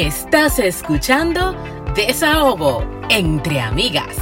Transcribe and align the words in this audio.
Estás 0.00 0.58
escuchando 0.58 1.54
Desahogo 1.94 2.82
entre 3.10 3.60
amigas. 3.60 4.16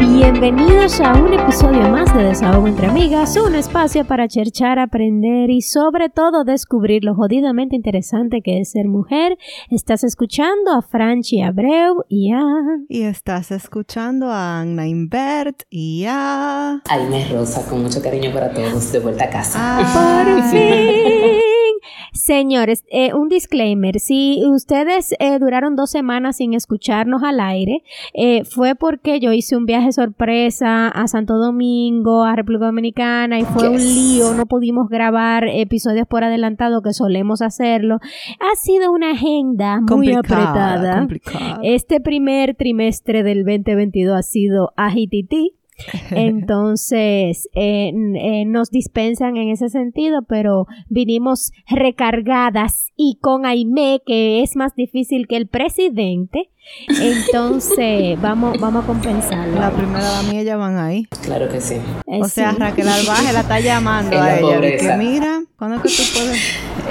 Bienvenidos 0.00 1.00
a 1.00 1.12
un 1.12 1.34
episodio 1.34 1.88
más 1.88 2.12
de 2.12 2.24
Desahogo 2.24 2.66
entre 2.66 2.88
amigas, 2.88 3.36
un 3.36 3.54
espacio 3.54 4.04
para 4.04 4.26
cherchar, 4.26 4.80
aprender 4.80 5.50
y 5.50 5.62
sobre 5.62 6.08
todo 6.08 6.42
descubrir 6.42 7.04
lo 7.04 7.14
jodidamente 7.14 7.76
interesante 7.76 8.40
que 8.42 8.58
es 8.58 8.72
ser 8.72 8.88
mujer. 8.88 9.38
Estás 9.70 10.02
escuchando 10.02 10.72
a 10.72 10.82
Franchi 10.82 11.42
Abreu 11.42 12.02
y 12.08 12.32
a... 12.32 12.42
Y 12.88 13.02
estás 13.02 13.52
escuchando 13.52 14.32
a 14.32 14.62
Anna 14.62 14.88
Invert 14.88 15.62
y 15.70 16.06
a... 16.08 16.82
Aime 16.90 17.28
Rosa, 17.30 17.64
con 17.70 17.84
mucho 17.84 18.02
cariño 18.02 18.32
para 18.32 18.52
todos, 18.52 18.90
de 18.90 18.98
vuelta 18.98 19.26
a 19.26 19.30
casa. 19.30 19.58
Ah, 19.62 20.24
por 20.24 20.42
fin. 20.50 21.45
Señores, 22.12 22.84
eh, 22.90 23.12
un 23.14 23.28
disclaimer, 23.28 24.00
si 24.00 24.42
ustedes 24.46 25.14
eh, 25.18 25.38
duraron 25.38 25.76
dos 25.76 25.90
semanas 25.90 26.36
sin 26.36 26.54
escucharnos 26.54 27.22
al 27.22 27.40
aire, 27.40 27.82
eh, 28.14 28.44
fue 28.44 28.74
porque 28.74 29.20
yo 29.20 29.32
hice 29.32 29.56
un 29.56 29.66
viaje 29.66 29.92
sorpresa 29.92 30.88
a 30.88 31.06
Santo 31.08 31.36
Domingo, 31.36 32.24
a 32.24 32.36
República 32.36 32.66
Dominicana, 32.66 33.38
y 33.38 33.44
fue 33.44 33.68
un 33.68 33.78
lío, 33.78 34.34
no 34.34 34.46
pudimos 34.46 34.88
grabar 34.88 35.48
episodios 35.48 36.06
por 36.06 36.24
adelantado 36.24 36.82
que 36.82 36.92
solemos 36.92 37.42
hacerlo. 37.42 37.98
Ha 38.40 38.56
sido 38.56 38.92
una 38.92 39.12
agenda 39.12 39.80
muy 39.80 40.12
apretada. 40.12 41.06
Este 41.62 42.00
primer 42.00 42.54
trimestre 42.54 43.22
del 43.22 43.44
2022 43.44 44.16
ha 44.16 44.22
sido 44.22 44.72
agitití. 44.76 45.52
Entonces, 46.10 47.48
eh, 47.54 47.92
eh, 48.14 48.44
nos 48.46 48.70
dispensan 48.70 49.36
en 49.36 49.50
ese 49.50 49.68
sentido, 49.68 50.22
pero 50.28 50.66
vinimos 50.88 51.52
recargadas 51.68 52.88
y 52.96 53.18
con 53.20 53.46
Aime, 53.46 54.00
que 54.06 54.42
es 54.42 54.56
más 54.56 54.74
difícil 54.74 55.26
que 55.28 55.36
el 55.36 55.48
presidente. 55.48 56.50
Entonces, 56.88 58.20
vamos, 58.22 58.58
vamos 58.58 58.84
a 58.84 58.86
compensarlo. 58.86 59.60
La 59.60 59.70
primera 59.70 60.04
dama 60.04 60.34
y 60.34 60.38
ella 60.38 60.56
van 60.56 60.78
ahí. 60.78 61.06
Claro 61.22 61.48
que 61.48 61.60
sí. 61.60 61.76
o 62.06 62.24
eh, 62.24 62.28
sea, 62.28 62.52
Raquel 62.52 62.88
Albaje 62.88 63.32
la 63.32 63.40
está 63.40 63.60
llamando 63.60 64.20
a 64.20 64.38
ella. 64.38 64.60
Que 64.60 64.96
mira, 64.96 65.42
¿cuándo 65.58 65.76
es 65.76 65.82
que 65.82 65.88
tú 65.88 66.18
puedes? 66.18 66.40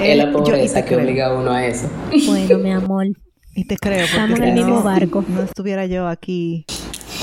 es 0.00 0.16
la 0.16 0.32
pobreza 0.32 0.84
que 0.84 0.96
obliga 0.96 1.26
a 1.26 1.34
uno 1.34 1.50
a 1.50 1.66
eso. 1.66 1.90
Bueno, 2.26 2.58
mi 2.58 2.72
amor. 2.72 3.06
Y 3.54 3.64
te 3.64 3.76
creo. 3.76 4.04
Estamos 4.04 4.38
en 4.38 4.44
el 4.44 4.54
mismo 4.54 4.82
barco. 4.82 5.24
No 5.26 5.42
estuviera 5.42 5.86
yo 5.86 6.06
aquí 6.06 6.66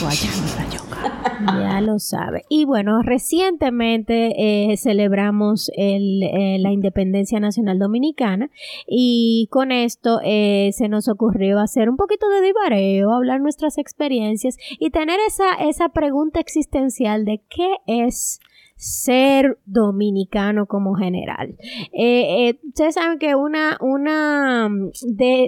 guayando 0.02 0.63
ya 1.60 1.82
lo 1.82 2.00
sabe. 2.00 2.44
Y 2.50 2.66
bueno, 2.66 3.02
recientemente 3.02 4.34
eh, 4.72 4.78
celebramos 4.78 5.70
eh, 5.78 6.58
la 6.60 6.72
independencia 6.72 7.40
nacional 7.40 7.80
dominicana 7.80 8.50
y 8.88 9.48
con 9.52 9.72
esto 9.72 10.20
eh, 10.24 10.72
se 10.74 10.90
nos 10.90 11.08
ocurrió 11.08 11.60
hacer 11.60 11.90
un 11.90 11.98
poquito 11.98 12.30
de 12.30 12.42
divareo, 12.42 13.12
hablar 13.12 13.42
nuestras 13.42 13.78
experiencias 13.78 14.58
y 14.80 14.90
tener 14.90 15.20
esa, 15.28 15.54
esa 15.56 15.90
pregunta 15.90 16.40
existencial 16.40 17.26
de 17.26 17.42
qué 17.50 17.76
es 17.88 18.40
ser 18.84 19.58
dominicano 19.66 20.66
como 20.66 20.96
general. 20.96 21.56
Eh, 21.94 22.50
eh, 22.50 22.60
ustedes 22.68 22.96
saben 22.96 23.18
que 23.18 23.34
una, 23.34 23.78
una 23.80 24.68
mm, 24.68 24.92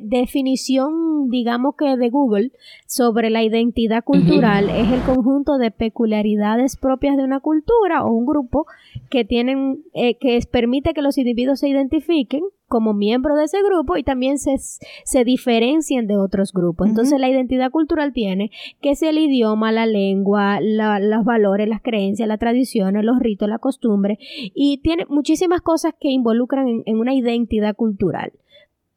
definición, 0.03 1.29
digamos 1.29 1.75
que 1.77 1.97
de 1.97 2.09
Google, 2.09 2.51
sobre 2.87 3.29
la 3.29 3.43
identidad 3.43 4.05
cultural 4.05 4.69
es 4.69 4.89
el 4.89 5.01
conjunto 5.01 5.57
de 5.57 5.69
peculiaridades 5.71 6.77
propias 6.77 7.17
de 7.17 7.25
una 7.25 7.41
cultura 7.41 8.05
o 8.05 8.11
un 8.11 8.25
grupo 8.25 8.67
que 9.09 9.25
tienen, 9.25 9.83
eh, 9.93 10.15
que 10.15 10.39
permite 10.49 10.93
que 10.93 11.01
los 11.01 11.17
individuos 11.17 11.59
se 11.59 11.67
identifiquen 11.67 12.41
como 12.75 12.93
miembro 12.93 13.35
de 13.35 13.45
ese 13.45 13.63
grupo 13.63 13.95
y 13.95 14.03
también 14.03 14.37
se, 14.37 14.57
se 14.57 15.23
diferencien 15.23 16.07
de 16.07 16.17
otros 16.17 16.51
grupos. 16.51 16.89
Entonces 16.89 17.17
la 17.21 17.29
identidad 17.29 17.71
cultural 17.71 18.11
tiene 18.11 18.51
que 18.81 18.89
es 18.89 19.01
el 19.01 19.17
idioma, 19.17 19.71
la 19.71 19.85
lengua, 19.85 20.59
los 20.59 21.23
valores, 21.23 21.69
las 21.69 21.81
creencias, 21.81 22.27
las 22.27 22.37
tradiciones, 22.37 23.05
los 23.05 23.17
ritos, 23.19 23.47
la 23.47 23.59
costumbre 23.59 24.19
y 24.53 24.79
tiene 24.79 25.05
muchísimas 25.07 25.61
cosas 25.61 25.93
que 25.97 26.09
involucran 26.09 26.83
en, 26.85 26.99
una 26.99 27.13
identidad 27.13 27.77
cultural. 27.77 28.33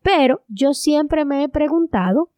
Pero 0.03 0.41
yo 0.49 0.75
siempre 0.75 1.25
me 1.25 1.45
he 1.45 1.49
preguntado, 1.49 2.31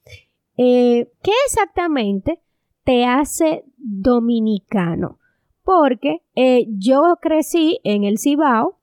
eh, 0.59 1.11
¿qué 1.23 1.33
exactamente 1.47 2.43
te 2.85 3.07
hace 3.07 3.65
dominicano? 3.79 5.19
Porque 5.65 6.21
eh, 6.35 6.67
yo 6.69 7.17
crecí 7.19 7.81
en 7.83 8.05
el 8.05 8.19
Cibao 8.19 8.77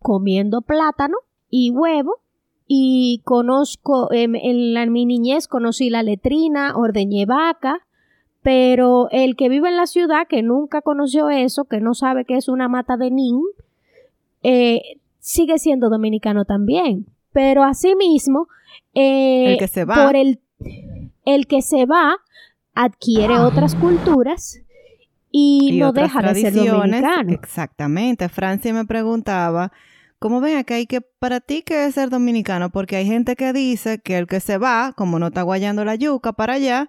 comiendo 0.00 0.60
plátano 0.60 1.16
y 1.56 1.70
huevo. 1.70 2.16
Y 2.66 3.20
conozco, 3.24 4.12
em, 4.12 4.34
en, 4.34 4.74
la, 4.74 4.86
mi 4.86 5.06
niñez 5.06 5.46
conocí 5.46 5.88
la 5.88 6.02
letrina, 6.02 6.76
ordeñé 6.76 7.26
vaca, 7.26 7.86
pero 8.42 9.08
el 9.12 9.36
que 9.36 9.48
vive 9.48 9.68
en 9.68 9.76
la 9.76 9.86
ciudad, 9.86 10.26
que 10.28 10.42
nunca 10.42 10.80
conoció 10.80 11.30
eso, 11.30 11.66
que 11.66 11.80
no 11.80 11.94
sabe 11.94 12.24
que 12.24 12.36
es 12.36 12.48
una 12.48 12.68
mata 12.68 12.96
de 12.96 13.12
nin, 13.12 13.40
eh, 14.42 14.80
sigue 15.20 15.58
siendo 15.58 15.90
dominicano 15.90 16.44
también. 16.44 17.06
Pero 17.32 17.62
asimismo, 17.62 18.48
eh, 18.92 19.52
el 19.52 19.58
que 19.58 19.68
se 19.68 19.84
va. 19.84 20.06
por 20.06 20.16
el, 20.16 20.40
el 21.24 21.46
que 21.46 21.62
se 21.62 21.86
va, 21.86 22.16
adquiere 22.74 23.38
otras 23.38 23.76
culturas 23.76 24.60
y, 25.30 25.78
no 25.78 25.92
deja 25.92 26.20
de 26.20 26.34
ser 26.34 26.54
dominicano. 26.54 27.32
Exactamente. 27.32 28.28
Francia 28.28 28.74
me 28.74 28.86
preguntaba 28.86 29.70
como 30.24 30.40
ven 30.40 30.56
acá, 30.56 30.76
hay 30.76 30.86
que 30.86 31.02
para 31.02 31.40
ti 31.40 31.60
qué 31.60 31.84
es 31.84 31.96
ser 31.96 32.08
dominicano, 32.08 32.70
porque 32.70 32.96
hay 32.96 33.04
gente 33.04 33.36
que 33.36 33.52
dice 33.52 33.98
que 33.98 34.16
el 34.16 34.26
que 34.26 34.40
se 34.40 34.56
va, 34.56 34.94
como 34.96 35.18
no 35.18 35.26
está 35.26 35.42
guayando 35.42 35.84
la 35.84 35.96
yuca 35.96 36.32
para 36.32 36.54
allá, 36.54 36.88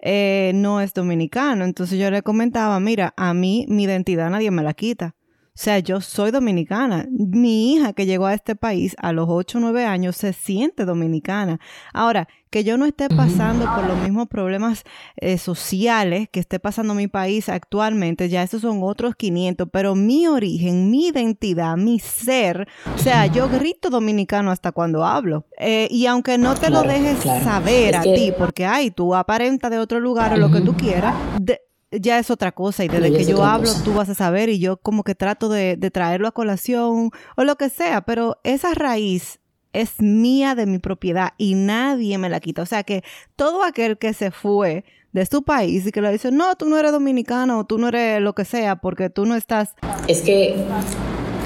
eh, 0.00 0.52
no 0.54 0.82
es 0.82 0.92
dominicano. 0.92 1.64
Entonces 1.64 1.98
yo 1.98 2.10
le 2.10 2.20
comentaba, 2.20 2.78
mira, 2.80 3.14
a 3.16 3.32
mí 3.32 3.64
mi 3.70 3.84
identidad 3.84 4.28
nadie 4.28 4.50
me 4.50 4.62
la 4.62 4.74
quita. 4.74 5.14
O 5.46 5.52
sea, 5.54 5.78
yo 5.78 6.02
soy 6.02 6.30
dominicana. 6.30 7.06
Mi 7.10 7.72
hija 7.72 7.94
que 7.94 8.04
llegó 8.04 8.26
a 8.26 8.34
este 8.34 8.54
país 8.54 8.94
a 8.98 9.14
los 9.14 9.28
8 9.30 9.56
o 9.56 9.60
9 9.62 9.86
años 9.86 10.16
se 10.16 10.34
siente 10.34 10.84
dominicana. 10.84 11.60
Ahora, 11.94 12.28
que 12.54 12.62
yo 12.62 12.76
no 12.76 12.86
esté 12.86 13.08
pasando 13.08 13.64
por 13.74 13.84
los 13.84 13.98
mismos 13.98 14.28
problemas 14.28 14.84
eh, 15.16 15.38
sociales 15.38 16.28
que 16.30 16.38
esté 16.38 16.60
pasando 16.60 16.94
mi 16.94 17.08
país 17.08 17.48
actualmente, 17.48 18.28
ya 18.28 18.44
esos 18.44 18.62
son 18.62 18.78
otros 18.84 19.16
500, 19.16 19.66
pero 19.72 19.96
mi 19.96 20.28
origen, 20.28 20.88
mi 20.88 21.08
identidad, 21.08 21.76
mi 21.76 21.98
ser, 21.98 22.68
o 22.94 22.98
sea, 22.98 23.26
yo 23.26 23.48
grito 23.48 23.90
dominicano 23.90 24.52
hasta 24.52 24.70
cuando 24.70 25.04
hablo. 25.04 25.46
Eh, 25.58 25.88
y 25.90 26.06
aunque 26.06 26.38
no 26.38 26.54
te 26.54 26.70
lo 26.70 26.82
dejes 26.82 27.18
saber 27.42 27.96
a 27.96 28.02
ti, 28.02 28.32
porque, 28.38 28.64
ay, 28.64 28.92
tú 28.92 29.16
aparenta 29.16 29.68
de 29.68 29.80
otro 29.80 29.98
lugar 29.98 30.32
o 30.34 30.36
lo 30.36 30.52
que 30.52 30.60
tú 30.60 30.76
quieras, 30.76 31.16
de, 31.40 31.60
ya 31.90 32.20
es 32.20 32.30
otra 32.30 32.52
cosa 32.52 32.84
y 32.84 32.88
desde 32.88 33.10
que 33.10 33.24
yo 33.24 33.44
hablo 33.44 33.70
tú 33.84 33.94
vas 33.94 34.08
a 34.08 34.14
saber 34.14 34.48
y 34.48 34.58
yo 34.58 34.76
como 34.76 35.02
que 35.02 35.14
trato 35.14 35.48
de, 35.48 35.76
traerlo 35.92 36.28
a 36.28 36.32
colación 36.32 37.10
o 37.36 37.44
lo 37.44 37.56
que 37.56 37.68
sea, 37.68 38.02
pero 38.02 38.38
esa 38.44 38.74
raíz 38.74 39.40
es 39.74 40.00
mía 40.00 40.54
de 40.54 40.66
mi 40.66 40.78
propiedad 40.78 41.32
y 41.36 41.54
nadie 41.54 42.16
me 42.16 42.30
la 42.30 42.40
quita. 42.40 42.62
O 42.62 42.66
sea 42.66 42.82
que 42.84 43.04
todo 43.36 43.62
aquel 43.62 43.98
que 43.98 44.14
se 44.14 44.30
fue 44.30 44.84
de 45.12 45.26
su 45.26 45.42
país 45.42 45.86
y 45.86 45.92
que 45.92 46.00
le 46.00 46.10
dice, 46.10 46.32
no, 46.32 46.56
tú 46.56 46.66
no 46.66 46.78
eres 46.78 46.92
dominicano, 46.92 47.66
tú 47.66 47.78
no 47.78 47.88
eres 47.88 48.20
lo 48.20 48.34
que 48.34 48.44
sea, 48.44 48.76
porque 48.76 49.10
tú 49.10 49.26
no 49.26 49.36
estás... 49.36 49.74
Es 50.08 50.22
que 50.22 50.56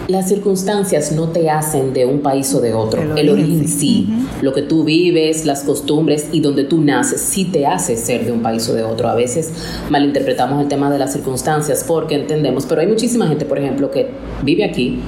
las 0.09 0.27
circunstancias 0.27 1.13
no 1.13 1.29
te 1.29 1.51
hacen 1.51 1.93
de 1.93 2.07
un 2.07 2.21
país 2.21 2.55
o 2.55 2.63
de 2.63 2.73
otro. 2.73 3.15
El 3.15 3.29
origen, 3.29 3.69
sí. 3.69 4.09
Lo 4.41 4.55
que 4.55 4.63
tú 4.63 4.85
vives, 4.85 5.45
las 5.45 5.65
costumbres 5.65 6.29
y 6.33 6.41
donde 6.41 6.65
tú 6.65 6.81
naces 6.81 7.21
sí 7.21 7.45
te 7.45 7.67
hace 7.67 7.97
ser 7.97 8.25
de 8.25 8.33
un 8.33 8.41
país 8.41 8.67
o 8.71 8.75
de 8.75 8.85
otro. 8.85 9.09
A 9.09 9.15
veces 9.15 9.53
malinterpretamos 9.91 10.63
el 10.63 10.69
tema 10.69 10.91
de 10.91 10.99
las 10.99 11.13
circunstancias 11.13 11.85
porque 11.87 12.15
entendemos, 12.15 12.65
pero 12.65 12.81
hay 12.81 12.87
muchísima 12.87 13.27
gente, 13.29 13.45
por 13.45 13.59
ejemplo, 13.59 13.91
que 13.91 14.09
vive 14.43 14.65
aquí 14.65 14.99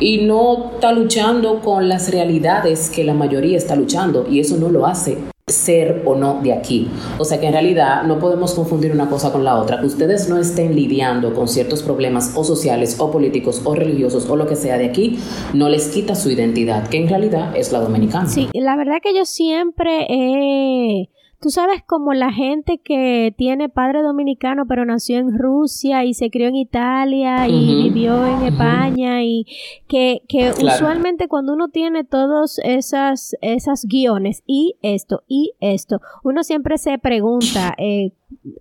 y 0.00 0.22
no 0.22 0.72
está 0.74 0.92
luchando 0.92 1.60
con 1.60 1.88
las 1.88 2.10
realidades 2.10 2.90
que 2.90 3.04
la 3.04 3.14
mayoría 3.14 3.56
está 3.56 3.76
luchando 3.76 4.26
y 4.28 4.40
eso 4.40 4.56
no 4.56 4.68
lo 4.70 4.86
hace 4.86 5.18
ser 5.46 6.02
o 6.06 6.14
no 6.14 6.40
de 6.42 6.52
aquí. 6.52 6.88
O 7.18 7.24
sea 7.24 7.40
que 7.40 7.46
en 7.46 7.52
realidad 7.52 8.04
no 8.04 8.18
podemos 8.18 8.54
confundir 8.54 8.92
una 8.92 9.08
cosa 9.08 9.32
con 9.32 9.44
la 9.44 9.56
otra. 9.56 9.80
Que 9.80 9.86
ustedes 9.86 10.28
no 10.28 10.38
estén 10.38 10.74
lidiando 10.74 11.34
con 11.34 11.48
ciertos 11.48 11.82
problemas 11.82 12.32
o 12.36 12.44
sociales 12.44 12.96
o 12.98 13.10
políticos 13.10 13.60
o 13.64 13.74
religiosos 13.74 14.28
o 14.28 14.36
lo 14.36 14.46
que 14.46 14.56
sea 14.56 14.78
de 14.78 14.86
aquí, 14.86 15.18
no 15.52 15.68
les 15.68 15.88
quita 15.88 16.14
su 16.14 16.30
identidad, 16.30 16.88
que 16.88 16.98
en 16.98 17.08
realidad 17.08 17.56
es 17.56 17.72
la 17.72 17.80
dominicana. 17.80 18.28
Sí, 18.28 18.48
la 18.54 18.76
verdad 18.76 18.98
que 19.02 19.14
yo 19.14 19.24
siempre 19.24 20.06
he 20.08 21.08
Tú 21.40 21.48
sabes 21.50 21.82
como 21.84 22.12
la 22.12 22.32
gente 22.32 22.78
que 22.78 23.34
tiene 23.36 23.68
padre 23.68 24.02
dominicano 24.02 24.66
pero 24.66 24.84
nació 24.84 25.18
en 25.18 25.38
Rusia 25.38 26.04
y 26.04 26.12
se 26.12 26.30
crió 26.30 26.48
en 26.48 26.56
Italia 26.56 27.48
y 27.48 27.84
vivió 27.84 28.26
en 28.26 28.42
España 28.42 29.22
y 29.22 29.46
que, 29.88 30.22
que 30.28 30.50
usualmente 30.50 31.28
cuando 31.28 31.54
uno 31.54 31.68
tiene 31.68 32.04
todos 32.04 32.60
esas, 32.62 33.36
esas 33.40 33.86
guiones 33.86 34.42
y 34.46 34.76
esto 34.82 35.22
y 35.28 35.54
esto, 35.60 36.00
uno 36.24 36.44
siempre 36.44 36.76
se 36.76 36.98
pregunta 36.98 37.74
eh, 37.78 38.12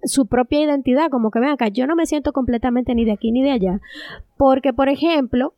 su 0.03 0.27
propia 0.27 0.61
identidad, 0.61 1.09
como 1.09 1.31
que 1.31 1.39
ven 1.39 1.49
acá, 1.49 1.67
yo 1.67 1.87
no 1.87 1.95
me 1.95 2.05
siento 2.05 2.33
completamente 2.33 2.95
ni 2.95 3.05
de 3.05 3.11
aquí 3.11 3.31
ni 3.31 3.41
de 3.41 3.51
allá. 3.51 3.81
Porque, 4.37 4.73
por 4.73 4.89
ejemplo, 4.89 5.53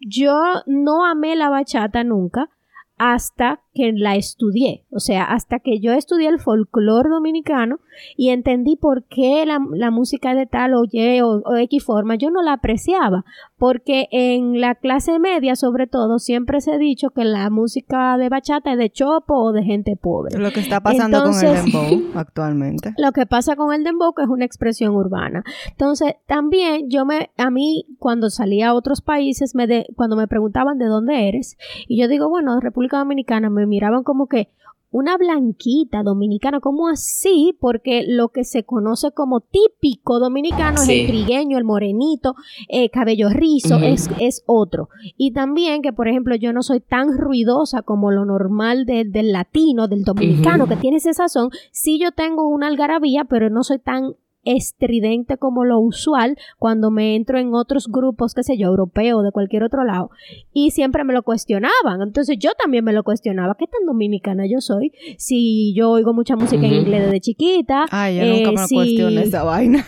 yo 0.00 0.38
no 0.66 1.04
amé 1.04 1.34
la 1.36 1.48
bachata 1.48 2.04
nunca 2.04 2.50
hasta 2.98 3.60
que 3.74 3.92
la 3.92 4.16
estudié. 4.16 4.84
O 4.90 5.00
sea, 5.00 5.24
hasta 5.24 5.58
que 5.58 5.80
yo 5.80 5.92
estudié 5.92 6.28
el 6.28 6.38
folclore 6.38 7.08
dominicano 7.08 7.80
y 8.16 8.30
entendí 8.30 8.76
por 8.76 9.04
qué 9.04 9.44
la, 9.46 9.58
la 9.72 9.90
música 9.90 10.34
de 10.34 10.46
tal 10.46 10.74
o 10.74 10.84
Y 10.90 11.20
o, 11.20 11.42
o, 11.44 11.56
X 11.56 11.84
forma, 11.84 12.16
yo 12.16 12.30
no 12.30 12.42
la 12.42 12.54
apreciaba. 12.54 13.24
Porque 13.56 14.08
en 14.10 14.60
la 14.60 14.74
clase 14.74 15.18
media, 15.18 15.56
sobre 15.56 15.86
todo, 15.86 16.18
siempre 16.18 16.60
se 16.60 16.72
ha 16.72 16.78
dicho 16.78 17.10
que 17.10 17.24
la 17.24 17.48
música 17.48 18.18
de 18.18 18.28
bachata 18.28 18.72
es 18.72 18.78
de 18.78 18.90
chopo 18.90 19.34
o 19.34 19.52
de 19.52 19.62
gente 19.62 19.96
pobre. 19.96 20.38
Lo 20.38 20.50
que 20.50 20.60
está 20.60 20.80
pasando 20.80 21.22
con 21.22 21.34
el 21.34 21.54
dembow 21.54 22.10
actualmente. 22.14 22.94
Lo 22.98 23.12
que 23.12 23.26
pasa 23.26 23.56
con 23.56 23.72
el 23.72 23.84
dembow, 23.84 24.14
que 24.14 24.22
es 24.22 24.28
una 24.28 24.44
expresión 24.44 24.94
urbana. 24.94 25.44
Entonces, 25.70 26.14
también 26.26 26.90
yo 26.90 27.06
me, 27.06 27.30
a 27.36 27.50
mí, 27.50 27.86
cuando 27.98 28.30
salía 28.30 28.70
a 28.70 28.74
otros 28.74 29.00
países, 29.00 29.54
me 29.54 29.66
de, 29.66 29.86
cuando 29.96 30.16
me 30.16 30.26
preguntaban 30.26 30.78
de 30.78 30.86
dónde 30.86 31.28
eres, 31.28 31.56
y 31.86 32.00
yo 32.00 32.08
digo, 32.08 32.28
bueno, 32.28 32.58
República 32.60 32.98
Dominicana, 32.98 33.48
me 33.48 33.61
miraban 33.66 34.02
como 34.02 34.26
que 34.26 34.48
una 34.92 35.16
blanquita 35.16 36.02
dominicana, 36.02 36.60
¿cómo 36.60 36.86
así? 36.86 37.56
Porque 37.58 38.04
lo 38.06 38.28
que 38.28 38.44
se 38.44 38.64
conoce 38.64 39.10
como 39.10 39.40
típico 39.40 40.20
dominicano 40.20 40.78
sí. 40.78 40.92
es 40.92 41.00
el 41.00 41.06
trigueño, 41.06 41.56
el 41.56 41.64
morenito, 41.64 42.34
eh, 42.68 42.90
cabello 42.90 43.30
rizo, 43.30 43.76
uh 43.76 43.80
-huh. 43.80 43.94
es, 43.94 44.10
es, 44.20 44.42
otro. 44.46 44.90
Y 45.16 45.32
también 45.32 45.80
que, 45.80 45.94
por 45.94 46.08
ejemplo, 46.08 46.36
yo 46.36 46.52
no 46.52 46.62
soy 46.62 46.80
tan 46.80 47.16
ruidosa 47.16 47.80
como 47.80 48.10
lo 48.10 48.26
normal 48.26 48.84
de, 48.84 49.04
del 49.06 49.32
latino, 49.32 49.88
del 49.88 50.04
dominicano, 50.04 50.64
uh 50.64 50.66
-huh. 50.66 50.70
que 50.70 50.76
tiene 50.76 50.98
ese 50.98 51.14
sazón. 51.14 51.48
Sí 51.70 51.98
yo 51.98 52.12
tengo 52.12 52.46
una 52.46 52.68
algarabía, 52.68 53.24
pero 53.24 53.48
no 53.48 53.64
soy 53.64 53.78
tan 53.78 54.14
estridente 54.44 55.36
como 55.36 55.64
lo 55.64 55.78
usual 55.80 56.36
cuando 56.58 56.90
me 56.90 57.16
entro 57.16 57.38
en 57.38 57.54
otros 57.54 57.88
grupos, 57.88 58.34
qué 58.34 58.42
sé 58.42 58.56
yo, 58.56 58.68
europeo, 58.68 59.22
de 59.22 59.32
cualquier 59.32 59.62
otro 59.62 59.84
lado. 59.84 60.10
Y 60.52 60.70
siempre 60.70 61.04
me 61.04 61.12
lo 61.12 61.22
cuestionaban. 61.22 62.02
Entonces 62.02 62.36
yo 62.38 62.50
también 62.60 62.84
me 62.84 62.92
lo 62.92 63.04
cuestionaba. 63.04 63.56
¿Qué 63.58 63.66
tan 63.66 63.86
dominicana 63.86 64.44
yo 64.46 64.60
soy? 64.60 64.92
Si 65.18 65.74
yo 65.74 65.90
oigo 65.90 66.12
mucha 66.12 66.36
música 66.36 66.62
uh 66.62 66.64
-huh. 66.64 66.72
en 66.72 66.80
inglés 66.80 67.04
desde 67.04 67.20
chiquita. 67.20 67.86
Ay, 67.90 68.16
yo 68.16 68.22
eh, 68.22 68.44
nunca 68.44 68.60
me 68.62 68.66
si... 68.66 68.74
cuestioné 68.74 69.22
esa 69.22 69.42
vaina. 69.42 69.84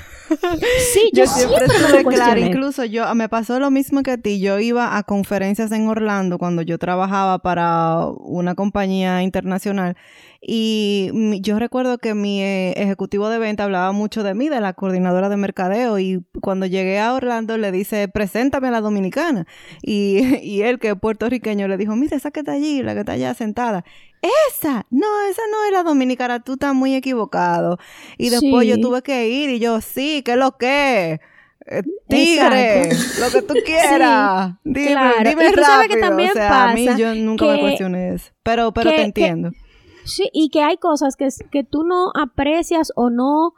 Sí, 0.93 1.11
yo, 1.13 1.25
yo 1.25 1.31
siempre, 1.31 1.69
siempre 1.69 1.87
estuve 1.87 2.15
clara. 2.15 2.41
Incluso 2.41 2.85
yo 2.85 3.13
me 3.15 3.29
pasó 3.29 3.61
lo 3.61 3.71
mismo 3.71 4.03
que 4.03 4.13
a 4.13 4.19
ti. 4.19 4.41
Yo 4.41 4.59
iba 4.59 4.97
a 4.97 5.03
conferencias 5.03 5.71
en 5.73 5.89
Orlando 5.89 6.39
cuando 6.39 6.63
yo 6.63 6.79
trabajaba 6.79 7.39
para 7.39 8.07
una 8.07 8.55
compañía 8.55 9.23
internacional 9.23 9.97
y 10.47 11.11
yo 11.41 11.59
recuerdo 11.59 11.97
que 11.97 12.15
mi 12.15 12.43
eh, 12.43 12.73
ejecutivo 12.77 13.31
de 13.31 13.39
venta 13.39 13.65
hablaba 13.65 13.93
mucho 13.93 14.23
de 14.23 14.35
mí, 14.35 14.51
de 14.51 14.61
la 14.61 14.75
coordinadora 14.75 15.31
de 15.31 15.39
mercadeo, 15.39 15.99
y 15.99 16.23
cuando 16.43 16.67
llegué 16.67 17.01
a 17.01 17.15
Orlando 17.15 17.57
le 17.57 17.73
dice, 17.73 18.09
preséntame 18.09 18.69
a 18.69 18.71
la 18.71 18.83
dominicana. 18.83 19.47
Y, 19.83 20.19
y 20.43 20.63
él, 20.63 20.79
que 20.79 20.91
es 20.91 20.95
puertorriqueño, 20.97 21.67
le 21.67 21.79
dijo, 21.79 21.97
mira, 21.97 22.17
esa 22.17 22.31
que 22.31 22.41
está 22.41 22.53
allí, 22.53 22.83
la 22.83 22.93
que 22.93 23.01
está 23.01 23.13
allá 23.13 23.33
sentada. 23.33 23.85
Esa, 24.51 24.87
no, 24.91 25.07
esa 25.31 25.43
no 25.51 25.65
es 25.67 25.73
la 25.73 25.83
dominicana, 25.83 26.41
tú 26.41 26.55
estás 26.55 26.75
muy 26.75 26.95
equivocado. 26.95 27.79
Y 28.19 28.29
después 28.29 28.65
sí. 28.65 28.69
yo 28.69 28.81
tuve 28.81 29.01
que 29.03 29.29
ir 29.29 29.49
y 29.49 29.59
yo, 29.61 29.81
sí, 29.81 30.23
¿qué 30.25 30.33
es 30.33 30.39
lo 30.39 30.59
que? 30.59 31.21
Eh, 31.67 31.83
tigre, 32.09 32.83
Exacto. 32.83 33.21
lo 33.21 33.31
que 33.31 33.43
tú 33.43 33.55
quieras. 33.65 34.51
Sí, 34.51 34.59
dime, 34.65 34.91
claro. 34.91 35.31
dime 35.31 35.45
rápido. 35.45 35.65
Sabes 35.65 35.89
que 35.89 35.97
también 35.97 36.31
o 36.31 36.35
sea, 36.35 36.49
pasa 36.49 36.71
a 36.71 36.75
mí 36.75 36.89
yo 36.99 37.15
nunca 37.15 37.47
que, 37.47 37.53
me 37.53 37.61
cuestioné 37.61 38.15
eso. 38.15 38.33
Pero, 38.43 38.73
pero 38.73 38.91
que, 38.91 38.97
te 38.97 39.03
entiendo. 39.03 39.51
Que, 39.51 39.64
Sí, 40.05 40.29
y 40.33 40.51
que 40.51 40.63
hay 40.63 40.77
cosas 40.77 41.17
que, 41.17 41.29
que 41.51 41.65
tú 41.65 41.83
no 41.85 42.11
aprecias 42.15 42.93
o 42.97 43.11
no 43.11 43.55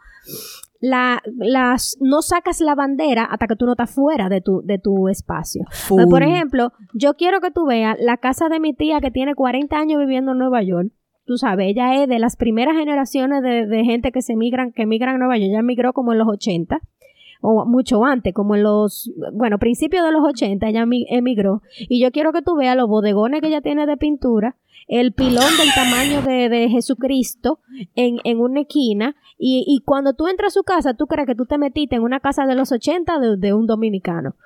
la, 0.81 1.23
las, 1.37 1.97
no 2.01 2.23
sacas 2.23 2.61
la 2.61 2.75
bandera 2.75 3.25
hasta 3.25 3.47
que 3.47 3.57
tú 3.57 3.67
no 3.67 3.73
estás 3.73 3.91
fuera 3.91 4.29
de 4.29 4.41
tu, 4.41 4.63
de 4.63 4.79
tu 4.79 5.09
espacio. 5.09 5.65
Full. 5.71 6.05
Por 6.09 6.23
ejemplo, 6.23 6.73
yo 6.95 7.15
quiero 7.15 7.41
que 7.41 7.51
tú 7.51 7.67
veas 7.67 7.97
la 7.99 8.19
casa 8.19 8.49
de 8.49 8.61
mi 8.61 8.75
tía 8.75 9.01
que 9.01 9.11
tiene 9.11 9.35
40 9.35 9.77
años 9.77 9.99
viviendo 9.99 10.33
en 10.33 10.39
Nueva 10.39 10.63
York. 10.63 10.89
Tú 11.25 11.39
sabes, 11.39 11.67
ella 11.69 12.03
es 12.03 12.09
de 12.09 12.21
las 12.21 12.37
primeras 12.37 12.77
generaciones 12.77 13.43
de, 13.43 13.67
de 13.67 13.85
gente 13.85 14.13
que 14.13 14.23
se 14.23 14.37
migran, 14.37 14.73
que 14.73 14.87
migran 14.87 15.17
a 15.17 15.19
Nueva 15.19 15.37
York. 15.39 15.51
Ella 15.51 15.63
migró 15.63 15.93
como 15.93 16.13
en 16.13 16.19
los 16.19 16.29
80 16.29 16.81
o 17.41 17.65
mucho 17.65 18.05
antes, 18.05 18.35
como 18.35 18.55
en 18.55 18.63
los, 18.63 19.11
bueno, 19.33 19.59
principios 19.59 20.05
de 20.05 20.13
los 20.13 20.23
80, 20.25 20.69
ella 20.69 20.85
emigró. 21.09 21.63
Y 21.79 22.01
yo 22.01 22.11
quiero 22.11 22.33
que 22.33 22.43
tú 22.43 22.57
veas 22.57 22.77
los 22.77 22.89
bodegones 22.89 23.41
que 23.41 23.49
ella 23.49 23.61
tiene 23.61 23.87
de 23.87 23.97
pintura, 23.97 24.57
el 24.89 25.13
pilón 25.13 25.57
del 25.59 25.75
tamaño 25.75 26.23
de, 26.23 26.49
de 26.49 26.69
Jesucristo 26.69 27.61
en, 27.95 28.19
en, 28.25 28.41
una 28.41 28.61
esquina. 28.61 29.17
Y, 29.39 29.65
y, 29.67 29.83
cuando 29.85 30.15
tú 30.15 30.29
entras 30.29 30.53
a 30.53 30.59
su 30.59 30.63
casa, 30.63 30.95
tú 30.95 31.07
crees 31.07 31.27
que 31.27 31.35
tú 31.35 31.45
te 31.45 31.59
metiste 31.59 31.97
en 31.97 32.03
una 32.03 32.21
casa 32.21 32.47
de 32.47 32.55
los 32.55 32.73
80 32.73 33.19
de, 33.19 33.37
de 33.37 33.53
un 33.53 33.67
dominicano. 33.67 34.37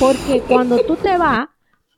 Porque 0.00 0.42
cuando 0.46 0.78
tú 0.80 0.96
te 0.96 1.16
vas, 1.16 1.48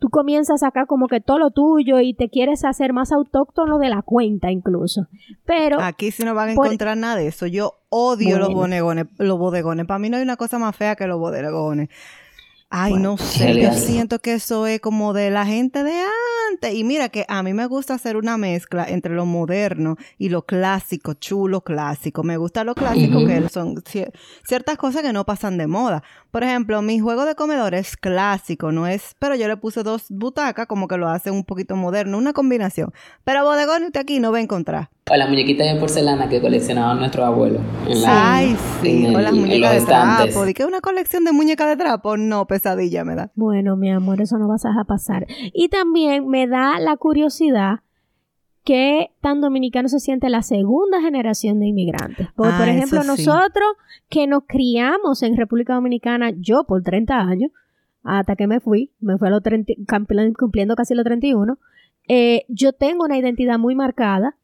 tú 0.00 0.08
comienzas 0.08 0.62
a 0.62 0.66
sacar 0.66 0.86
como 0.86 1.06
que 1.06 1.20
todo 1.20 1.38
lo 1.38 1.50
tuyo 1.50 2.00
y 2.00 2.14
te 2.14 2.28
quieres 2.28 2.64
hacer 2.64 2.92
más 2.92 3.12
autóctono 3.12 3.78
de 3.78 3.90
la 3.90 4.02
cuenta 4.02 4.50
incluso. 4.50 5.06
Pero 5.44 5.80
aquí 5.80 6.10
sí 6.10 6.24
no 6.24 6.34
van 6.34 6.50
a 6.50 6.54
por... 6.54 6.66
encontrar 6.66 6.96
nada 6.96 7.16
de 7.16 7.28
eso. 7.28 7.46
Yo 7.46 7.74
odio 7.90 8.30
bueno. 8.30 8.46
los 8.46 8.54
bodegones, 8.54 9.06
los 9.18 9.38
bodegones. 9.38 9.86
Para 9.86 9.98
mí 9.98 10.08
no 10.08 10.16
hay 10.16 10.22
una 10.22 10.36
cosa 10.36 10.58
más 10.58 10.74
fea 10.74 10.96
que 10.96 11.06
los 11.06 11.20
bodegones. 11.20 11.90
Ay, 12.72 12.92
bueno, 12.92 13.10
no 13.10 13.18
sé, 13.18 13.60
yo 13.60 13.72
siento 13.72 14.20
que 14.20 14.34
eso 14.34 14.64
es 14.68 14.80
como 14.80 15.12
de 15.12 15.32
la 15.32 15.44
gente 15.44 15.82
de 15.82 16.04
antes. 16.52 16.72
Y 16.72 16.84
mira 16.84 17.08
que 17.08 17.26
a 17.28 17.42
mí 17.42 17.52
me 17.52 17.66
gusta 17.66 17.94
hacer 17.94 18.16
una 18.16 18.36
mezcla 18.36 18.84
entre 18.88 19.12
lo 19.12 19.26
moderno 19.26 19.96
y 20.18 20.28
lo 20.28 20.42
clásico, 20.46 21.14
chulo 21.14 21.62
clásico. 21.62 22.22
Me 22.22 22.36
gusta 22.36 22.62
lo 22.62 22.76
clásico, 22.76 23.18
uh 23.18 23.22
-huh. 23.22 23.42
que 23.42 23.48
son 23.48 23.82
ciertas 24.44 24.76
cosas 24.76 25.02
que 25.02 25.12
no 25.12 25.26
pasan 25.26 25.58
de 25.58 25.66
moda. 25.66 26.04
Por 26.30 26.44
ejemplo, 26.44 26.80
mi 26.80 27.00
juego 27.00 27.24
de 27.24 27.34
comedor 27.34 27.74
es 27.74 27.96
clásico, 27.96 28.70
no 28.70 28.86
es, 28.86 29.16
pero 29.18 29.34
yo 29.34 29.48
le 29.48 29.56
puse 29.56 29.82
dos 29.82 30.06
butacas 30.08 30.68
como 30.68 30.86
que 30.86 30.96
lo 30.96 31.08
hace 31.08 31.32
un 31.32 31.42
poquito 31.42 31.74
moderno, 31.74 32.18
una 32.18 32.32
combinación. 32.32 32.92
Pero 33.24 33.44
bodegón 33.44 33.82
usted 33.82 33.98
aquí 33.98 34.20
no 34.20 34.30
va 34.30 34.38
a 34.38 34.42
encontrar. 34.42 34.90
O 35.10 35.16
las 35.16 35.28
muñequitas 35.28 35.66
de 35.66 35.80
porcelana 35.80 36.28
que 36.28 36.40
coleccionaban 36.40 36.98
nuestros 36.98 37.26
abuelos. 37.26 37.60
Ay, 38.06 38.56
sí, 38.80 39.06
el, 39.06 39.16
o 39.16 39.20
las 39.20 39.32
muñecas 39.32 39.80
de 39.80 39.86
trapo. 39.86 40.46
¿Y 40.46 40.54
qué 40.54 40.62
es 40.62 40.68
una 40.68 40.80
colección 40.80 41.24
de 41.24 41.32
muñecas 41.32 41.68
de 41.68 41.76
trapo? 41.76 42.16
No, 42.16 42.46
pesadilla 42.46 43.04
me 43.04 43.16
da. 43.16 43.32
Bueno, 43.34 43.76
mi 43.76 43.90
amor, 43.90 44.20
eso 44.20 44.38
no 44.38 44.46
vas 44.46 44.64
a 44.64 44.84
pasar. 44.84 45.26
Y 45.52 45.68
también 45.68 46.28
me 46.28 46.46
da 46.46 46.78
la 46.78 46.96
curiosidad 46.96 47.80
que 48.64 49.10
tan 49.20 49.40
dominicano 49.40 49.88
se 49.88 49.98
siente 50.00 50.28
la 50.28 50.42
segunda 50.42 51.00
generación 51.00 51.58
de 51.60 51.66
inmigrantes. 51.66 52.28
Por, 52.36 52.48
ah, 52.48 52.58
por 52.58 52.68
ejemplo, 52.68 53.02
sí. 53.02 53.08
nosotros 53.08 53.68
que 54.08 54.26
nos 54.26 54.44
criamos 54.46 55.22
en 55.22 55.36
República 55.36 55.74
Dominicana, 55.74 56.30
yo 56.36 56.64
por 56.64 56.82
30 56.82 57.18
años, 57.18 57.50
hasta 58.04 58.36
que 58.36 58.46
me 58.46 58.60
fui, 58.60 58.92
me 59.00 59.18
fui 59.18 59.28
a 59.28 59.30
los 59.30 59.42
30, 59.42 59.72
cumpliendo 60.38 60.76
casi 60.76 60.94
los 60.94 61.04
31, 61.04 61.58
eh, 62.08 62.44
yo 62.48 62.72
tengo 62.72 63.04
una 63.04 63.18
identidad 63.18 63.58
muy 63.58 63.74
marcada 63.74 64.36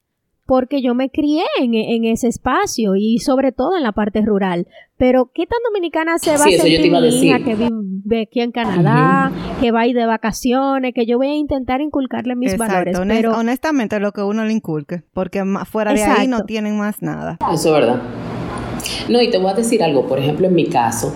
porque 0.47 0.81
yo 0.81 0.95
me 0.95 1.11
crié 1.11 1.43
en, 1.61 1.75
en, 1.75 2.05
ese 2.05 2.29
espacio 2.29 2.95
y 2.95 3.19
sobre 3.19 3.53
todo 3.53 3.77
en 3.77 3.83
la 3.83 3.93
parte 3.93 4.23
rural. 4.23 4.69
Pero 4.97 5.31
¿qué 5.35 5.45
tan 5.47 5.59
dominicana 5.69 6.19
se 6.19 6.31
va 6.31 6.39
sí, 6.39 6.55
a 6.55 6.63
sentir 6.63 6.91
mi 6.91 7.09
hija 7.09 7.41
que 7.41 7.55
vive 7.55 8.23
aquí 8.23 8.41
en 8.41 8.53
Canadá, 8.53 9.31
uh 9.31 9.35
-huh. 9.35 9.61
que 9.61 9.73
va 9.73 9.81
a 9.81 9.87
ir 9.87 9.97
de 9.97 10.07
vacaciones, 10.07 10.95
que 10.95 11.05
yo 11.05 11.19
voy 11.19 11.27
a 11.27 11.35
intentar 11.35 11.81
inculcarle 11.81 12.37
mis 12.37 12.53
Exacto. 12.53 12.73
valores? 12.73 12.99
Honest, 12.99 13.21
pero... 13.21 13.37
Honestamente 13.37 14.01
lo 14.01 14.13
que 14.13 14.23
uno 14.23 14.45
le 14.45 14.53
inculque, 14.53 15.03
porque 15.13 15.43
fuera 15.67 15.93
de 15.93 15.99
Exacto. 15.99 16.21
ahí 16.23 16.29
no 16.29 16.45
tienen 16.45 16.79
más 16.79 17.03
nada. 17.03 17.39
Eso 17.53 17.69
es 17.69 17.81
verdad. 17.81 18.01
No, 19.09 19.21
y 19.21 19.31
te 19.31 19.39
voy 19.39 19.51
a 19.51 19.55
decir 19.55 19.83
algo, 19.83 20.07
por 20.07 20.19
ejemplo, 20.19 20.47
en 20.47 20.55
mi 20.55 20.67
caso, 20.67 21.13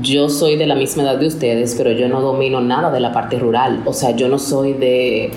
yo 0.00 0.28
soy 0.28 0.56
de 0.56 0.66
la 0.66 0.74
misma 0.74 1.02
edad 1.02 1.16
de 1.18 1.26
ustedes, 1.26 1.74
pero 1.76 1.92
yo 1.92 2.08
no 2.08 2.20
domino 2.20 2.60
nada 2.60 2.90
de 2.90 3.00
la 3.00 3.12
parte 3.12 3.38
rural. 3.38 3.82
O 3.84 3.92
sea, 3.92 4.12
yo 4.12 4.28
no 4.28 4.38
soy 4.38 4.72
de 4.72 5.30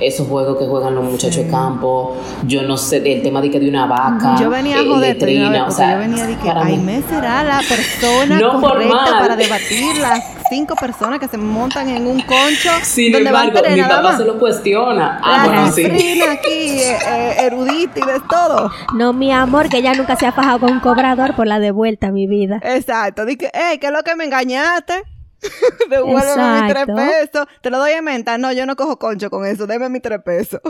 esos 0.00 0.26
juegos 0.28 0.58
que 0.58 0.66
juegan 0.66 0.94
los 0.94 1.04
muchachos 1.04 1.36
sí. 1.36 1.44
de 1.44 1.50
campo. 1.50 2.16
Yo 2.46 2.62
no 2.62 2.76
sé 2.76 3.00
del 3.00 3.22
tema 3.22 3.40
de 3.40 3.50
que 3.50 3.60
de 3.60 3.68
una 3.68 3.86
vaca. 3.86 4.36
Yo 4.40 4.50
venía 4.50 4.80
a 4.80 4.84
joder, 4.84 5.16
letrina, 5.16 5.66
o 5.66 5.70
sea, 5.70 5.92
yo 5.92 5.98
venía 5.98 6.26
de 6.26 6.36
que 6.36 6.50
Aime 6.50 7.02
será 7.08 7.42
la 7.44 7.60
persona 7.60 8.38
no 8.38 8.60
correcta 8.60 9.18
para 9.18 9.36
debatir 9.36 9.96
las 9.98 10.31
cinco 10.52 10.76
personas 10.76 11.18
que 11.18 11.28
se 11.28 11.38
montan 11.38 11.88
en 11.88 12.06
un 12.06 12.20
concho. 12.20 12.70
Sin 12.82 13.10
donde 13.10 13.30
embargo, 13.30 13.62
van 13.62 13.74
mi 13.74 13.80
papá 13.80 14.18
se 14.18 14.24
lo 14.26 14.38
cuestiona. 14.38 15.18
Ah, 15.22 15.46
la 15.46 15.46
bueno, 15.46 15.72
sí. 15.72 16.20
aquí, 16.20 16.80
eh, 16.82 17.36
erudita 17.38 18.00
y 18.00 18.02
de 18.02 18.20
todo. 18.28 18.70
No, 18.94 19.14
mi 19.14 19.32
amor, 19.32 19.70
que 19.70 19.78
ella 19.78 19.94
nunca 19.94 20.14
se 20.16 20.26
ha 20.26 20.32
fajado 20.32 20.60
con 20.60 20.72
un 20.72 20.80
cobrador 20.80 21.34
por 21.34 21.46
la 21.46 21.58
de 21.58 21.70
vuelta, 21.70 22.12
mi 22.12 22.26
vida. 22.26 22.60
Exacto. 22.62 23.24
Dije, 23.24 23.50
hey, 23.54 23.78
¿qué 23.80 23.86
es 23.86 23.92
lo 23.92 24.02
que 24.02 24.14
me 24.14 24.24
engañaste? 24.24 25.11
Devuélveme 25.90 26.62
mis 26.62 26.72
tres 26.72 26.86
pesos. 26.86 27.46
Te 27.60 27.70
lo 27.70 27.78
doy 27.78 27.92
en 27.92 28.04
menta. 28.04 28.38
No, 28.38 28.52
yo 28.52 28.66
no 28.66 28.76
cojo 28.76 28.98
concho 28.98 29.30
con 29.30 29.46
eso. 29.46 29.66
Deme 29.66 29.88
mis 29.88 30.02
tres 30.02 30.20
pesos. 30.24 30.60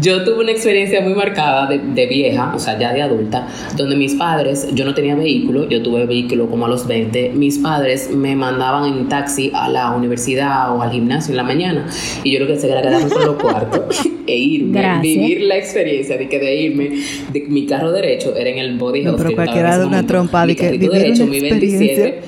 Yo 0.00 0.24
tuve 0.24 0.42
una 0.42 0.52
experiencia 0.52 1.00
muy 1.00 1.14
marcada 1.14 1.66
de, 1.66 1.78
de, 1.78 2.06
vieja, 2.06 2.52
o 2.54 2.58
sea, 2.58 2.78
ya 2.78 2.92
de 2.92 3.02
adulta, 3.02 3.46
donde 3.76 3.96
mis 3.96 4.14
padres, 4.14 4.68
yo 4.74 4.84
no 4.84 4.94
tenía 4.94 5.14
vehículo, 5.14 5.68
yo 5.68 5.82
tuve 5.82 6.06
vehículo 6.06 6.48
como 6.48 6.66
a 6.66 6.68
los 6.68 6.86
20. 6.86 7.30
Mis 7.30 7.58
padres 7.58 8.10
me 8.10 8.34
mandaban 8.34 8.92
en 8.92 9.08
taxi 9.08 9.52
a 9.54 9.68
la 9.68 9.92
universidad 9.92 10.74
o 10.74 10.82
al 10.82 10.90
gimnasio 10.90 11.32
en 11.32 11.36
la 11.36 11.44
mañana. 11.44 11.86
Y 12.24 12.32
yo 12.32 12.40
lo 12.40 12.46
que 12.46 12.54
hacía 12.54 12.72
era 12.72 12.82
quedarme 12.82 13.10
con 13.10 13.24
los 13.24 13.36
cuartos 13.36 14.00
e 14.26 14.36
irme, 14.36 14.80
Gracias. 14.80 15.02
vivir 15.02 15.42
la 15.42 15.56
experiencia 15.56 16.16
de 16.16 16.28
que 16.28 16.38
de 16.38 16.56
irme, 16.56 16.90
de 17.32 17.40
mi 17.48 17.66
carro 17.66 17.92
derecho 17.92 18.34
era 18.34 18.50
en 18.50 18.58
el 18.58 18.76
body 18.76 19.04
house. 19.04 19.12
No, 19.12 19.22
pero 19.22 19.36
cualquiera 19.36 19.78
de 19.78 19.86
una 19.86 20.04
trompa 20.04 20.46
de 20.46 20.56
que 20.56 20.70
vivir 20.72 20.90
derecho, 20.90 21.26
mi 21.26 21.40
27 21.40 22.22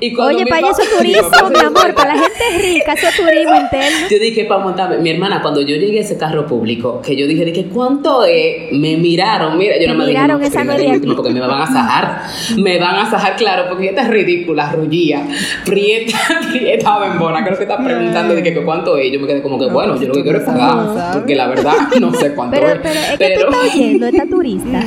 Oye, 0.00 0.46
para 0.46 0.68
eso 0.68 0.82
turismo, 0.98 1.50
mi 1.50 1.60
amor, 1.60 1.94
para 1.94 2.14
la 2.14 2.22
gente 2.22 2.62
rica, 2.62 2.92
eso 2.92 3.06
turismo 3.16 3.54
interno. 3.54 4.08
Yo 4.10 4.18
dije, 4.18 4.44
para 4.44 4.62
montarme, 4.62 4.98
mi 4.98 5.10
hermana, 5.10 5.40
cuando 5.42 5.60
yo 5.60 5.76
llegué 5.76 5.98
a 5.98 6.02
ese 6.02 6.18
carro 6.18 6.46
público, 6.46 7.00
que 7.02 7.16
yo 7.16 7.26
dije, 7.26 7.44
dije 7.44 7.66
¿cuánto 7.72 8.24
es? 8.24 8.72
Me 8.72 8.96
miraron, 8.96 9.56
mira, 9.58 9.76
yo 9.80 9.88
no 9.88 9.94
me 9.94 10.06
miraron 10.06 10.38
dije, 10.38 10.48
esa 10.48 10.64
no, 10.64 10.72
media 10.72 10.92
último, 10.92 11.16
porque 11.16 11.30
me 11.30 11.40
van 11.40 11.62
a 11.62 11.66
sajar, 11.66 12.22
me 12.56 12.78
van 12.78 12.96
a 12.96 13.10
sajar, 13.10 13.36
claro, 13.36 13.64
porque 13.68 13.88
esta 13.88 14.02
es 14.02 14.08
ridícula, 14.08 14.72
rullía, 14.72 15.26
prieta, 15.64 16.18
prieta 16.52 16.98
bembona, 16.98 17.44
creo 17.44 17.56
que 17.56 17.64
está 17.64 17.82
preguntando 17.82 18.34
de 18.34 18.42
que 18.42 18.54
cuánto 18.64 18.96
es, 18.96 19.12
yo 19.12 19.20
me 19.20 19.26
quedé 19.26 19.42
como 19.42 19.58
que, 19.58 19.66
bueno, 19.66 20.00
yo 20.00 20.08
lo 20.08 20.14
que 20.14 20.22
quiero 20.22 20.38
es 20.38 20.44
pagar, 20.44 21.12
porque 21.12 21.34
la 21.34 21.46
verdad 21.48 21.74
no 22.00 22.12
sé 22.12 22.34
cuánto 22.34 22.56
Pero, 22.56 22.72
es. 22.72 22.78
pero 22.82 23.00
es 23.00 23.18
que 23.18 23.34
tú 23.38 23.50
estás 23.50 23.74
oyendo, 23.74 24.06
esta 24.06 24.26
turista. 24.26 24.80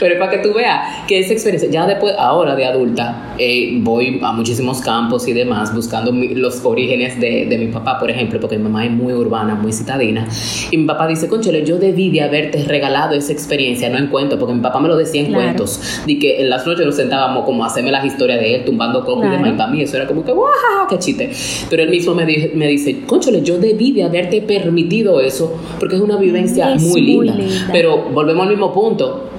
Pero 0.00 0.14
es 0.14 0.18
para 0.20 0.30
que 0.30 0.38
tú 0.38 0.52
veas 0.54 1.06
que 1.06 1.18
esa 1.20 1.32
experiencia, 1.32 1.70
ya 1.70 1.86
después, 1.86 2.14
ahora 2.18 2.54
de 2.54 2.64
adulta, 2.66 3.34
eh, 3.38 3.78
voy 3.80 4.18
a 4.22 4.32
muchísimos 4.32 4.80
campos 4.80 5.26
y 5.28 5.32
demás 5.32 5.74
buscando 5.74 6.12
mi- 6.12 6.34
los 6.34 6.64
orígenes 6.64 7.18
de, 7.20 7.46
de 7.46 7.58
mi 7.58 7.66
papá, 7.68 7.98
por 7.98 8.10
ejemplo, 8.10 8.38
porque 8.40 8.56
mi 8.58 8.64
mamá 8.64 8.84
es 8.84 8.90
muy 8.90 9.12
urbana, 9.12 9.54
muy 9.54 9.72
citadina. 9.72 10.26
Y 10.70 10.76
mi 10.76 10.84
papá 10.86 11.06
dice, 11.06 11.28
conchole, 11.28 11.64
yo 11.64 11.78
debí 11.78 12.10
de 12.10 12.22
haberte 12.22 12.64
regalado 12.64 13.14
esa 13.14 13.32
experiencia, 13.32 13.88
no 13.88 13.98
en 13.98 14.08
cuentos, 14.08 14.38
porque 14.38 14.54
mi 14.54 14.60
papá 14.60 14.80
me 14.80 14.88
lo 14.88 14.96
decía 14.96 15.20
en 15.22 15.28
Claro. 15.28 15.42
cuentos. 15.44 16.02
De 16.06 16.18
que 16.18 16.40
en 16.40 16.50
las 16.50 16.66
noches 16.66 16.84
nos 16.84 16.96
sentábamos 16.96 17.44
como 17.44 17.64
a 17.64 17.68
hacerme 17.68 17.90
las 17.90 18.04
historias 18.04 18.40
de 18.40 18.54
él, 18.56 18.64
tumbando 18.64 19.04
cojos 19.04 19.24
y 19.24 19.28
Claro. 19.28 19.36
demás. 19.36 19.52
Y 19.54 19.56
para 19.56 19.70
mí 19.70 19.82
eso 19.82 19.96
era 19.96 20.06
como 20.06 20.24
que, 20.24 20.32
¡guau! 20.32 20.48
¡Qué 20.88 20.98
chiste! 20.98 21.30
Pero 21.70 21.82
él 21.82 21.90
mismo 21.90 22.14
me, 22.14 22.26
di- 22.26 22.50
me 22.54 22.66
dice, 22.68 23.00
conchole, 23.06 23.42
yo 23.42 23.58
debí 23.58 23.92
de 23.92 24.04
haberte 24.04 24.42
permitido 24.42 25.20
eso, 25.20 25.56
porque 25.78 25.96
es 25.96 26.02
una 26.02 26.16
vivencia 26.16 26.74
Es 26.74 26.82
muy 26.82 26.90
muy 26.90 27.26
linda. 27.26 27.34
linda. 27.34 27.68
Pero 27.72 27.96
volvemos 28.12 28.44
al 28.44 28.50
mismo 28.50 28.72
punto 28.72 29.30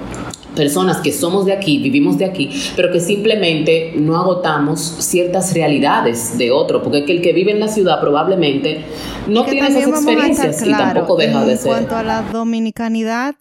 personas 0.57 0.97
que 0.97 1.11
somos 1.13 1.45
de 1.45 1.53
aquí, 1.53 1.77
vivimos 1.77 2.17
de 2.17 2.25
aquí, 2.25 2.49
pero 2.75 2.91
que 2.91 2.99
simplemente 2.99 3.93
no 3.95 4.17
agotamos 4.17 4.81
ciertas 4.81 5.53
realidades 5.53 6.37
de 6.37 6.51
otro, 6.51 6.83
porque 6.83 6.99
es 6.99 7.05
que 7.05 7.11
el 7.13 7.21
que 7.21 7.31
vive 7.33 7.51
en 7.51 7.59
la 7.59 7.67
ciudad 7.67 8.01
probablemente 8.01 8.83
no 9.27 9.45
Que 9.45 9.51
tiene 9.51 9.67
esas 9.69 9.87
experiencias 9.87 10.61
y 10.61 10.65
claros, 10.65 10.93
tampoco 10.93 11.15
deja 11.17 11.45
de 11.45 11.51
En 11.53 11.57
ser. 11.57 11.67
cuanto 11.71 11.95
a 11.95 12.03
la 12.03 12.21
dominicanidad, 12.23 13.35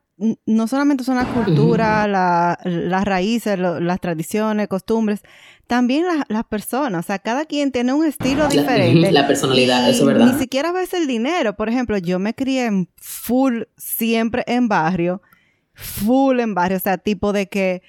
no 0.47 0.67
solamente 0.67 1.05
son 1.05 1.17
la 1.17 1.27
cultura, 1.27 2.07
la- 2.09 2.59
las 2.65 3.05
raíces, 3.05 3.59
lo- 3.59 3.81
las 3.81 4.01
tradiciones, 4.01 4.67
costumbres, 4.69 5.21
también 5.67 6.07
la- 6.07 6.25
las 6.29 6.45
personas. 6.45 7.05
O 7.05 7.07
sea, 7.07 7.19
cada 7.19 7.45
quien 7.45 7.71
tiene 7.71 7.93
un 7.93 8.05
estilo 8.07 8.45
La- 8.45 8.49
diferente. 8.49 9.13
la 9.13 9.27
personalidad, 9.27 9.87
Y 9.87 9.91
eso 9.91 10.01
es 10.01 10.07
verdad. 10.07 10.33
Ni 10.33 10.39
siquiera 10.39 10.73
ves 10.73 10.95
el 10.95 11.07
dinero. 11.07 11.55
Por 11.57 11.69
ejemplo, 11.69 11.99
yo 11.99 12.19
me 12.19 12.33
crié 12.35 12.65
en 12.67 12.89
full, 12.97 13.63
siempre 13.77 14.43
en 14.47 14.69
barrio, 14.69 15.21
full 15.77 16.41
en 16.41 16.55
barrio. 16.55 16.79
O 16.79 16.81
sea, 16.81 16.99
tipo 16.99 17.33
de 17.33 17.47
que 17.47 17.83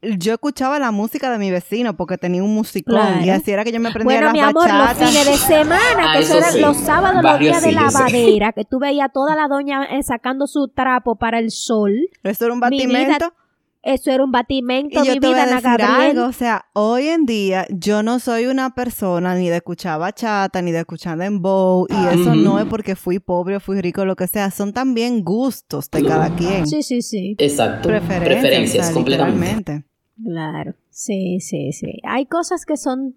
yo 0.00 0.32
escuchaba 0.34 0.78
la 0.78 0.92
música 0.92 1.28
de 1.30 1.38
mi 1.38 1.50
vecino 1.50 1.96
porque 1.96 2.16
tenía 2.18 2.42
un 2.42 2.54
musicón 2.54 2.94
Claro. 2.94 3.24
y 3.24 3.30
así 3.30 3.50
era 3.50 3.64
que 3.64 3.72
yo 3.72 3.80
me 3.80 3.88
aprendía 3.88 4.16
Bueno, 4.20 4.26
las 4.26 4.32
mi 4.32 4.40
amor, 4.40 4.68
los 4.68 4.78
bachatas. 4.78 5.10
fines 5.10 5.26
de 5.26 5.36
semana, 5.36 6.10
Ah, 6.10 6.12
que 6.14 6.18
eso 6.20 6.34
eso 6.34 6.38
eran 6.38 6.52
sí. 6.52 6.60
los 6.60 6.76
sábados, 6.76 7.22
los 7.22 7.38
días 7.40 7.62
de 7.62 7.68
sí, 7.70 7.74
lavadera, 7.74 8.52
que 8.52 8.64
tú 8.64 8.78
veías 8.78 9.06
a 9.06 9.12
toda 9.12 9.34
la 9.34 9.48
doña 9.48 9.84
eh, 9.86 10.02
sacando 10.04 10.46
su 10.46 10.68
trapo 10.68 11.16
para 11.16 11.40
el 11.40 11.50
sol. 11.50 11.92
Eso 12.22 12.44
era 12.44 12.54
un 12.54 12.60
Mi 12.60 12.86
vida, 12.86 12.86
batimento. 12.86 13.34
Eso 13.82 14.10
era 14.10 14.24
un 14.24 14.32
batimento, 14.32 15.02
Y 15.02 15.06
yo 15.06 15.12
mi 15.14 15.18
vida, 15.20 15.38
a 15.38 15.42
Ana 15.44 15.50
decir 15.60 15.62
Gabriel. 15.78 15.90
algo, 16.18 16.26
o 16.26 16.32
sea, 16.32 16.66
hoy 16.74 17.06
en 17.08 17.26
día 17.26 17.64
yo 17.70 18.02
no 18.02 18.18
soy 18.18 18.46
una 18.46 18.74
persona 18.74 19.34
ni 19.36 19.48
de 19.48 19.56
escuchar 19.56 20.00
bachata, 20.00 20.60
ni 20.62 20.72
de 20.72 20.80
escuchar 20.80 21.16
dembow, 21.16 21.86
y 21.88 22.06
eso 22.06 22.30
Ujú. 22.30 22.34
no 22.34 22.58
es 22.58 22.66
porque 22.66 22.96
fui 22.96 23.20
pobre 23.20 23.56
o 23.56 23.60
fui 23.60 23.80
rico 23.80 24.02
o 24.02 24.04
lo 24.04 24.16
que 24.16 24.26
sea, 24.26 24.50
son 24.50 24.72
también 24.72 25.22
gustos 25.22 25.90
de 25.90 26.02
cada 26.02 26.34
quien. 26.34 26.66
Sí, 26.66 26.82
sí, 26.82 27.02
sí. 27.02 27.36
Exacto. 27.38 27.88
Preferencias, 27.88 28.40
Preferencias, 28.40 28.82
o 28.82 28.86
sea, 28.88 28.94
completamente. 28.94 29.84
Claro, 30.24 30.74
sí, 30.98 31.38
sí, 31.40 31.72
sí. 31.72 32.00
Hay 32.02 32.26
cosas 32.26 32.66
que 32.66 32.76
son 32.76 33.14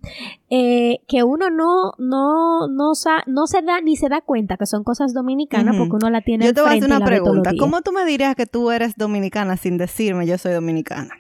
eh, 0.52 1.00
que 1.08 1.24
uno 1.24 1.50
no, 1.50 1.94
no, 1.98 2.68
no, 2.68 2.94
sa- 2.94 3.24
no 3.26 3.48
se 3.48 3.64
da 3.64 3.82
ni 3.82 3.96
se 3.96 4.08
da 4.08 4.22
cuenta 4.22 4.56
que 4.58 4.68
son 4.68 4.84
cosas 4.84 5.14
dominicanas 5.16 5.76
porque 5.78 5.96
uno 5.96 6.10
la 6.12 6.22
tiene 6.22 6.46
Yo 6.46 6.54
te 6.54 6.62
voy 6.62 6.70
a 6.70 6.74
hacer 6.74 6.86
una 6.86 7.04
pregunta. 7.04 7.52
¿Cómo 7.58 7.82
tú 7.82 7.92
me 7.92 8.06
dirías 8.06 8.36
que 8.36 8.46
tú 8.46 8.70
eres 8.70 8.96
dominicana 8.98 9.58
sin 9.58 9.78
decirme 9.78 10.28
yo 10.28 10.38
soy 10.38 10.54
dominicana? 10.54 11.16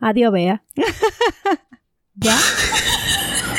Adiós, 0.00 0.32
vea. 0.32 0.62
¿Ya? 2.14 2.36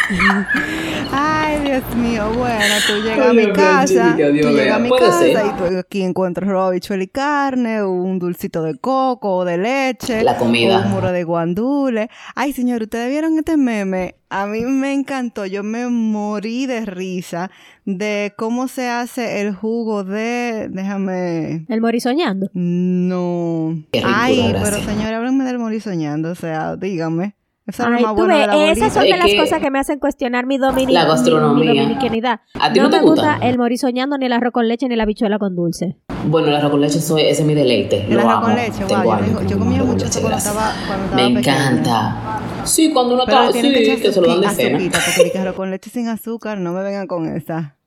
Ay, 1.12 1.60
Dios 1.63 1.96
mío, 1.96 2.32
bueno, 2.36 2.75
tú 2.88 2.94
llegas 3.04 3.28
a 3.30 3.34
mi 3.34 3.51
casa, 3.51 4.12
tú 4.16 4.18
llegas 4.50 4.75
a 4.75 4.80
mi 4.80 4.89
casa 4.89 5.20
ser. 5.20 5.46
y 5.46 5.50
tú 5.72 5.78
aquí 5.78 6.01
encuentras 6.04 6.50
habichuela 6.50 7.04
y 7.04 7.08
carne, 7.08 7.84
un 7.84 8.20
dulcito 8.20 8.63
de 8.63 8.78
coco 8.78 9.38
o 9.38 9.46
de 9.46 9.58
leche, 9.58 10.24
La 10.24 10.38
comida. 10.38 10.80
un 10.86 10.92
muro 10.92 11.12
de 11.12 11.24
guandule. 11.24 12.10
Ay, 12.36 12.54
señor, 12.54 12.84
ustedes 12.84 13.10
vieron 13.10 13.38
este 13.38 13.58
meme. 13.58 14.16
A 14.32 14.46
mí 14.46 14.62
me 14.62 14.94
encantó, 14.94 15.46
yo 15.48 15.63
me 15.63 15.88
morí 15.88 16.68
de 16.68 16.86
risa 16.86 17.50
de 17.86 18.34
cómo 18.38 18.68
se 18.68 18.88
hace 18.88 19.42
el 19.42 19.56
jugo 19.56 20.04
de, 20.04 20.68
déjame, 20.70 21.66
El 21.68 21.82
morisoñando. 21.82 22.50
no. 22.54 23.75
Ay, 24.06 24.54
pero 24.63 24.78
señor, 24.84 25.13
háblenme 25.13 25.44
del 25.46 25.58
morir 25.58 25.82
soñando, 25.82 26.30
o 26.32 26.36
sea, 26.36 26.75
dígame. 26.75 27.36
Eso 27.70 27.84
Ay, 27.86 28.04
más 28.04 28.12
tú 28.12 28.16
bueno 28.22 28.38
de 28.38 28.48
la 28.48 28.56
ves, 28.56 28.78
esas 28.78 28.94
son 28.94 29.04
de 29.04 29.10
las 29.18 29.26
que 29.26 29.38
cosas 29.38 29.60
que 29.62 29.72
me 29.72 29.80
hacen 29.80 30.00
cuestionar 30.00 30.46
mi, 30.46 30.58
domini 30.58 30.92
La 30.94 31.04
mi- 31.04 31.10
gastronomía. 31.10 31.72
mi 31.72 31.80
dominicanidad. 31.80 32.42
¿A 32.60 32.74
ti 32.74 32.80
no, 32.80 32.90
te 32.90 32.98
me 32.98 33.02
gusta? 33.04 33.34
gusta 33.36 33.48
el 33.48 33.58
morisoñando, 33.58 34.18
ni 34.18 34.26
el 34.26 34.34
arroz 34.34 34.52
con 34.54 34.68
leche, 34.68 34.88
ni 34.90 34.96
la 34.96 35.06
bichuela 35.06 35.40
con 35.40 35.56
dulce. 35.56 35.98
Bueno, 36.26 36.48
el 36.50 36.56
arroz 36.56 36.72
con 36.72 36.82
leche, 36.82 36.98
es- 37.00 37.10
ese 37.10 37.30
es 37.30 37.46
mi 37.46 37.54
deleite. 37.56 38.06
El 38.08 38.16
Lo 38.16 38.20
arroz 38.22 38.34
amo. 38.34 38.42
con 38.48 38.56
leche, 38.56 38.84
Tengo 38.88 39.04
guau, 39.04 39.20
yo, 39.26 39.40
que 39.48 39.54
no 39.56 39.60
comía 39.60 39.84
mucho 39.84 40.06
leche, 40.06 40.08
eso 40.10 40.22
cuando 40.22 40.38
estaba, 40.38 40.74
cuando 40.88 41.06
estaba 41.06 41.30
Me 41.30 41.36
pequeña. 41.36 41.70
encanta. 41.72 42.40
Sí, 42.66 42.92
cuando 42.92 43.14
uno 43.16 43.24
Pero 43.26 43.40
está. 43.42 43.54
que 43.54 43.62
Sí, 43.62 43.68
echar 43.76 43.98
que 44.02 44.12
se 44.12 44.22
lo 44.22 44.28
dan 44.28 44.42
de 44.42 44.50
cena. 44.50 44.80
porque 44.80 45.24
dije 45.24 45.40
arroz 45.40 45.56
con 45.56 45.72
leche 45.72 45.90
sin 45.90 46.08
azúcar, 46.08 46.58
no 46.58 46.74
me 46.74 46.84
vengan 46.84 47.08
con 47.08 47.26
esa. 47.36 47.78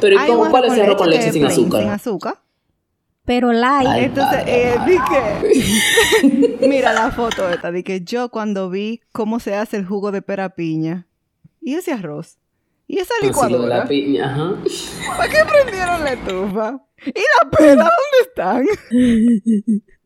Pero 0.00 0.14
¿y 0.22 0.26
cómo, 0.26 0.50
cuál 0.50 0.64
es 0.66 0.72
el 0.74 0.82
arroz 0.82 0.96
con 0.96 1.10
leche 1.10 1.32
que 1.32 1.46
azúcar? 1.46 1.80
Sin 1.82 1.90
azúcar. 1.90 2.34
Pero 3.26 3.52
light. 3.52 3.88
Ay, 3.88 4.04
Entonces, 4.04 4.44
eh, 4.46 4.76
vi 4.86 4.96
que... 6.60 6.66
Mira 6.68 6.92
la 6.92 7.10
foto 7.10 7.48
esta, 7.50 7.70
de 7.72 7.82
que 7.84 8.00
yo 8.02 8.28
cuando 8.30 8.70
vi 8.70 9.00
cómo 9.12 9.40
se 9.40 9.54
hace 9.56 9.76
el 9.76 9.84
jugo 9.84 10.12
de 10.12 10.22
pera 10.22 10.50
piña 10.50 11.06
y 11.60 11.74
ese 11.74 11.92
arroz 11.92 12.38
y 12.86 13.00
esa 13.00 13.14
de 13.20 13.26
licuadora, 13.28 13.78
la 13.78 13.84
piña, 13.86 14.30
ajá. 14.32 14.54
¿para 15.16 15.28
qué 15.28 15.38
prendieron 15.44 16.04
la 16.04 16.12
estufa? 16.12 16.80
¿Y 17.04 17.10
la 17.42 17.50
pera 17.50 17.74
dónde 17.74 18.18
están? 18.22 18.64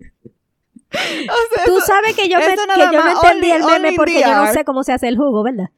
O 0.93 1.55
sea, 1.55 1.65
Tú 1.67 1.77
eso- 1.79 1.87
sabes 1.87 2.17
que 2.17 2.29
yo 2.29 2.39
me, 2.39 2.47
que 2.47 2.57
yo 2.57 2.91
me 2.91 2.99
más, 2.99 3.23
entendí 3.23 3.51
el 3.53 3.63
meme 3.65 3.93
porque 3.97 4.21
yo 4.23 4.35
no 4.35 4.53
sé 4.53 4.65
cómo 4.65 4.83
se 4.83 4.93
hace 4.93 5.07
el 5.07 5.17
jugo, 5.17 5.45
¿verdad? 5.45 5.71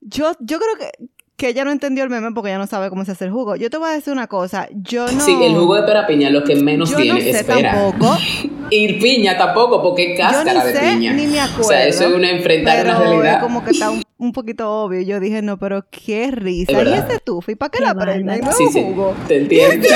Yo, 0.00 0.32
yo 0.40 0.58
creo 0.58 0.76
que, 0.78 1.08
que 1.36 1.48
ella 1.48 1.64
no 1.64 1.70
entendió 1.70 2.02
el 2.02 2.10
meme 2.10 2.32
porque 2.32 2.48
ella 2.50 2.58
no 2.58 2.66
sabe 2.66 2.88
cómo 2.88 3.04
se 3.04 3.12
hace 3.12 3.26
el 3.26 3.30
jugo. 3.30 3.56
Yo 3.56 3.68
te 3.68 3.76
voy 3.76 3.90
a 3.90 3.92
decir 3.92 4.12
una 4.12 4.26
cosa. 4.26 4.68
Yo 4.72 5.04
no. 5.10 5.20
Sí, 5.20 5.36
el 5.42 5.54
jugo 5.54 5.74
de 5.76 5.82
pera 5.82 6.06
piña 6.06 6.30
lo 6.30 6.42
que 6.44 6.56
menos 6.56 6.90
yo 6.90 6.96
tiene 6.96 7.12
no 7.12 7.20
sé 7.20 7.30
es 7.30 7.44
pera. 7.44 7.72
tampoco. 7.72 8.16
Y 8.68 8.94
piña 8.94 9.38
tampoco, 9.38 9.80
porque 9.80 10.14
es 10.14 10.18
Yo 10.18 10.24
ni 10.26 10.32
cáscara 10.32 10.64
de 10.64 10.72
sé 10.72 10.80
piña. 10.80 11.12
ni 11.12 11.28
me 11.28 11.38
acuerdo. 11.40 11.60
O 11.60 11.68
sea, 11.68 11.86
eso 11.86 12.04
es 12.08 12.12
una 12.12 12.30
enfrentar 12.30 12.78
pero 12.82 12.96
una 12.96 12.98
realidad. 12.98 13.34
Es 13.36 13.42
como 13.44 13.62
que 13.64 13.70
está 13.70 13.90
un, 13.92 14.02
un 14.18 14.32
poquito 14.32 14.68
obvio. 14.68 15.02
Yo 15.02 15.20
dije, 15.20 15.40
no, 15.40 15.56
pero 15.56 15.84
qué 15.88 16.32
risa. 16.32 16.72
Es 16.72 16.88
¿Y 16.88 16.92
ese 16.94 17.20
tufa? 17.20 17.52
¿Y 17.52 17.54
para 17.54 17.70
qué, 17.70 17.78
Qué 17.78 17.84
la 17.84 17.94
prenden? 17.94 18.40
No 18.40 18.50
Sí, 18.52 18.66
sí, 18.72 18.82
jugo. 18.82 19.14
te 19.28 19.36
entiendo. 19.36 19.86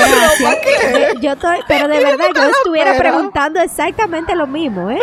¿Para 0.41 0.61
qué? 0.61 1.19
Yo 1.21 1.31
estoy, 1.33 1.57
pero 1.67 1.89
de 1.89 1.97
verdad, 1.97 2.27
yo 2.33 2.43
estuviera 2.59 2.91
pera. 2.95 3.09
preguntando 3.11 3.59
exactamente 3.59 4.37
lo 4.37 4.47
mismo, 4.47 4.89
¿eh? 4.89 4.99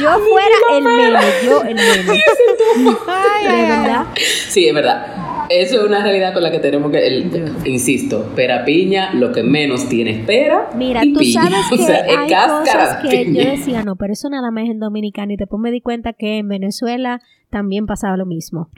Yo 0.00 0.10
fuera 0.18 0.54
el 0.76 0.84
meme, 0.84 1.18
yo 1.44 1.62
el 1.62 1.74
meme. 1.74 2.20
Ay, 3.06 3.44
De 3.44 3.50
ay, 3.50 3.68
verdad. 3.68 4.06
Sí, 4.48 4.66
es 4.68 4.74
verdad. 4.74 5.06
Eso 5.50 5.80
es 5.80 5.86
una 5.86 6.02
realidad 6.02 6.32
con 6.32 6.42
la 6.42 6.50
que 6.50 6.58
tenemos 6.58 6.90
que, 6.90 7.06
el- 7.06 7.52
insisto, 7.66 8.32
pera 8.34 8.64
piña, 8.64 9.12
lo 9.12 9.30
que 9.30 9.42
menos 9.42 9.88
tiene 9.90 10.12
es 10.12 10.24
pera 10.26 10.70
Mira, 10.74 11.04
y 11.04 11.12
tú 11.12 11.20
piña. 11.20 11.42
sabes 11.42 11.66
o 11.72 11.76
que 11.76 11.82
sea, 11.84 11.98
es 11.98 12.16
hay 12.16 12.28
cáscara 12.28 12.80
cosas 12.80 13.02
que 13.02 13.24
piña. 13.26 13.42
yo 13.44 13.50
decía, 13.50 13.82
no, 13.82 13.96
pero 13.96 14.14
eso 14.14 14.30
nada 14.30 14.50
más 14.50 14.64
es 14.64 14.70
en 14.70 14.80
Dominicana 14.80 15.34
y 15.34 15.36
después 15.36 15.60
me 15.60 15.70
di 15.70 15.82
cuenta 15.82 16.14
que 16.14 16.38
en 16.38 16.48
Venezuela 16.48 17.20
también 17.50 17.84
pasaba 17.86 18.16
lo 18.16 18.24
mismo. 18.24 18.70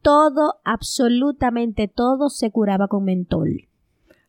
Todo, 0.00 0.54
absolutamente 0.64 1.88
todo 1.88 2.30
se 2.30 2.50
curaba 2.50 2.88
con 2.88 3.04
mentol. 3.04 3.68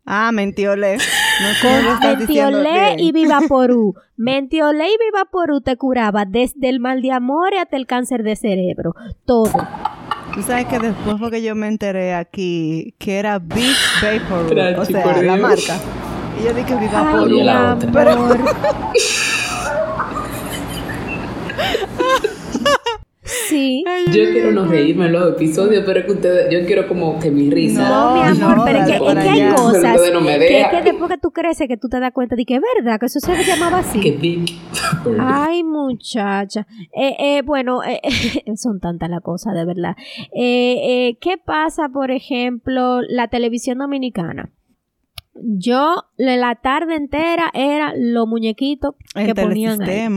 Ah, 0.06 0.32
mentiole. 0.34 0.98
No, 1.40 2.16
diciendo 2.16 2.58
Mentiolé 2.64 2.96
y 2.98 3.12
Vivaporú. 3.12 3.96
Mentiolé 4.18 4.88
y 4.88 4.98
Vivaporú 5.06 5.62
te 5.62 5.78
curaba 5.78 6.26
desde 6.26 6.70
el 6.70 6.80
mal 6.80 7.02
de 7.02 7.12
amor 7.12 7.54
hasta 7.56 7.78
el 7.78 7.88
cáncer 7.88 8.24
de 8.24 8.36
cerebro. 8.36 8.96
Todo. 9.26 9.52
Tú 10.34 10.42
sabes 10.44 10.66
que 10.66 10.80
después 10.80 11.18
fue 11.18 11.32
que 11.32 11.42
yo 11.42 11.56
me 11.56 11.68
enteré 11.68 12.14
aquí 12.14 12.94
que 13.00 13.18
era 13.18 13.40
Big 13.40 13.76
Vapor, 14.02 14.80
o 14.80 14.86
sea, 14.86 15.22
la 15.22 15.38
marca. 15.38 15.78
Y 16.40 16.46
yo 16.46 16.54
dije 16.54 16.76
Big 16.76 16.90
Ay, 16.94 17.44
la 17.44 17.74
otra. 17.74 18.14
amor. 18.14 18.38
Sí. 23.48 23.84
Yo 24.08 24.32
quiero 24.32 24.52
no 24.52 24.66
reírme 24.66 25.06
en 25.06 25.14
los 25.14 25.34
episodios, 25.34 25.84
pero 25.86 26.00
es 26.00 26.06
que 26.06 26.12
ustedes, 26.12 26.52
yo 26.52 26.66
quiero 26.66 26.88
como 26.88 27.20
que 27.20 27.30
mi 27.30 27.50
risa. 27.50 27.88
No, 27.88 28.16
mi 28.16 28.22
amor, 28.22 28.58
no, 28.58 28.66
pero 28.66 28.80
es 28.80 28.86
que, 28.86 28.96
es 28.96 29.18
hay 29.18 29.56
cosas 29.56 30.12
no 30.14 30.22
me 30.22 30.40
que, 30.40 30.66
que 30.72 30.82
después 30.84 31.12
que 31.12 31.18
tú 31.18 31.32
creces 31.32 31.68
que 31.68 31.78
tú 31.78 31.90
te 31.90 32.00
das 32.00 32.12
cuenta 32.12 32.36
de 32.36 32.46
que 32.46 32.56
es 32.56 32.62
verdad, 32.76 33.00
que 33.00 33.06
eso 33.06 33.20
se 33.20 33.44
llamaba 33.44 33.80
así. 33.80 34.00
Que. 34.00 34.46
Ay, 35.20 35.64
muchacha. 35.64 36.66
Eh, 36.96 37.16
eh, 37.20 37.42
bueno, 37.44 37.84
eh, 37.84 38.02
son 38.56 38.80
tantas 38.80 39.10
las 39.10 39.22
cosas, 39.22 39.54
de 39.54 39.66
verdad. 39.66 39.96
Eh, 40.34 40.78
eh, 40.84 41.18
¿Qué 41.22 41.38
pasa, 41.38 41.90
por 41.90 42.12
ejemplo, 42.12 43.02
la 43.02 43.28
televisión 43.28 43.78
dominicana? 43.78 44.52
Yo, 45.42 46.04
la 46.18 46.56
tarde 46.56 46.96
entera 46.96 47.50
era 47.54 47.94
los 47.96 48.28
muñequitos 48.28 48.96
que 49.16 49.34
ponían 49.34 49.82
ahí. 49.82 50.08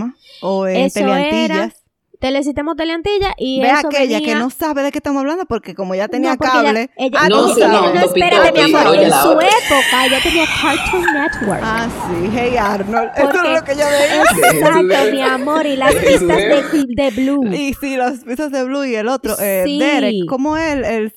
o 0.40 0.66
en 0.66 0.76
Eso 0.86 1.14
era. 1.14 1.72
Telesistema 2.22 2.72
o 2.72 2.74
Teleantilla 2.76 3.34
y 3.36 3.60
Ve 3.60 3.68
eso 3.70 3.88
aquella 3.88 4.18
que 4.20 4.26
venía- 4.26 4.38
no 4.38 4.48
sabe 4.48 4.82
de 4.82 4.92
qué 4.92 4.98
estamos 4.98 5.20
hablando 5.20 5.44
porque 5.44 5.74
como 5.74 5.94
ya 5.94 6.08
tenía 6.08 6.30
No, 6.32 6.38
cable. 6.38 6.70
ella- 6.70 6.90
ella- 6.96 7.18
ah, 7.20 7.28
No, 7.28 7.48
no, 7.48 7.48
no, 7.48 8.00
Topi, 8.00 8.20
espérate, 8.20 8.52
mi 8.52 8.74
amor. 8.74 8.94
En 8.96 9.10
su 9.12 9.28
otra. 9.28 9.48
época 9.48 10.06
ella 10.06 10.20
tenía 10.22 10.44
Cartoon 10.62 11.04
Network. 11.12 11.60
Ah, 11.62 11.88
sí, 12.08 12.30
Hey 12.32 12.56
Arnold. 12.56 13.10
Eso 13.16 13.24
Porque- 13.30 13.38
es 13.54 13.60
lo 13.60 13.64
que 13.66 13.72
yo 13.74 13.84
veía. 13.84 14.22
Exacto, 14.52 15.10
mi 15.12 15.20
amor. 15.22 15.66
Y 15.66 15.76
las 15.76 15.94
pistas 15.96 16.36
de, 16.36 16.84
de 16.88 17.10
Blue. 17.10 17.44
Y 17.52 17.74
sí, 17.74 17.96
los 17.96 18.20
pisos 18.20 18.50
de 18.52 18.64
Blue 18.64 18.84
y 18.84 18.94
el 18.94 19.08
otro, 19.08 19.34
eh, 19.40 19.62
Sí. 19.66 19.78
Derek, 19.80 20.14
¿cómo 20.28 20.56
él? 20.56 20.84
El, 20.84 21.12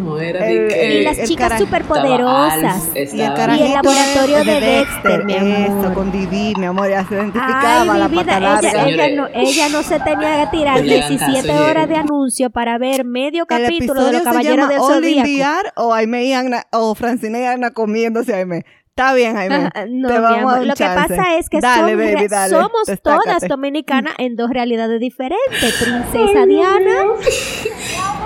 No, 0.00 0.18
era 0.20 0.46
El- 0.46 0.68
de 0.68 0.74
que. 0.74 1.00
Y 1.00 1.02
las 1.04 1.22
chicas 1.28 1.58
superpoderosas. 1.58 2.90
y 2.94 3.20
el 3.20 3.72
laboratorio 3.72 4.44
de 4.44 4.60
Dexter, 4.60 5.24
mi 5.24 5.34
amor. 5.36 5.80
Eso, 5.84 5.94
con 5.94 6.12
Didi, 6.12 6.54
mi 6.56 6.66
amor, 6.66 6.90
ya 6.90 7.06
se 7.08 7.14
identificaba 7.14 7.80
Ay, 7.94 7.98
la 8.00 8.08
mi 8.08 8.16
vida, 8.18 8.24
pata 8.24 8.36
ella, 8.38 8.50
larga. 8.52 8.70
ella, 8.70 8.84
Señores, 8.84 9.16
no, 9.16 9.28
ella 9.32 9.68
no 9.70 9.82
se 9.82 10.00
tenía 10.00 10.44
que 10.44 10.56
tirar 10.58 10.76
no 10.78 10.82
le 10.84 10.96
hagan 11.02 11.08
17 11.16 11.48
caso, 11.48 11.64
horas 11.64 11.88
de 11.88 11.96
anuncio 11.96 12.50
para 12.50 12.76
ver 12.78 13.04
medio 13.04 13.46
capítulo 13.46 14.04
de 14.04 14.12
los 14.12 14.22
Caballeros 14.22 14.68
del 14.68 14.78
the 14.78 14.84
Zodíaco. 14.84 15.70
O 15.76 15.94
Aime 15.94 16.24
y 16.24 16.32
Ana, 16.34 16.66
o 16.72 16.94
Francina 16.94 17.38
y 17.40 17.44
Ana 17.44 17.70
comiéndose 17.70 18.34
a 18.34 18.38
Aime. 18.38 18.64
Está 19.00 19.14
bien, 19.14 19.34
Jaime. 19.34 19.70
Ah, 19.74 19.86
No, 19.88 20.08
Te 20.08 20.14
mi 20.14 20.20
vamos 20.20 20.36
a 20.36 20.40
amor. 20.40 20.52
dar 20.52 20.60
un 20.62 20.68
Lo 20.68 20.74
que 20.74 20.84
pasa 20.84 21.36
es 21.38 21.48
que 21.48 21.60
Dale, 21.60 21.92
somos, 21.92 21.96
baby, 22.14 22.28
dale, 22.28 22.50
somos 22.50 23.02
todas 23.02 23.48
dominicanas 23.48 24.12
en 24.18 24.36
dos 24.36 24.50
realidades 24.50 25.00
diferentes. 25.00 25.38
Princesa 25.82 26.44
Diana 26.46 27.04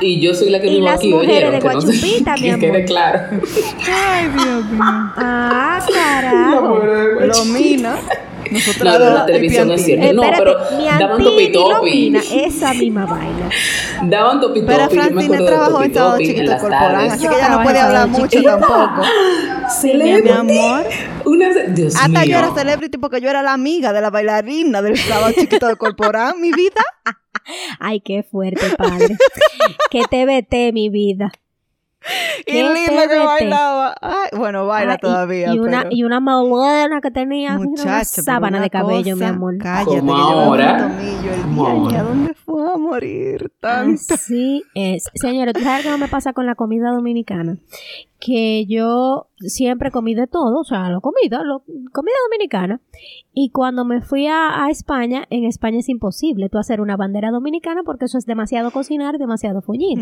Y 0.01 0.21
yo 0.21 0.35
soy 0.35 0.51
la 0.51 0.61
que 0.61 0.67
Y 0.67 0.71
vivo 0.77 0.85
las 0.87 0.97
aquí, 0.99 1.11
mujeres 1.13 1.31
oyeron, 1.37 1.53
de 1.53 1.59
que 1.61 1.69
no 1.75 1.81
sé- 1.81 1.87
Guachupita, 1.87 2.35
mi 2.37 2.41
que 2.43 2.51
amor. 2.51 2.61
quede 2.61 2.85
claro. 2.87 3.19
Ay, 3.31 4.29
Dios 4.31 4.65
mío. 4.65 4.81
Ah, 5.17 5.81
carajo. 5.95 6.79
Lo 7.21 7.45
mina. 7.47 7.95
Nosotros 8.55 8.85
No, 8.85 8.99
pero 8.99 9.15
la 9.15 9.27
televisión 9.27 9.71
es 9.73 9.85
cierto. 9.85 10.13
No, 10.13 10.23
pero 10.39 10.57
mi 10.77 10.85
daban 10.85 11.23
topi 11.23 12.17
esa 12.33 12.73
misma 12.75 13.05
vaina. 13.07 13.51
Daban 14.05 14.41
topi 14.41 14.63
Pero 14.63 14.85
topi. 14.85 14.97
Francine 14.97 15.39
trabajó 15.39 15.83
en 15.83 15.97
en 15.97 16.19
Chiquito 16.19 16.57
tardes. 16.69 17.13
así 17.13 17.29
que 17.29 17.35
ella 17.35 17.49
no 17.49 17.63
puede 17.63 17.81
hablar 17.81 18.09
mucho 18.09 18.43
tampoco. 18.43 19.03
Celebrity. 19.81 20.23
Mi 20.23 20.31
amor. 20.59 20.85
Una, 21.25 21.49
Dios 21.69 21.97
Hasta 21.97 22.09
mío. 22.09 22.25
yo 22.25 22.39
era 22.39 22.55
celebrity 22.55 22.99
porque 22.99 23.21
yo 23.21 23.31
era 23.31 23.43
la 23.43 23.55
amiga 23.55 23.93
de 23.93 24.01
la 24.01 24.11
bailarina 24.11 24.83
del 24.83 24.97
Sábado 24.99 25.33
Chiquito 25.33 25.67
de 25.67 25.77
Corporán, 25.77 26.41
mi 26.41 26.53
vida. 26.53 26.83
Ay, 27.81 28.01
qué 28.01 28.23
fuerte, 28.23 28.65
padre. 28.77 29.17
que 29.91 30.03
te 30.11 30.27
vete, 30.27 30.73
mi 30.73 30.91
vida. 30.91 31.33
Y 32.47 32.53
Qué 32.53 32.63
linda 32.63 33.09
que 33.09 33.19
bailaba. 33.19 33.95
Ay, 34.03 34.29
bueno, 34.37 34.67
baila 34.67 34.93
Ah, 34.93 34.97
y- 34.97 35.01
todavía. 35.01 35.55
Y, 35.55 35.59
una, 35.59 35.83
pero... 35.85 35.97
y 35.97 36.05
una 36.05 36.21
melena 36.21 37.01
que 37.01 37.11
tenía 37.11 37.57
una 37.59 38.05
sábana 38.05 38.59
una 38.59 38.61
de 38.65 38.71
cabello, 38.71 39.15
mi 39.17 39.23
cosa, 39.23 39.29
amor. 39.31 39.55
Cállate, 39.59 39.99
Como 40.01 40.15
ahora. 40.15 40.87
un 40.87 40.97
tomillo 40.99 41.33
el 41.35 41.41
Como 41.43 41.89
día. 41.89 41.97
¿Y 41.97 42.01
a 42.01 42.03
dónde 42.03 42.35
fue 42.35 42.73
a 42.73 42.77
morir 42.77 43.51
tanto? 43.61 44.15
Así 44.15 44.63
es. 44.75 45.05
Señores, 45.15 45.55
¿tú 45.55 45.61
sabes 45.63 45.83
qué 45.85 45.91
no 45.91 45.99
me 45.99 46.09
pasa 46.09 46.33
con 46.35 46.45
la 46.47 46.55
comida 46.55 46.91
dominicana? 46.91 47.57
Que 48.25 48.65
yo 48.67 49.27
siempre 49.39 49.91
comí 49.91 50.15
de 50.15 50.27
todo, 50.27 50.61
o 50.61 50.65
sea, 50.65 50.89
lo 50.89 51.01
comida, 51.01 51.43
lo, 51.45 51.63
comida 51.93 52.15
dominicana. 52.27 52.81
Y 53.35 53.51
cuando 53.51 53.85
me 53.85 54.01
fui 54.01 54.27
a, 54.27 54.65
a 54.65 54.71
España, 54.71 55.27
en 55.29 55.45
España 55.45 55.81
es 55.81 55.89
imposible 55.89 56.49
tú 56.49 56.59
hacer 56.59 56.81
una 56.81 56.97
bandera 56.97 57.31
dominicana 57.31 57.83
porque 57.85 58.07
eso 58.07 58.17
es 58.17 58.25
demasiado 58.25 58.71
cocinar, 58.71 59.19
demasiado 59.19 59.61
fuñir. 59.61 59.99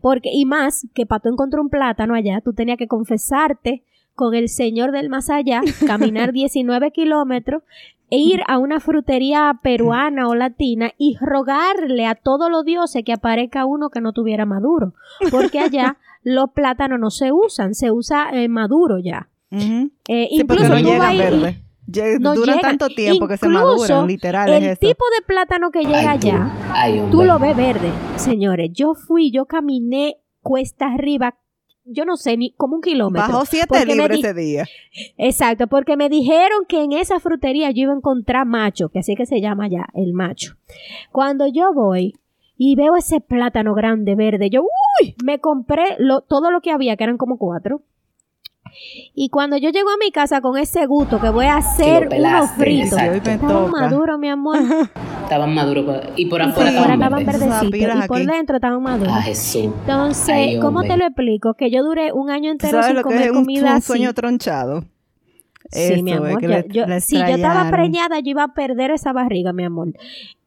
Porque, 0.00 0.30
y 0.32 0.44
más, 0.44 0.86
que 0.94 1.06
para 1.06 1.20
tú 1.20 1.30
encontrar 1.30 1.60
un 1.60 1.70
plátano 1.70 2.14
allá, 2.14 2.40
tú 2.42 2.52
tenías 2.52 2.78
que 2.78 2.86
confesarte 2.86 3.82
con 4.14 4.34
el 4.34 4.48
señor 4.48 4.92
del 4.92 5.08
más 5.08 5.30
allá, 5.30 5.60
caminar 5.86 6.32
19 6.32 6.90
kilómetros 6.90 7.62
e 8.10 8.16
ir 8.16 8.42
a 8.48 8.58
una 8.58 8.80
frutería 8.80 9.60
peruana 9.62 10.28
o 10.28 10.34
latina 10.34 10.92
y 10.98 11.16
rogarle 11.20 12.06
a 12.06 12.14
todos 12.14 12.50
los 12.50 12.64
dioses 12.64 13.04
que 13.04 13.12
aparezca 13.12 13.66
uno 13.66 13.90
que 13.90 14.00
no 14.00 14.12
tuviera 14.12 14.46
maduro. 14.46 14.94
Porque 15.30 15.60
allá 15.60 15.98
los 16.22 16.50
plátanos 16.50 16.98
no 16.98 17.10
se 17.10 17.32
usan, 17.32 17.74
se 17.74 17.90
usa 17.90 18.30
eh, 18.32 18.48
maduro 18.48 18.98
ya. 18.98 19.28
Eh, 19.50 19.88
Sí, 20.30 20.44
porque 20.44 20.62
incluso 20.64 20.68
no 20.68 20.78
llegan 20.78 21.16
verde. 21.18 21.62
No 22.20 22.34
llegan. 22.34 22.60
tanto 22.60 22.88
tiempo 22.88 23.26
que 23.26 23.38
se 23.38 23.48
maduran, 23.48 24.06
literal. 24.06 24.52
El 24.52 24.64
es 24.64 24.78
tipo 24.78 25.04
de 25.16 25.24
plátano 25.26 25.70
que 25.70 25.80
llega 25.84 26.00
Ay, 26.00 26.18
allá, 26.18 26.52
Ay. 26.70 27.02
Tú 27.10 27.24
lo 27.24 27.38
ves 27.38 27.56
verde, 27.56 27.90
señores. 28.16 28.70
Yo 28.74 28.94
fui, 28.94 29.30
yo 29.30 29.46
caminé 29.46 30.18
cuesta 30.42 30.92
arriba, 30.92 31.36
yo 31.84 32.04
no 32.04 32.16
sé, 32.18 32.36
ni 32.36 32.52
como 32.52 32.76
un 32.76 32.82
kilómetro. 32.82 33.28
Bajó 33.28 33.46
siete 33.46 33.86
libras 33.86 34.18
ese 34.18 34.34
día. 34.34 34.66
Exacto, 35.16 35.66
porque 35.66 35.96
me 35.96 36.10
dijeron 36.10 36.66
que 36.68 36.82
en 36.82 36.92
esa 36.92 37.20
frutería 37.20 37.70
yo 37.70 37.82
iba 37.82 37.92
a 37.92 37.96
encontrar 37.96 38.44
macho, 38.46 38.90
que 38.90 38.98
así 38.98 39.14
que 39.14 39.24
se 39.24 39.40
llama 39.40 39.68
ya, 39.68 39.86
el 39.94 40.12
macho. 40.12 40.56
Cuando 41.10 41.46
yo 41.46 41.72
voy 41.72 42.14
y 42.58 42.76
veo 42.76 42.96
ese 42.96 43.20
plátano 43.20 43.72
grande 43.74 44.14
verde, 44.14 44.50
yo, 44.50 44.60
uy, 45.02 45.14
me 45.24 45.38
compré 45.40 45.96
lo- 45.98 46.20
todo 46.22 46.50
lo 46.50 46.60
que 46.60 46.70
había, 46.70 46.96
que 46.96 47.04
eran 47.04 47.16
como 47.18 47.36
cuatro. 47.38 47.82
Y 49.14 49.30
cuando 49.30 49.56
yo 49.56 49.70
llego 49.70 49.88
a 49.90 49.96
mi 49.98 50.10
casa 50.12 50.40
con 50.40 50.58
ese 50.58 50.86
gusto 50.86 51.18
que 51.20 51.30
voy 51.30 51.46
a 51.46 51.56
hacer 51.56 52.08
unos 52.16 52.50
fritos, 52.52 52.98
estaban 53.24 53.70
maduros, 53.70 54.18
mi 54.18 54.28
amor. 54.28 54.58
Estaban 55.22 55.54
maduros. 55.54 55.84
Y 56.16 56.26
por 56.26 56.40
Y 56.40 56.42
por 56.42 56.42
afuera 56.42 56.70
fuera 56.72 56.94
estaban 56.94 57.24
verdecitos 57.26 57.64
y 57.64 58.06
por 58.08 58.16
aquí. 58.18 58.26
dentro 58.26 58.56
estaban 58.56 58.82
maduros. 58.82 59.12
Ah, 59.16 59.22
Jesús. 59.22 59.64
Entonces, 59.64 60.34
Ay, 60.34 60.60
¿cómo 60.60 60.82
te 60.82 60.96
lo 60.96 61.06
explico? 61.06 61.54
Que 61.54 61.70
yo 61.70 61.82
duré 61.82 62.12
un 62.12 62.30
año 62.30 62.50
¿Tú 62.56 62.66
entero 62.66 62.82
sin 62.82 63.00
comer 63.02 63.22
es 63.22 63.30
un, 63.30 63.36
comida 63.44 63.62
un 63.62 63.68
así. 63.68 63.86
sueño 63.86 64.12
tronchado? 64.14 64.84
Sí, 65.70 66.02
mi 66.02 66.12
Eso 66.12 66.24
amor. 66.24 66.38
que 66.38 66.46
yo- 66.46 66.52
le- 66.52 66.66
yo- 66.68 66.86
le 66.86 67.00
si 67.00 67.18
yo 67.18 67.24
estaba 67.24 67.70
preñada, 67.70 68.20
yo 68.20 68.30
iba 68.30 68.42
a 68.44 68.54
perder 68.54 68.90
esa 68.90 69.12
barriga, 69.12 69.52
mi 69.52 69.64
amor. 69.64 69.88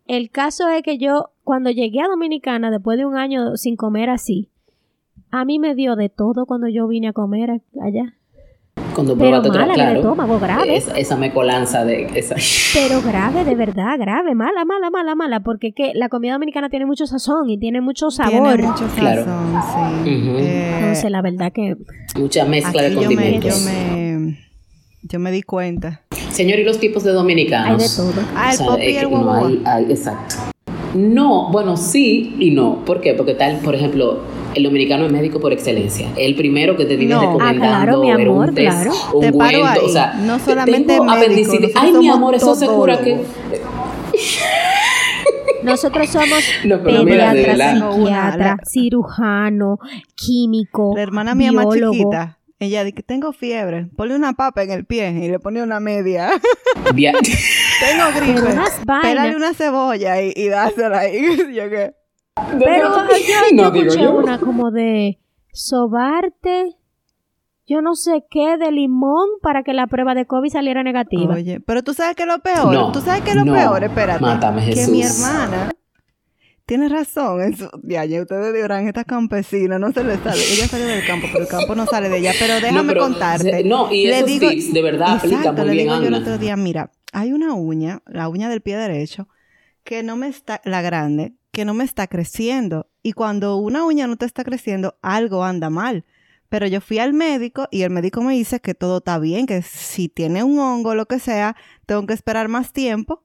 El 0.08 0.30
caso 0.30 0.68
es 0.70 0.84
que 0.84 0.98
yo, 0.98 1.30
cuando 1.44 1.70
llegué 1.72 2.02
a 2.02 2.08
Dominicana, 2.08 2.72
después 2.72 2.98
de 2.98 3.06
un 3.06 3.18
año 3.18 3.56
sin 3.58 3.76
comer 3.76 4.10
así, 4.10 4.50
a 5.32 5.46
mí 5.46 5.60
me 5.60 5.76
dio 5.76 5.96
de 5.96 6.10
todo 6.10 6.46
cuando 6.46 6.68
yo 6.68 6.88
vine 6.88 7.10
a 7.10 7.14
comer 7.14 7.62
allá. 7.82 8.16
Cuando 8.96 9.16
Pero 9.18 9.42
probaste 9.42 9.50
otra, 9.50 9.62
mala, 9.62 9.74
el 9.74 9.80
claro. 9.80 10.00
estómago 10.00 10.40
grave. 10.40 10.76
Esa, 10.76 10.98
esa 10.98 11.16
mecolanza 11.16 11.86
de. 11.86 12.08
Esa. 12.16 12.36
Pero 12.74 13.02
grave, 13.02 13.46
de 13.46 13.56
verdad, 13.56 13.98
grave, 13.98 14.36
mala, 14.36 14.66
mala, 14.66 14.90
mala, 14.90 15.16
mala, 15.16 15.40
porque 15.40 15.72
que 15.74 15.92
la 15.94 16.10
comida 16.10 16.34
dominicana 16.34 16.70
tiene 16.70 16.86
mucho 16.86 17.06
sazón 17.06 17.50
y 17.50 17.58
tiene 17.58 17.80
mucho 17.80 18.12
sabor. 18.12 18.56
Tiene 18.56 18.68
mucho 18.68 18.86
Claro. 18.98 19.24
sazón, 19.24 20.04
sí. 20.04 20.10
Eh, 20.40 20.76
Entonces, 20.80 21.10
la 21.12 21.22
verdad 21.22 21.54
que 21.54 21.76
Mucha 22.18 22.44
mezcla 22.46 22.82
de 22.82 22.88
aquí 22.88 22.96
yo 22.96 23.02
me, 23.02 23.08
yo, 23.08 23.16
condimentos. 23.16 23.66
me, 23.66 24.38
yo 25.04 25.20
me 25.20 25.32
di 25.32 25.42
cuenta. 25.42 26.02
Señor, 26.30 26.60
¿y 26.60 26.64
los 26.66 26.78
tipos 26.80 27.04
de 27.06 27.12
dominicanos? 27.12 27.82
hay 27.82 27.88
de 27.88 28.14
todo. 28.14 28.26
Ah, 28.36 28.50
el 28.50 28.56
O 28.56 28.58
sea, 28.58 28.68
popi 28.68 28.84
y 28.84 28.96
es 28.98 29.04
el 29.04 29.12
no 29.12 29.34
hay- 29.34 29.86
exacto. 29.90 30.36
No, 30.94 31.50
bueno, 31.52 31.78
sí 31.78 32.36
y 32.40 32.52
no. 32.52 32.84
¿Por 32.86 33.00
qué? 33.02 33.14
Porque 33.14 33.34
tal, 33.34 33.58
por 33.60 33.76
ejemplo, 33.76 34.20
el 34.56 34.64
dominicano 34.64 35.06
es 35.06 35.12
médico 35.12 35.40
por 35.40 35.54
excelencia. 35.54 36.10
El 36.18 36.36
primero 36.36 36.76
que 36.76 36.86
te 36.86 36.96
vive 36.98 37.14
No. 37.14 37.22
recomendando 37.22 37.66
Ah, 37.66 37.84
claro, 37.86 38.02
mi 38.02 38.12
amor, 38.12 38.50
un 38.50 38.56
test, 38.56 38.70
claro. 38.84 38.92
un 39.14 39.22
Te 39.22 39.32
paro 39.34 39.66
ahí. 39.66 39.80
o 39.84 39.90
sea, 39.90 40.14
No 40.16 40.40
solamente 40.40 40.94
tengo 40.94 41.10
apendicitis. 41.10 41.72
Ay, 41.76 41.94
mi 41.94 42.10
amor, 42.10 42.36
eso 42.36 42.54
se 42.56 42.68
cura 42.68 43.00
que. 43.02 43.22
Nosotros 45.64 46.10
somos 46.10 46.40
No, 46.66 46.82
pediatra, 46.84 47.76
psiquiatra, 47.94 48.58
cirujano, 48.68 49.78
químico, 50.16 50.94
La 50.96 51.04
hermana 51.04 51.36
mía 51.36 51.52
más 51.52 51.68
chiquita, 51.74 52.40
ella 52.60 52.84
dice 52.84 52.96
que 52.96 53.04
tengo 53.04 53.32
fiebre, 53.32 53.88
ponle 53.96 54.16
una 54.16 54.34
papa 54.34 54.64
en 54.64 54.72
el 54.72 54.86
pie 54.86 55.12
y 55.12 55.30
le 55.30 55.40
pone 55.40 55.62
una 55.62 55.80
media. 55.80 56.32
tengo 57.82 58.04
gripe. 58.16 58.56
Pélale 59.02 59.36
una 59.36 59.54
cebolla 59.54 60.22
y, 60.22 60.32
y 60.36 60.48
dásela 60.48 61.00
ahí. 61.00 61.38
Yo 61.54 61.70
qué. 61.70 61.94
Pero 62.58 62.96
yo, 62.96 63.56
No, 63.56 63.72
digo 63.72 63.86
escuché 63.88 64.04
yo. 64.04 64.14
una 64.16 64.40
como 64.40 64.72
de 64.72 65.20
sobarte, 65.52 66.78
yo 67.68 67.82
no 67.82 67.96
sé 67.96 68.24
qué, 68.32 68.58
de 68.58 68.72
limón 68.72 69.28
para 69.42 69.64
que 69.64 69.74
la 69.74 69.88
prueba 69.88 70.16
de 70.16 70.26
COVID 70.26 70.50
saliera 70.50 70.82
negativa. 70.82 71.36
Oye, 71.36 71.60
pero 71.60 71.84
tú 71.84 71.94
sabes 71.94 72.16
que 72.16 72.26
lo 72.26 72.40
peor, 72.40 72.74
No, 72.74 72.92
tú 72.94 73.02
sabes 73.02 73.22
que 73.24 73.36
lo 73.36 73.44
no. 73.46 73.54
peor, 73.54 73.84
espérate, 73.84 74.22
Mátame, 74.22 74.66
que 74.66 74.74
Jesús. 74.76 74.90
mi 74.92 75.04
hermana 75.04 75.72
tiene 76.66 76.88
razón 76.88 77.42
en 77.42 77.58
su 77.58 77.70
ya, 77.84 78.04
ustedes 78.22 78.54
dirán, 78.54 78.88
esta 78.88 79.04
campesina 79.04 79.78
no 79.78 79.92
se 79.92 80.04
le 80.06 80.16
sale, 80.18 80.42
ella 80.54 80.68
salió 80.68 80.88
del 80.88 81.06
campo, 81.06 81.28
pero 81.34 81.44
el 81.44 81.50
campo 81.50 81.76
no 81.76 81.86
sale 81.86 82.08
de 82.08 82.18
ella, 82.20 82.32
pero 82.40 82.56
déjame 82.62 82.88
pero, 82.94 83.02
contarte. 83.02 83.52
se- 83.52 83.64
no, 83.66 83.92
y 83.92 84.08
Le 84.08 84.16
esos 84.20 84.26
digo- 84.28 84.50
tips 84.50 84.74
de 84.74 84.82
verdad 84.82 85.16
aplican 85.18 85.40
Exacto, 85.40 85.62
muy 85.64 85.68
le 85.70 85.74
bien, 85.84 85.88
digo 85.88 86.02
yo 86.02 86.08
el 86.08 86.14
Ana. 86.14 86.24
otro 86.24 86.38
día, 86.38 86.56
mira, 86.56 86.90
hay 87.12 87.34
una 87.34 87.54
uña, 87.54 88.02
la 88.06 88.30
uña 88.30 88.50
del 88.50 88.62
pie 88.62 88.78
derecho, 88.78 89.28
que 89.84 90.04
no 90.04 90.16
me 90.16 90.28
está, 90.28 90.62
la 90.64 90.82
grande, 90.82 91.34
que 91.52 91.66
no 91.66 91.74
me 91.74 91.84
está 91.84 92.08
creciendo. 92.08 92.88
Y 93.04 93.14
cuando 93.14 93.58
una 93.58 93.86
uña 93.86 94.08
no 94.08 94.18
te 94.18 94.26
está 94.26 94.44
creciendo, 94.44 94.98
algo 95.02 95.44
anda 95.44 95.70
mal. 95.70 96.06
Pero 96.50 96.68
yo 96.68 96.82
fui 96.82 97.00
al 97.00 97.14
médico 97.14 97.68
y 97.72 97.84
el 97.84 97.92
médico 97.92 98.22
me 98.22 98.34
dice 98.34 98.60
que 98.60 98.74
todo 98.74 98.98
está 98.98 99.18
bien, 99.20 99.46
que 99.46 99.62
si 99.62 100.10
tiene 100.10 100.44
un 100.44 100.60
hongo 100.60 100.90
o 100.90 100.96
lo 100.96 101.06
que 101.06 101.20
sea, 101.20 101.56
tengo 101.86 102.06
que 102.06 102.14
esperar 102.14 102.50
más 102.50 102.74
tiempo 102.74 103.24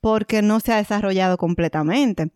porque 0.00 0.42
no 0.42 0.60
se 0.60 0.72
ha 0.72 0.76
desarrollado 0.76 1.38
completamente. 1.38 2.30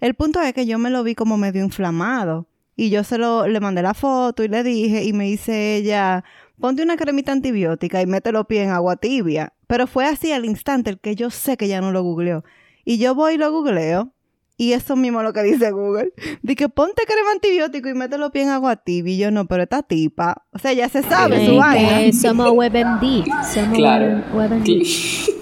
El 0.00 0.14
punto 0.14 0.40
es 0.40 0.52
que 0.54 0.66
yo 0.66 0.78
me 0.78 0.90
lo 0.90 1.04
vi 1.04 1.14
como 1.14 1.36
medio 1.36 1.62
inflamado 1.62 2.48
y 2.74 2.90
yo 2.90 3.04
se 3.04 3.18
lo 3.18 3.46
le 3.46 3.60
mandé 3.60 3.82
la 3.82 3.94
foto 3.94 4.42
y 4.42 4.48
le 4.48 4.64
dije 4.64 5.04
y 5.04 5.12
me 5.12 5.24
dice 5.24 5.76
ella, 5.76 6.24
ponte 6.58 6.82
una 6.82 6.96
cremita 6.96 7.30
antibiótica 7.32 8.02
y 8.02 8.06
mete 8.06 8.32
los 8.32 8.46
pies 8.46 8.64
en 8.64 8.70
agua 8.70 8.96
tibia. 8.96 9.52
Pero 9.72 9.86
fue 9.86 10.04
así 10.04 10.30
al 10.32 10.44
instante 10.44 10.90
el 10.90 11.00
que 11.00 11.16
yo 11.16 11.30
sé 11.30 11.56
que 11.56 11.66
ya 11.66 11.80
no 11.80 11.92
lo 11.92 12.02
googleó. 12.02 12.44
Y 12.84 12.98
yo 12.98 13.14
voy 13.14 13.36
y 13.36 13.38
lo 13.38 13.50
googleo 13.50 14.12
y 14.58 14.74
eso 14.74 14.96
mismo 14.96 15.20
es 15.20 15.24
lo 15.24 15.32
que 15.32 15.42
dice 15.42 15.70
Google. 15.70 16.12
Dice 16.42 16.56
que 16.56 16.68
ponte 16.68 17.04
crema 17.06 17.30
antibiótico 17.32 17.88
y 17.88 17.94
mételo 17.94 18.30
pies 18.30 18.44
en 18.44 18.50
agua 18.50 18.76
tibia. 18.76 19.14
Y 19.14 19.16
yo 19.16 19.30
no, 19.30 19.46
pero 19.46 19.62
esta 19.62 19.82
tipa. 19.82 20.44
O 20.52 20.58
sea, 20.58 20.74
ya 20.74 20.90
se 20.90 21.02
sabe 21.02 21.46
su 21.46 21.56
vaina. 21.56 22.12
somos 22.12 22.50
WebMD. 22.50 23.24
Somos 23.50 23.78
Claro. 23.78 24.22
WebMD. 24.34 24.84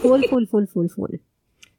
Full, 0.01 0.23
full, 0.31 0.45
full, 0.47 0.67
full, 0.67 0.87
full. 0.87 1.11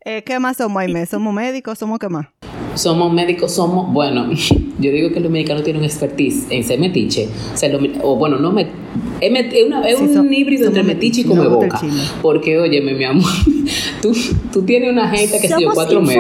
Eh, 0.04 0.22
¿Qué 0.26 0.38
más 0.38 0.58
somos, 0.58 0.82
Aime? 0.82 1.06
¿Somos 1.06 1.34
médicos? 1.34 1.80
¿Somos 1.80 2.00
qué 2.00 2.10
más? 2.10 2.28
Somos 2.76 3.12
médicos, 3.14 3.54
somos, 3.54 3.92
bueno, 3.94 4.30
yo 4.80 4.92
digo 4.92 5.12
que 5.12 5.20
los 5.20 5.32
mexicanos 5.32 5.64
tienen 5.64 5.82
un 5.82 5.86
expertise 5.86 6.46
en 6.50 6.64
ser 6.64 6.80
metiche. 6.80 7.28
O, 7.54 7.58
sea, 7.58 7.70
lo- 7.70 7.80
o 8.04 8.16
bueno, 8.16 8.38
no 8.38 8.52
me. 8.52 8.68
Es, 9.20 9.32
una- 9.66 9.88
es 9.88 9.98
Sí, 10.00 10.04
un 10.18 10.34
híbrido 10.34 10.68
entre 10.68 10.84
metiche 10.84 11.22
y 11.22 11.24
come 11.26 11.48
boca. 11.48 11.80
Porque, 12.22 12.58
óyeme, 12.60 12.94
mi 12.94 13.04
amor, 13.04 13.30
tú, 14.02 14.14
tú 14.52 14.64
tienes 14.64 14.90
una 14.92 15.08
gente 15.10 15.40
que 15.40 15.48
se 15.48 15.56
dio 15.58 15.72
Somos 15.72 15.76
cuatro 15.76 16.02
metros. 16.02 16.18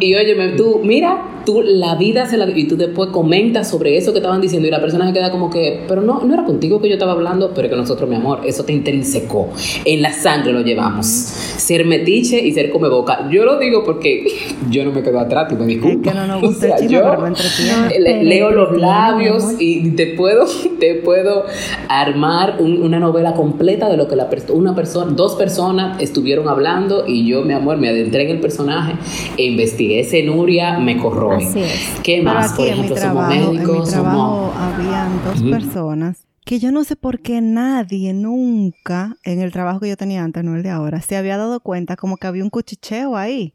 Y 0.00 0.14
óyeme, 0.14 0.48
tú, 0.56 0.80
mira, 0.82 1.42
tú 1.44 1.60
la 1.62 1.94
vida 1.96 2.26
se 2.26 2.36
la. 2.36 2.48
Y 2.50 2.64
tú 2.66 2.76
después 2.76 3.10
comentas 3.10 3.68
sobre 3.70 3.96
eso 3.98 4.12
que 4.12 4.18
estaban 4.18 4.40
diciendo 4.40 4.66
y 4.66 4.70
la 4.70 4.80
persona 4.80 5.06
se 5.06 5.12
queda 5.12 5.30
como 5.30 5.50
que, 5.50 5.82
pero 5.86 6.00
no, 6.00 6.24
no 6.24 6.32
era 6.34 6.44
contigo 6.44 6.80
que 6.80 6.88
yo 6.88 6.94
estaba 6.94 7.12
hablando, 7.12 7.52
pero 7.54 7.68
que 7.68 7.76
nosotros, 7.76 8.08
mi 8.08 8.16
amor, 8.16 8.40
eso 8.46 8.64
te 8.64 8.72
intrinsecó. 8.72 9.50
En 9.84 10.00
la 10.02 10.12
sangre 10.12 10.52
lo 10.52 10.62
llevamos. 10.62 11.06
Ser 11.06 11.84
metiche 11.84 12.40
y 12.44 12.52
ser 12.52 12.70
come 12.70 12.88
boca. 12.88 13.28
Yo 13.30 13.44
lo 13.44 13.58
digo 13.58 13.84
porque 13.84 14.24
yo 14.70 14.84
no 14.84 14.92
me 14.92 14.99
quedo 15.02 15.20
atrás, 15.20 15.48
tú 15.48 15.56
me 15.56 15.72
Es 15.72 15.80
que 15.80 16.14
no 16.14 16.26
nos 16.26 16.36
O 16.42 16.46
gusta 16.46 16.66
sea, 16.66 16.76
el 16.76 16.82
chisme, 16.82 16.96
yo- 16.96 17.04
pero 17.10 17.22
me 17.22 17.28
entretiene. 17.28 17.98
le- 18.00 18.12
Pero 18.12 18.22
leo 18.22 18.50
los 18.50 18.76
labios 18.78 19.44
y 19.58 19.90
te 19.90 20.06
puedo, 20.14 20.46
te 20.80 20.94
puedo 20.96 21.44
armar 21.88 22.56
un- 22.60 22.82
una 22.82 22.98
novela 22.98 23.34
completa 23.34 23.88
de 23.88 23.96
lo 23.96 24.08
que 24.08 24.16
la 24.16 24.28
una 24.52 24.74
persona, 24.74 25.12
dos 25.12 25.34
personas 25.36 26.00
estuvieron 26.00 26.48
hablando 26.48 27.04
y 27.06 27.26
yo, 27.26 27.42
mi 27.42 27.52
amor, 27.52 27.76
me 27.78 27.88
adentré 27.88 28.24
en 28.24 28.30
el 28.30 28.40
personaje 28.40 28.94
e 29.36 29.44
investigué. 29.44 30.00
Ese 30.00 30.22
Nuria 30.22 30.78
me 30.78 30.96
corroe. 30.98 31.36
Así 31.44 31.60
es. 31.60 32.00
¿Qué 32.02 32.20
Pero 32.22 32.34
más? 32.34 32.52
aquí 32.52 32.62
Por 32.62 32.68
en 32.68 32.80
mi 32.82 32.88
trabajo, 32.88 33.32
somos 33.32 33.54
en 33.56 33.60
mi 33.60 33.84
trabajo 33.84 34.52
somos... 34.52 34.56
habían 34.56 35.24
dos 35.24 35.42
personas 35.50 36.26
que 36.44 36.58
yo 36.58 36.72
no 36.72 36.82
sé 36.84 36.96
por 36.96 37.20
qué 37.20 37.40
nadie 37.40 38.12
nunca 38.12 39.16
en 39.24 39.40
el 39.40 39.52
trabajo 39.52 39.80
que 39.80 39.88
yo 39.88 39.96
tenía 39.96 40.24
antes, 40.24 40.42
no 40.42 40.56
el 40.56 40.62
de 40.62 40.70
ahora, 40.70 41.00
se 41.00 41.16
había 41.16 41.36
dado 41.36 41.60
cuenta 41.60 41.96
como 41.96 42.16
que 42.16 42.26
había 42.26 42.42
un 42.42 42.50
cuchicheo 42.50 43.16
ahí. 43.16 43.54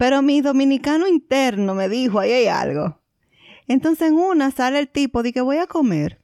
Pero 0.00 0.22
mi 0.22 0.40
dominicano 0.40 1.06
interno 1.06 1.74
me 1.74 1.90
dijo, 1.90 2.20
ahí 2.20 2.32
hay 2.32 2.46
algo. 2.46 2.98
Entonces 3.68 4.08
en 4.08 4.14
una 4.14 4.50
sale 4.50 4.78
el 4.78 4.88
tipo, 4.88 5.22
di 5.22 5.30
que 5.34 5.42
voy 5.42 5.58
a 5.58 5.66
comer. 5.66 6.22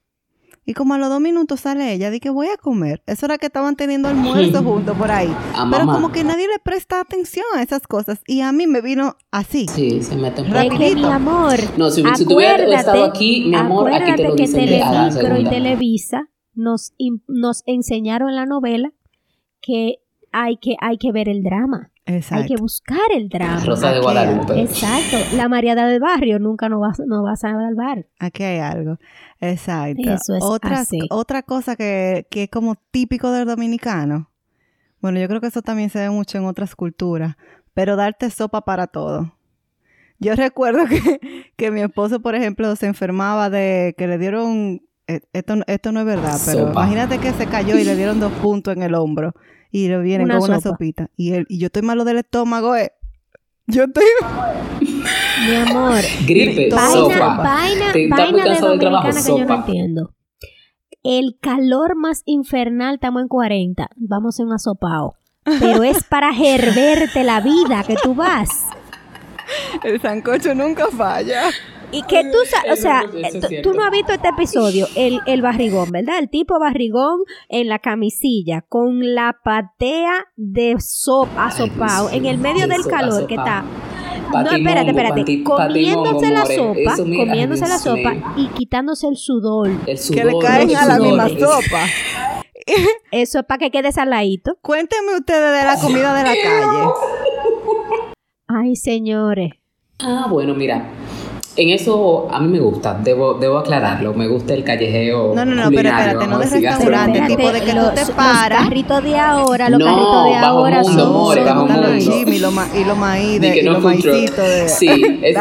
Y 0.64 0.72
como 0.72 0.94
a 0.94 0.98
los 0.98 1.10
dos 1.10 1.20
minutos 1.20 1.60
sale 1.60 1.92
ella, 1.92 2.10
di 2.10 2.18
que 2.18 2.30
voy 2.30 2.46
a 2.48 2.56
comer. 2.56 3.02
Eso 3.06 3.26
era 3.26 3.36
que 3.36 3.46
estaban 3.46 3.76
teniendo 3.76 4.08
almuerzo 4.08 4.62
juntos 4.64 4.96
por 4.96 5.10
ahí. 5.10 5.28
A 5.54 5.68
Pero 5.70 5.84
mamá. 5.84 5.92
como 5.92 6.10
que 6.10 6.24
nadie 6.24 6.48
le 6.48 6.58
presta 6.58 7.00
atención 7.00 7.44
a 7.54 7.62
esas 7.62 7.86
cosas. 7.86 8.20
Y 8.26 8.40
a 8.40 8.50
mí 8.50 8.66
me 8.66 8.80
vino 8.80 9.14
así. 9.30 9.66
Sí, 9.68 10.02
se 10.02 10.14
Es 10.14 10.32
que 10.78 10.94
mi 10.94 11.04
amor. 11.04 11.56
No, 11.76 11.90
si- 11.90 12.02
si 12.16 12.24
tú 12.24 12.34
hubieras 12.36 12.62
acuérdate- 12.62 12.76
estado 12.80 13.04
aquí, 13.04 13.44
mi 13.46 13.54
amor, 13.56 13.92
aquí 13.92 13.98
te 13.98 14.10
acuérdate 14.12 14.28
lo 14.30 14.36
que 14.36 14.48
Telemicro 14.48 15.38
y. 15.38 15.44
Televisa 15.44 16.30
nos, 16.54 16.94
nos 17.28 17.62
enseñaron 17.66 18.30
en 18.30 18.36
la 18.36 18.46
novela 18.46 18.90
que 19.60 19.98
hay 20.32 20.56
que, 20.56 20.76
hay 20.80 20.96
que 20.96 21.12
ver 21.12 21.28
el 21.28 21.42
drama. 21.42 21.90
Exacto. 22.06 22.42
Hay 22.42 22.48
que 22.48 22.56
buscar 22.56 22.98
el 23.14 23.28
drama. 23.28 23.64
Rosa 23.64 23.92
de 23.92 24.00
Guadalupe. 24.00 24.60
Exacto. 24.62 25.16
La 25.36 25.48
Mariada 25.48 25.86
del 25.88 26.00
barrio 26.00 26.38
nunca 26.38 26.68
nos 26.68 26.80
va, 26.80 26.92
no 27.06 27.22
va 27.24 27.32
a 27.32 27.36
salvar. 27.36 28.06
Aquí 28.20 28.44
hay 28.44 28.58
algo. 28.60 28.98
Exacto. 29.40 30.02
Eso 30.10 30.36
es 30.36 30.42
otra, 30.44 30.80
así. 30.80 31.00
otra 31.10 31.42
cosa 31.42 31.74
que, 31.76 32.26
que 32.30 32.44
es 32.44 32.48
como 32.50 32.76
típico 32.90 33.30
del 33.32 33.46
dominicano. 33.46 34.30
Bueno, 35.00 35.18
yo 35.20 35.28
creo 35.28 35.40
que 35.40 35.48
eso 35.48 35.62
también 35.62 35.90
se 35.90 35.98
ve 35.98 36.10
mucho 36.10 36.38
en 36.38 36.44
otras 36.46 36.74
culturas. 36.76 37.36
Pero 37.74 37.96
darte 37.96 38.30
sopa 38.30 38.62
para 38.62 38.86
todo. 38.86 39.32
Yo 40.18 40.34
recuerdo 40.36 40.86
que, 40.86 41.50
que 41.56 41.70
mi 41.70 41.80
esposo, 41.82 42.20
por 42.20 42.34
ejemplo, 42.36 42.74
se 42.76 42.86
enfermaba 42.86 43.50
de 43.50 43.94
que 43.98 44.06
le 44.06 44.16
dieron. 44.18 44.80
eh, 45.08 45.20
Esto, 45.32 45.56
esto 45.66 45.90
no 45.92 46.00
es 46.00 46.06
verdad, 46.06 46.38
pero 46.46 46.58
Sopa. 46.68 46.70
imagínate 46.84 47.18
que 47.18 47.32
se 47.32 47.46
cayó 47.46 47.76
y 47.76 47.84
le 47.84 47.96
dieron 47.96 48.20
dos 48.20 48.32
puntos 48.34 48.76
en 48.76 48.82
el 48.82 48.94
hombro. 48.94 49.34
Y 49.76 49.88
le 49.88 49.98
vienen 49.98 50.24
Una 50.30 50.38
con 50.38 50.48
una 50.48 50.60
sopita. 50.62 51.10
Y, 51.18 51.34
él, 51.34 51.44
y 51.50 51.58
yo 51.58 51.66
estoy 51.66 51.82
malo 51.82 52.04
del 52.04 52.16
estómago, 52.16 52.74
eh. 52.76 52.92
Yo 53.66 53.84
estoy. 53.84 54.04
Mi 54.80 55.54
amor. 55.54 56.00
Gripe, 56.26 56.70
Vaina- 56.70 56.90
sopa. 56.90 57.36
Vaina, 57.36 57.92
Te- 57.92 58.08
vaina 58.08 58.26
de 58.38 58.48
cansado 58.48 58.70
del 58.70 58.78
trabajo, 58.80 59.08
dominicana 59.08 59.34
que 59.36 59.42
yo 59.42 59.44
no 59.46 59.54
entiendo. 59.54 60.14
El 61.02 61.36
calor 61.42 61.94
más 61.94 62.22
infernal, 62.24 62.94
estamos 62.94 63.20
en 63.20 63.28
40. 63.28 63.90
Vamos 63.96 64.40
en 64.40 64.46
un 64.46 64.54
asopao. 64.54 65.14
Pero 65.44 65.82
es 65.82 66.02
para 66.08 66.30
herverte 66.30 67.22
la 67.22 67.42
vida 67.42 67.84
que 67.86 67.96
tú 68.02 68.14
vas. 68.14 68.48
El 69.84 70.00
sancocho 70.00 70.54
nunca 70.54 70.86
falla. 70.86 71.50
Y 71.92 72.02
que 72.02 72.22
tú, 72.24 72.36
o 72.72 72.76
sea, 72.76 73.04
es 73.14 73.62
tú- 73.62 73.72
no 73.72 73.84
has 73.84 73.90
visto 73.90 74.12
este 74.12 74.28
episodio, 74.28 74.86
el, 74.96 75.20
el 75.26 75.40
barrigón, 75.40 75.90
¿verdad? 75.90 76.18
El 76.18 76.28
tipo 76.28 76.58
barrigón 76.58 77.20
en 77.48 77.68
la 77.68 77.78
camisilla, 77.78 78.62
con 78.68 79.14
la 79.14 79.36
patea 79.44 80.26
de 80.36 80.76
sopa, 80.80 81.46
asopao, 81.46 82.10
en 82.10 82.26
el 82.26 82.38
medio 82.38 82.66
de 82.66 82.74
del 82.74 82.86
calor 82.86 83.26
que 83.26 83.34
está. 83.36 83.64
No, 84.32 84.40
espérate, 84.50 84.90
espérate. 84.90 85.42
comiéndose 85.44 86.30
la 86.30 86.44
sopa, 86.46 86.96
comiéndose 86.96 87.68
la 87.68 87.78
sopa 87.78 88.14
y 88.36 88.48
quitándose 88.48 89.06
el 89.06 89.16
sudor. 89.16 89.70
El 89.86 89.96
sudor, 89.98 90.18
Que 90.18 90.24
le 90.24 90.38
caen 90.40 90.76
a 90.76 90.86
la 90.86 90.98
misma 90.98 91.28
sopa. 91.28 91.84
Eso 93.12 93.38
es 93.38 93.44
para 93.46 93.58
que 93.58 93.70
quede 93.70 93.92
saladito. 93.92 94.58
Cuéntenme 94.60 95.14
ustedes 95.14 95.60
de 95.60 95.64
la 95.64 95.78
comida 95.80 96.12
de 96.14 96.22
la 96.24 96.34
calle. 96.34 96.92
Ay, 98.48 98.74
señores. 98.76 99.52
Ah, 100.00 100.26
bueno, 100.28 100.54
mira. 100.54 100.84
En 101.58 101.70
eso 101.70 102.28
a 102.30 102.38
mí 102.40 102.48
me 102.48 102.60
gusta, 102.60 102.98
debo, 103.02 103.34
debo 103.34 103.56
aclararlo. 103.58 104.12
Me 104.12 104.26
gusta 104.28 104.52
el 104.52 104.62
callejeo. 104.62 105.32
No, 105.34 105.44
no, 105.46 105.54
no, 105.54 105.70
pero 105.70 105.88
espérate, 105.88 106.26
no 106.26 106.38
de 106.38 106.46
restaurante, 106.50 107.20
tipo 107.28 107.50
de 107.50 107.60
que 107.62 107.70
tú 107.70 107.76
los, 107.76 107.94
te 107.94 108.00
los 108.02 108.10
paras. 108.10 108.64
carritos 108.64 109.02
de 109.02 109.18
ahora, 109.18 109.70
los 109.70 109.78
No, 109.80 109.86
carritos 109.86 110.24
de 110.24 110.30
bajo 110.32 110.46
ahora 110.46 110.82
mundo, 110.82 111.02
son... 111.04 111.12
more, 111.14 111.40
Te 111.40 111.46
bajo 111.48 111.66
los 111.66 111.76
mundo. 111.76 111.88
chismes 111.98 112.36
y 112.36 112.38
los 112.40 112.52
ma- 112.52 112.68
y 112.78 112.84
los 112.84 112.98
maíz 112.98 113.40
de- 113.40 113.52
que 113.52 113.60
y 113.60 113.64
no 113.64 113.72
los 113.72 113.82
maicitos 113.82 114.36
de... 114.48 114.68
Sí, 114.68 115.18
es 115.22 115.36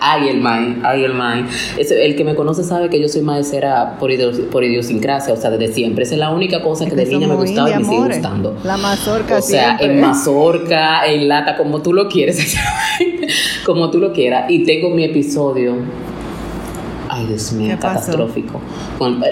ay 0.00 0.28
el 0.28 0.40
maíz, 0.40 0.76
ay 0.82 1.04
el 1.04 1.14
maíz. 1.14 1.46
El 1.90 2.16
que 2.16 2.24
me 2.24 2.34
conoce 2.34 2.62
sabe 2.62 2.90
que 2.90 3.00
yo 3.00 3.08
soy 3.08 3.22
maicera 3.22 3.96
por, 3.98 4.10
idios- 4.10 4.40
por 4.50 4.62
idiosincrasia, 4.62 5.32
o 5.32 5.36
sea, 5.36 5.50
desde 5.50 5.72
siempre. 5.72 6.04
Esa 6.04 6.14
es 6.14 6.20
la 6.20 6.30
única 6.30 6.62
cosa 6.62 6.84
que 6.84 6.90
Es 6.90 6.96
de 6.96 7.06
niña 7.06 7.28
me 7.28 7.34
gustaba 7.36 7.70
y 7.70 7.78
me 7.78 7.84
sigue 7.84 7.96
gustando. 8.08 8.56
La 8.64 8.76
mazorca 8.76 9.36
O 9.38 9.42
sea, 9.42 9.78
siempre. 9.78 9.86
en 9.86 10.00
mazorca, 10.02 11.06
en 11.06 11.28
lata, 11.28 11.56
como 11.56 11.80
tú 11.80 11.92
lo 11.94 12.08
quieres, 12.08 12.38
como 13.64 13.90
tú 13.90 13.98
lo 13.98 14.12
quieras. 14.12 14.50
Y 14.50 14.64
tengo 14.64 14.90
mi 14.90 15.04
episodio. 15.04 15.76
Ay, 17.12 17.26
Dios 17.26 17.52
mío, 17.52 17.76
catastrófico. 17.80 18.60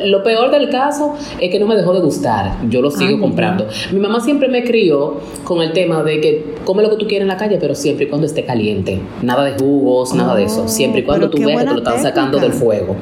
Lo 0.04 0.24
peor 0.24 0.50
del 0.50 0.68
caso 0.68 1.14
es 1.40 1.48
que 1.48 1.60
no 1.60 1.66
me 1.68 1.76
dejó 1.76 1.94
de 1.94 2.00
gustar. 2.00 2.56
Yo 2.68 2.82
lo 2.82 2.90
sigo 2.90 3.14
Ay, 3.14 3.20
comprando. 3.20 3.68
Mi 3.92 4.00
mamá 4.00 4.18
siempre 4.18 4.48
me 4.48 4.64
crió 4.64 5.20
con 5.44 5.62
el 5.62 5.72
tema 5.72 6.02
de 6.02 6.20
que 6.20 6.54
come 6.64 6.82
lo 6.82 6.90
que 6.90 6.96
tú 6.96 7.06
quieras 7.06 7.22
en 7.22 7.28
la 7.28 7.36
calle, 7.36 7.56
pero 7.60 7.76
siempre 7.76 8.06
y 8.06 8.08
cuando 8.08 8.26
esté 8.26 8.44
caliente. 8.44 9.00
Nada 9.22 9.44
de 9.44 9.52
jugos, 9.56 10.12
nada 10.12 10.34
de 10.34 10.44
eso. 10.44 10.64
Oh, 10.64 10.68
Siempre 10.68 11.02
y 11.02 11.04
cuando 11.04 11.30
tú 11.30 11.38
veas 11.38 11.62
que 11.62 11.68
te 11.68 11.74
lo 11.74 11.78
están 11.78 12.02
sacando 12.02 12.40
del 12.40 12.52
fuego. 12.52 12.96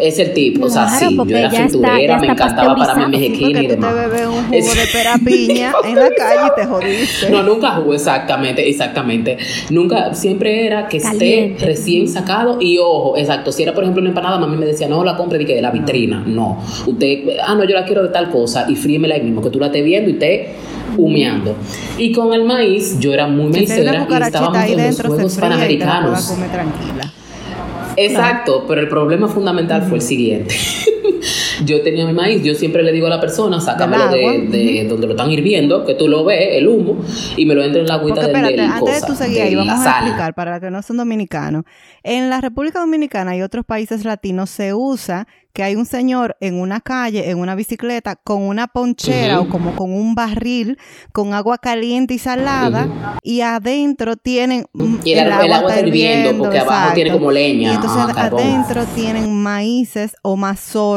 Es 0.00 0.18
el 0.18 0.32
tip. 0.34 0.62
o 0.62 0.68
sea, 0.68 0.86
Claro, 0.86 1.08
sí, 1.08 1.16
yo 1.26 1.36
era 1.36 1.50
friturera, 1.50 2.18
me 2.18 2.26
encantaba 2.28 2.74
para 2.76 2.94
mi 2.94 3.02
pasteurizado. 3.02 3.06
Sí, 3.06 3.10
mejequín 3.10 3.48
y 3.48 3.52
tú 3.54 3.60
te 3.60 3.68
demás. 3.68 3.94
bebes 3.94 4.26
un 4.26 4.44
jugo 4.44 4.54
Es- 4.58 4.74
de 4.76 4.86
pera 4.92 5.18
piña 5.24 5.72
en 5.84 5.94
la 5.94 6.10
calle 6.16 6.40
y 6.46 6.60
te 6.60 6.66
jodiste. 6.66 7.30
No, 7.30 7.42
nunca 7.42 7.70
jugo 7.72 7.94
exactamente, 7.94 8.68
exactamente. 8.68 9.38
Nunca, 9.70 10.14
siempre 10.14 10.66
era 10.66 10.88
que 10.88 11.00
Caliente. 11.00 11.52
esté 11.54 11.66
recién 11.66 12.08
sacado 12.08 12.58
y 12.60 12.78
ojo, 12.78 13.16
exacto. 13.16 13.52
Si 13.52 13.62
era, 13.62 13.72
por 13.74 13.84
ejemplo, 13.84 14.00
una 14.00 14.10
empanada, 14.10 14.38
mami 14.38 14.56
me 14.56 14.66
decía, 14.66 14.88
no 14.88 15.02
la 15.04 15.16
compre 15.16 15.38
de 15.38 15.46
que 15.46 15.54
de 15.54 15.62
la 15.62 15.70
vitrina. 15.70 16.22
No. 16.26 16.62
Usted, 16.86 17.38
ah, 17.46 17.54
no, 17.54 17.64
yo 17.64 17.74
la 17.74 17.84
quiero 17.84 18.02
de 18.02 18.08
tal 18.10 18.30
cosa 18.30 18.66
y 18.68 18.76
fríemela 18.76 19.14
ahí 19.14 19.22
mismo, 19.22 19.40
que 19.42 19.50
tú 19.50 19.58
la 19.58 19.66
estés 19.66 19.84
viendo 19.84 20.10
y 20.10 20.14
estés 20.14 20.48
humeando. 20.96 21.54
Y 21.98 22.12
con 22.12 22.32
el 22.32 22.44
maíz, 22.44 22.98
yo 23.00 23.12
era 23.12 23.26
muy 23.26 23.50
te 23.52 23.58
maicera 23.58 24.06
y 24.08 24.22
estábamos 24.22 24.64
en 24.64 24.86
los 24.86 25.00
Juegos 25.00 25.34
fría 25.34 25.48
y 25.70 25.78
te 25.78 25.84
la 25.84 25.90
Panamericanos. 25.90 26.22
comer 26.26 26.50
tranquila. 26.50 27.12
Exacto, 27.96 28.64
pero 28.68 28.80
el 28.80 28.88
problema 28.88 29.28
fundamental 29.28 29.82
fue 29.82 29.98
el 29.98 30.02
siguiente. 30.02 30.54
yo 31.64 31.82
tenía 31.82 32.06
mi 32.06 32.12
maíz, 32.12 32.42
yo 32.42 32.54
siempre 32.54 32.82
le 32.82 32.92
digo 32.92 33.06
a 33.06 33.10
la 33.10 33.20
persona, 33.20 33.60
sácamelo 33.60 34.08
de, 34.08 34.86
donde 34.88 35.06
lo 35.06 35.12
están 35.12 35.30
hirviendo, 35.30 35.84
que 35.84 35.94
tú 35.94 36.08
lo 36.08 36.24
ves, 36.24 36.48
el 36.52 36.68
humo, 36.68 36.98
y 37.36 37.46
me 37.46 37.54
lo 37.54 37.62
entra 37.62 37.80
en 37.80 37.88
la 37.88 37.94
agüita 37.94 38.20
del, 38.26 38.34
espérate, 38.34 38.60
antes 38.60 39.00
de 39.00 39.06
tú 39.06 39.14
seguir 39.14 39.42
ahí, 39.42 39.54
vamos 39.54 39.86
a 39.86 39.90
explicar 39.90 40.34
para 40.34 40.52
los 40.52 40.60
que 40.60 40.70
no 40.70 40.82
son 40.82 40.96
dominicanos. 40.96 41.64
En 42.02 42.30
la 42.30 42.40
República 42.40 42.80
Dominicana 42.80 43.36
y 43.36 43.42
otros 43.42 43.64
países 43.64 44.04
latinos 44.04 44.50
se 44.50 44.74
usa 44.74 45.26
que 45.56 45.62
hay 45.62 45.74
un 45.74 45.86
señor 45.86 46.36
en 46.40 46.60
una 46.60 46.82
calle, 46.82 47.30
en 47.30 47.38
una 47.38 47.54
bicicleta, 47.54 48.14
con 48.14 48.42
una 48.42 48.66
ponchera 48.66 49.40
o 49.40 49.48
como 49.48 49.74
con 49.74 49.90
un 49.90 50.14
barril 50.14 50.78
con 51.12 51.32
agua 51.32 51.56
caliente 51.56 52.12
y 52.12 52.18
salada 52.18 53.18
y 53.22 53.40
adentro 53.40 54.16
tienen 54.16 54.66
y 55.02 55.14
el, 55.14 55.32
agua, 55.32 55.72
está 55.72 55.80
hirviendo 55.80 56.44
porque 56.44 56.58
abajo 56.58 56.92
tiene 56.92 57.10
como 57.10 57.32
leña. 57.32 57.72
Y 57.72 57.74
entonces 57.74 58.16
adentro 58.18 58.84
tienen 58.94 59.34
maíces 59.42 60.14
o 60.20 60.36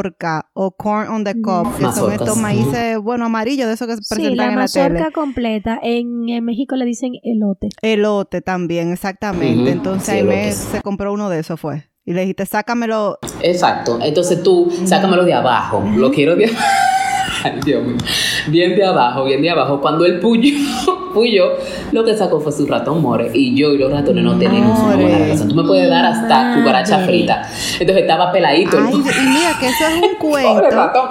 mazorca 0.00 0.50
o 0.54 0.70
corn 0.70 1.08
on 1.08 1.24
the 1.24 1.40
cob, 1.40 1.76
que 1.76 1.84
son 1.92 2.12
estos 2.12 2.36
maíces, 2.36 2.98
bueno, 2.98 3.26
amarillos, 3.26 3.68
de 3.68 3.74
esos 3.74 3.86
que 3.86 3.96
se 3.96 4.02
presentan 4.08 4.36
la 4.36 4.52
en 4.52 4.58
la 4.58 4.66
tele. 4.66 4.90
mazorca 4.90 5.10
completa, 5.12 5.78
en, 5.82 6.44
México 6.44 6.76
le 6.76 6.84
dicen 6.84 7.12
elote. 7.22 7.68
Elote 7.82 8.40
también, 8.40 8.92
exactamente. 8.92 9.70
Entonces 9.70 10.08
ahí 10.08 10.22
me, 10.22 10.52
se 10.52 10.80
compró 10.82 11.12
uno 11.12 11.28
de 11.28 11.40
esos, 11.40 11.60
fue. 11.60 11.84
Y 12.04 12.12
le 12.12 12.22
dijiste, 12.22 12.46
sácamelo. 12.46 13.18
Exacto. 13.42 13.98
Entonces 14.02 14.42
tú, 14.42 14.72
sácamelo 14.84 15.24
de 15.24 15.34
abajo. 15.34 15.82
Lo 15.96 16.10
quiero 16.10 16.34
de 16.34 16.46
abajo. 16.46 17.60
Dios 17.64 17.84
mío. 17.84 17.96
Bien 18.48 18.74
de 18.74 18.84
abajo, 18.84 19.24
bien 19.24 19.42
de 19.42 19.50
abajo. 19.50 19.80
Cuando 19.80 20.04
el 20.04 20.18
puyo, 21.12 21.20
puyo, 21.20 21.52
lo 21.92 22.04
que 22.04 22.16
sacó 22.16 22.40
fue 22.40 22.52
su 22.52 22.66
ratón 22.66 23.02
more. 23.02 23.30
Y 23.34 23.54
yo 23.54 23.72
y 23.72 23.78
los 23.78 23.90
ratones 23.90 24.24
no 24.24 24.38
tenemos 24.38 24.78
una 24.78 24.96
buena 24.96 25.18
relación. 25.18 25.48
Tú 25.48 25.54
me 25.54 25.64
puedes 25.64 25.88
dar 25.88 26.04
hasta 26.04 26.54
cucaracha 26.56 26.98
frita. 27.00 27.42
Entonces 27.78 28.02
estaba 28.02 28.32
peladito. 28.32 28.76
Ay, 28.78 28.94
y 28.94 28.98
mira, 28.98 29.56
que 29.58 29.66
eso 29.66 29.84
es 29.86 30.02
un 30.02 30.14
cuento. 30.18 30.70
ratón. 30.70 31.08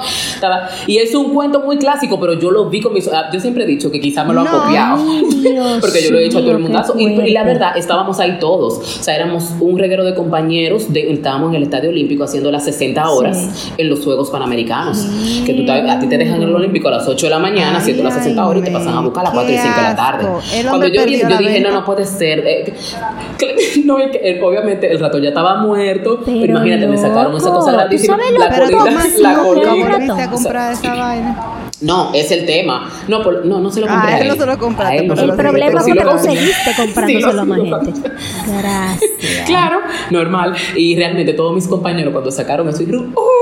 y 0.88 0.98
es 0.98 1.14
un 1.16 1.34
cuento 1.34 1.62
muy 1.62 1.78
clásico, 1.78 2.20
pero 2.20 2.34
yo 2.34 2.52
lo 2.52 2.70
vi 2.70 2.82
con 2.82 2.94
mis. 2.94 3.08
Ah, 3.08 3.30
yo 3.32 3.40
siempre 3.40 3.64
he 3.64 3.68
dicho 3.68 3.92
que 3.92 4.00
quizás 4.00 4.26
me 4.26 4.34
lo 4.34 4.42
han 4.42 4.48
copiado. 4.48 4.98
porque 5.82 6.04
yo 6.04 6.12
lo 6.12 6.20
he 6.20 6.26
hecho 6.26 6.40
a 6.40 6.42
todo 6.42 6.52
el 6.52 6.60
mundo. 6.60 6.84
Y, 6.98 7.32
la 7.32 7.44
verdad, 7.44 7.78
estábamos 7.78 8.20
ahí 8.20 8.38
todos. 8.40 9.00
O 9.00 9.04
sea, 9.04 9.16
éramos 9.16 9.54
un 9.60 9.78
reguero 9.78 10.04
de 10.04 10.16
compañeros. 10.16 10.92
De, 10.92 11.12
estábamos 11.12 11.50
en 11.50 11.56
el 11.56 11.64
Estadio 11.64 11.90
Olímpico 11.90 12.24
haciendo 12.24 12.52
las 12.52 12.66
60 12.66 13.10
horas 13.10 13.72
en 13.78 13.90
los 13.90 14.04
Juegos 14.04 14.30
Panamericanos. 14.30 15.06
Que 15.46 15.54
tú, 15.54 15.70
a 15.72 16.00
ti 16.00 16.08
te 16.08 16.18
dejan 16.18 16.42
en 16.42 16.50
el 16.50 16.56
Olímpico 16.56 16.88
a 16.88 16.92
las 16.92 17.08
8 17.08 17.26
de 17.26 17.30
la 17.30 17.40
mañana, 17.40 17.78
haciendo 17.78 18.04
las 18.04 18.16
60 18.16 18.46
horas 18.46 18.62
y 18.62 18.66
te 18.66 18.72
pasan 18.72 18.96
a 18.96 19.02
buscar 19.02 19.22
a 19.22 19.24
las 19.26 19.34
4 19.34 19.54
y 19.54 19.58
5 19.58 19.76
de 19.76 19.82
la 19.82 19.88
tarde. 19.95 20.28
Cuando 20.67 20.88
yo, 20.88 21.06
yo 21.06 21.38
dije, 21.38 21.60
no, 21.62 21.71
no 21.71 21.86
puede 21.86 22.06
ser. 22.06 22.43
Eh, 22.45 22.73
no, 23.86 23.95
obviamente 23.95 24.91
el 24.91 24.99
ratón 24.99 25.21
ya 25.21 25.30
estaba 25.30 25.58
muerto. 25.58 26.21
Pero, 26.25 26.45
imagínate, 26.45 26.88
me 26.88 26.97
sacaron 26.97 27.36
esa 27.36 27.52
cosa 27.52 27.71
grandísima. 27.71 28.17
La 28.17 28.49
colita, 28.56 28.86
la 29.19 30.23
a 30.23 30.30
comprar 30.30 30.73
esa 30.73 30.95
vaina? 30.95 31.60
No, 31.82 32.12
es 32.13 32.32
el 32.32 32.45
tema. 32.45 32.89
No, 33.08 33.23
no, 33.23 33.60
no 33.60 33.69
se 33.69 33.80
lo 33.80 33.88
ah, 33.88 33.91
compré. 33.91 34.13
Ah, 34.13 34.19
él 34.19 34.28
no 34.28 34.36
se 34.36 34.45
lo 34.45 34.58
compraste. 34.58 35.08
No 35.08 35.13
el 35.13 35.34
problema 35.34 35.80
es 35.80 35.86
que 35.86 35.93
lo 35.93 36.12
conseguiste 36.12 36.71
comprándoselo 36.75 37.41
a 37.41 37.45
más 37.45 37.60
gente. 37.60 38.10
Gracias. 38.47 39.45
Claro, 39.45 39.80
normal. 40.10 40.56
Y 40.75 40.95
realmente 40.95 41.34
todos 41.34 41.54
mis 41.54 41.67
compañeros 41.67 42.12
cuando 42.12 42.32
sacaron 42.32 42.67
eso 42.67 42.80
dijeron, 42.80 43.13
¡Oh! 43.15 43.38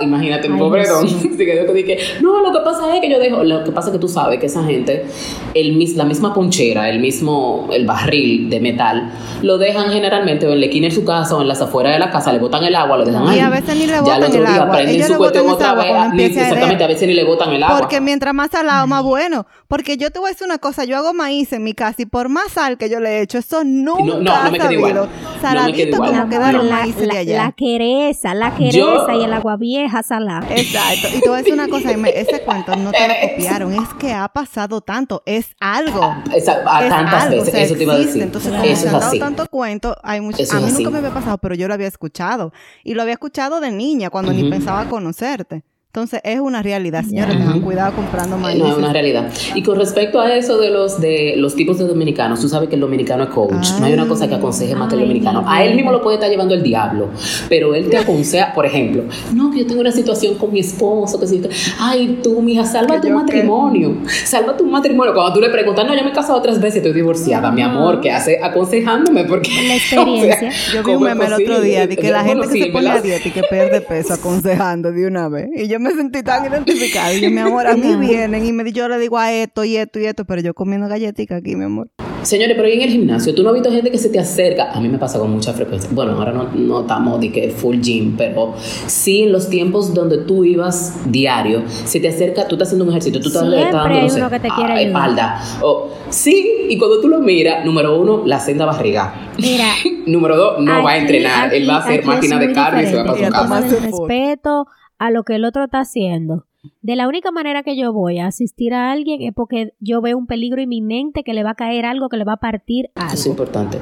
Imagínate, 0.00 0.48
un 0.48 0.58
pobre 0.58 0.86
don. 0.86 1.06
dije, 1.36 1.98
no, 2.20 2.40
lo 2.40 2.52
que 2.52 2.64
pasa 2.64 2.94
es 2.94 3.00
que 3.00 3.10
yo 3.10 3.18
dejo, 3.18 3.42
lo 3.44 3.64
que 3.64 3.72
pasa 3.72 3.88
es 3.88 3.92
que 3.94 3.98
tú 3.98 4.08
sabes 4.08 4.38
que 4.38 4.46
esa 4.46 4.64
gente, 4.64 5.06
el, 5.54 5.96
la 5.96 6.04
misma 6.04 6.34
ponchera, 6.34 6.88
el 6.88 7.00
mismo, 7.00 7.68
el 7.72 7.86
barril 7.86 8.50
de 8.50 8.60
metal, 8.60 9.12
lo 9.42 9.58
dejan 9.58 9.90
generalmente 9.90 10.46
o 10.46 10.52
en 10.52 10.60
la 10.60 10.66
esquina 10.66 10.88
de 10.88 10.94
su 10.94 11.04
casa 11.04 11.36
o 11.36 11.42
en 11.42 11.48
las 11.48 11.60
afueras 11.60 11.92
de 11.92 11.98
la 11.98 12.10
casa, 12.10 12.32
le 12.32 12.38
botan 12.38 12.64
el 12.64 12.74
agua, 12.74 12.98
lo 12.98 13.04
dejan 13.04 13.28
ahí. 13.28 13.38
Y 13.38 13.40
a 13.40 13.50
veces 13.50 13.76
ni 13.76 13.86
le 13.86 14.00
botan 14.00 14.06
ya 14.06 14.16
el 14.16 14.24
otro 14.24 14.40
día 14.40 14.62
agua. 14.62 14.76
prenden 14.76 15.06
su 15.06 15.16
cuestión 15.16 15.48
otra 15.48 15.74
vez. 15.74 16.36
Exactamente, 16.36 16.84
a 16.84 16.86
veces 16.86 17.08
ni 17.08 17.14
le 17.14 17.24
botan 17.24 17.50
el 17.52 17.62
agua. 17.62 17.78
Porque 17.78 18.00
mientras 18.00 18.34
más 18.34 18.50
salado, 18.50 18.86
más 18.86 19.02
bueno. 19.02 19.46
Porque 19.68 19.96
yo 19.96 20.10
te 20.10 20.18
voy 20.18 20.28
a 20.28 20.32
decir 20.32 20.46
una 20.46 20.58
cosa, 20.58 20.84
yo 20.84 20.96
hago 20.96 21.12
maíz 21.12 21.52
en 21.52 21.62
mi 21.62 21.74
casa 21.74 22.02
y 22.02 22.06
por 22.06 22.28
más 22.28 22.52
sal 22.52 22.76
que 22.78 22.88
yo 22.88 23.00
le 23.00 23.18
he 23.18 23.22
hecho, 23.22 23.38
eso 23.38 23.62
nunca 23.64 24.04
no, 24.04 24.20
no, 24.20 24.44
no 24.44 24.50
me 24.50 24.58
queda 24.58 24.72
igual. 24.72 25.08
Saladito 25.40 25.98
no 25.98 26.06
como 26.06 26.28
quedaron 26.28 26.68
la, 26.68 26.76
maíz 26.76 26.96
de 26.96 27.16
allá. 27.16 27.44
La 27.44 27.52
quereza, 27.52 28.34
la 28.34 28.54
quereza 28.54 29.14
y 29.14 29.24
el 29.24 29.32
agua 29.32 29.56
vieja 29.56 29.89
salada. 30.02 30.46
Exacto. 30.54 31.08
Y 31.12 31.28
a 31.28 31.36
decir 31.36 31.52
una 31.54 31.68
cosa, 31.68 31.90
ese 31.90 32.42
cuento 32.42 32.74
no 32.76 32.92
te 32.92 33.08
lo 33.08 33.14
copiaron, 33.28 33.72
es 33.74 33.88
que 33.98 34.12
ha 34.12 34.28
pasado 34.28 34.80
tanto, 34.80 35.22
es 35.26 35.54
algo. 35.60 36.02
a 36.02 36.88
tantas 36.88 37.30
veces, 37.30 37.54
eso 37.54 37.74
te 37.74 37.82
iba 37.82 37.94
a 37.94 37.98
decir. 37.98 38.22
Entonces, 38.22 38.52
como 38.52 38.76
se 38.76 38.88
han 38.88 39.00
dado 39.00 39.18
tanto 39.18 39.46
cuento, 39.48 39.96
hay 40.02 40.20
mucho, 40.20 40.42
a 40.50 40.60
mí 40.60 40.72
nunca 40.72 40.90
me 40.90 40.98
había 40.98 41.14
pasado, 41.14 41.38
pero 41.38 41.54
yo 41.54 41.68
lo 41.68 41.74
había 41.74 41.88
escuchado. 41.88 42.52
Y 42.84 42.94
lo 42.94 43.02
había 43.02 43.14
escuchado 43.14 43.60
de 43.60 43.70
niña, 43.70 44.10
cuando 44.10 44.32
ni 44.32 44.48
pensaba 44.48 44.88
conocerte. 44.88 45.64
Entonces 45.92 46.20
es 46.22 46.38
una 46.38 46.62
realidad, 46.62 47.02
señores, 47.02 47.36
tengan 47.36 47.62
cuidado 47.62 47.96
comprando 47.96 48.38
maíz. 48.38 48.60
No, 48.60 48.68
es 48.68 48.78
una 48.78 48.92
realidad. 48.92 49.28
Y 49.56 49.62
con 49.64 49.76
respecto 49.76 50.20
a 50.20 50.32
eso 50.36 50.56
de 50.58 50.70
los 50.70 51.00
de 51.00 51.34
los 51.36 51.56
tipos 51.56 51.78
de 51.78 51.84
dominicanos, 51.88 52.40
tú 52.40 52.48
sabes 52.48 52.68
que 52.68 52.76
el 52.76 52.80
dominicano 52.80 53.24
es 53.24 53.30
coach. 53.30 53.70
no 53.80 53.86
hay 53.86 53.94
una 53.94 54.06
cosa 54.06 54.28
que 54.28 54.36
aconseje 54.36 54.76
más 54.76 54.88
que 54.88 54.94
el 54.94 55.00
dominicano. 55.00 55.42
A 55.48 55.64
él 55.64 55.74
mismo 55.74 55.90
lo 55.90 56.00
puede 56.00 56.14
estar 56.14 56.30
llevando 56.30 56.54
el 56.54 56.62
diablo, 56.62 57.08
pero 57.48 57.74
él 57.74 57.90
te 57.90 57.98
aconseja, 57.98 58.52
por 58.52 58.66
ejemplo, 58.66 59.02
no, 59.34 59.50
que 59.50 59.58
yo 59.58 59.66
tengo 59.66 59.80
una 59.80 59.90
situación 59.90 60.36
con 60.36 60.52
mi 60.52 60.60
esposo, 60.60 61.18
que 61.18 61.26
si, 61.26 61.42
ay, 61.80 62.20
tú, 62.22 62.40
mija, 62.40 62.64
salva 62.64 63.00
tu 63.00 63.10
matrimonio, 63.10 63.96
salva 64.06 64.56
tu 64.56 64.66
matrimonio. 64.66 65.12
Cuando 65.12 65.34
tú 65.34 65.40
le 65.40 65.50
preguntas, 65.50 65.84
no, 65.84 65.96
yo 65.96 66.04
me 66.04 66.10
he 66.10 66.12
casado 66.12 66.40
tres 66.40 66.60
veces, 66.60 66.76
estoy 66.76 66.92
divorciada, 66.92 67.50
mi 67.50 67.62
amor, 67.62 68.00
¿qué 68.00 68.12
hace 68.12 68.38
aconsejándome? 68.40 69.24
Porque 69.24 69.50
la 69.66 69.74
experiencia. 69.74 70.52
yo 70.72 70.84
vi 70.84 70.92
un 70.92 71.02
meme 71.02 71.26
el 71.26 71.32
otro 71.32 71.60
día 71.60 71.88
de 71.88 71.96
que 71.96 72.12
la 72.12 72.22
gente 72.22 72.46
que 72.46 72.62
se 72.66 72.70
pone 72.70 72.90
a 72.90 73.02
dieta 73.02 73.26
y 73.26 73.32
que 73.32 73.42
pierde 73.42 73.80
peso 73.80 74.14
aconsejando 74.14 74.92
de 74.92 75.04
una 75.04 75.28
vez. 75.28 75.48
Y 75.56 75.66
yo 75.66 75.79
me 75.80 75.92
sentí 75.92 76.22
tan 76.22 76.50
identificada. 76.50 77.12
Y 77.12 77.20
yo, 77.20 77.30
mi 77.30 77.38
amor, 77.38 77.66
a 77.66 77.74
mí 77.74 77.96
vienen 78.00 78.44
y 78.44 78.52
me, 78.52 78.70
yo 78.72 78.88
le 78.88 78.98
digo 78.98 79.18
a 79.18 79.32
esto 79.32 79.64
y 79.64 79.76
esto 79.76 79.98
y 79.98 80.06
esto, 80.06 80.24
pero 80.24 80.42
yo 80.42 80.54
comiendo 80.54 80.88
galletitas 80.88 81.38
aquí, 81.38 81.56
mi 81.56 81.64
amor. 81.64 81.88
Señores, 82.22 82.54
pero 82.54 82.68
en 82.68 82.82
el 82.82 82.90
gimnasio, 82.90 83.34
tú 83.34 83.42
no 83.42 83.48
has 83.48 83.54
visto 83.54 83.70
gente 83.70 83.90
que 83.90 83.96
se 83.96 84.10
te 84.10 84.18
acerca. 84.18 84.72
A 84.72 84.80
mí 84.80 84.88
me 84.88 84.98
pasa 84.98 85.18
con 85.18 85.30
mucha 85.30 85.54
frecuencia. 85.54 85.88
Bueno, 85.92 86.12
ahora 86.12 86.32
no, 86.32 86.50
no 86.52 86.82
estamos 86.82 87.18
de 87.18 87.32
que 87.32 87.48
full 87.48 87.78
gym, 87.80 88.14
pero 88.16 88.54
sí 88.58 89.22
en 89.22 89.32
los 89.32 89.48
tiempos 89.48 89.94
donde 89.94 90.18
tú 90.18 90.44
ibas 90.44 91.00
diario, 91.10 91.62
se 91.66 91.98
te 91.98 92.08
acerca, 92.08 92.46
tú 92.46 92.56
estás 92.56 92.68
haciendo 92.68 92.84
un 92.84 92.90
ejercicio, 92.90 93.20
tú 93.22 93.28
estás 93.28 93.42
dando, 93.50 94.02
no 94.02 94.08
sé, 94.10 94.20
que 94.30 94.40
te 94.40 94.48
quiere 94.48 94.82
espalda. 94.82 95.42
O, 95.62 95.88
sí, 96.10 96.66
y 96.68 96.76
cuando 96.76 97.00
tú 97.00 97.08
lo 97.08 97.20
miras, 97.20 97.64
número 97.64 97.98
uno, 97.98 98.22
la 98.26 98.38
senda 98.38 98.66
barriga. 98.66 99.30
Mira. 99.38 99.72
número 100.06 100.36
dos, 100.36 100.60
no 100.62 100.82
va 100.82 100.90
a 100.90 100.98
entrenar. 100.98 101.54
Él 101.54 101.68
va 101.68 101.76
a 101.76 101.78
hacer 101.78 102.04
máquina 102.04 102.38
de 102.38 102.52
carne 102.52 102.82
y 102.82 102.86
se 102.86 102.96
va 102.96 103.02
a 103.02 103.06
pasar 103.06 103.70
su 103.70 103.76
casa. 103.76 103.86
respeto 103.86 104.66
a 105.00 105.10
lo 105.10 105.24
que 105.24 105.34
el 105.34 105.44
otro 105.46 105.64
está 105.64 105.80
haciendo. 105.80 106.46
De 106.82 106.94
la 106.94 107.08
única 107.08 107.30
manera 107.30 107.62
que 107.62 107.74
yo 107.74 107.90
voy 107.90 108.18
a 108.18 108.26
asistir 108.26 108.74
a 108.74 108.92
alguien 108.92 109.22
es 109.22 109.32
porque 109.34 109.72
yo 109.80 110.02
veo 110.02 110.18
un 110.18 110.26
peligro 110.26 110.60
inminente 110.60 111.24
que 111.24 111.32
le 111.32 111.42
va 111.42 111.52
a 111.52 111.54
caer 111.54 111.86
algo, 111.86 112.10
que 112.10 112.18
le 112.18 112.24
va 112.24 112.34
a 112.34 112.36
partir 112.36 112.90
algo. 112.94 113.14
Es 113.14 113.24
importante. 113.24 113.78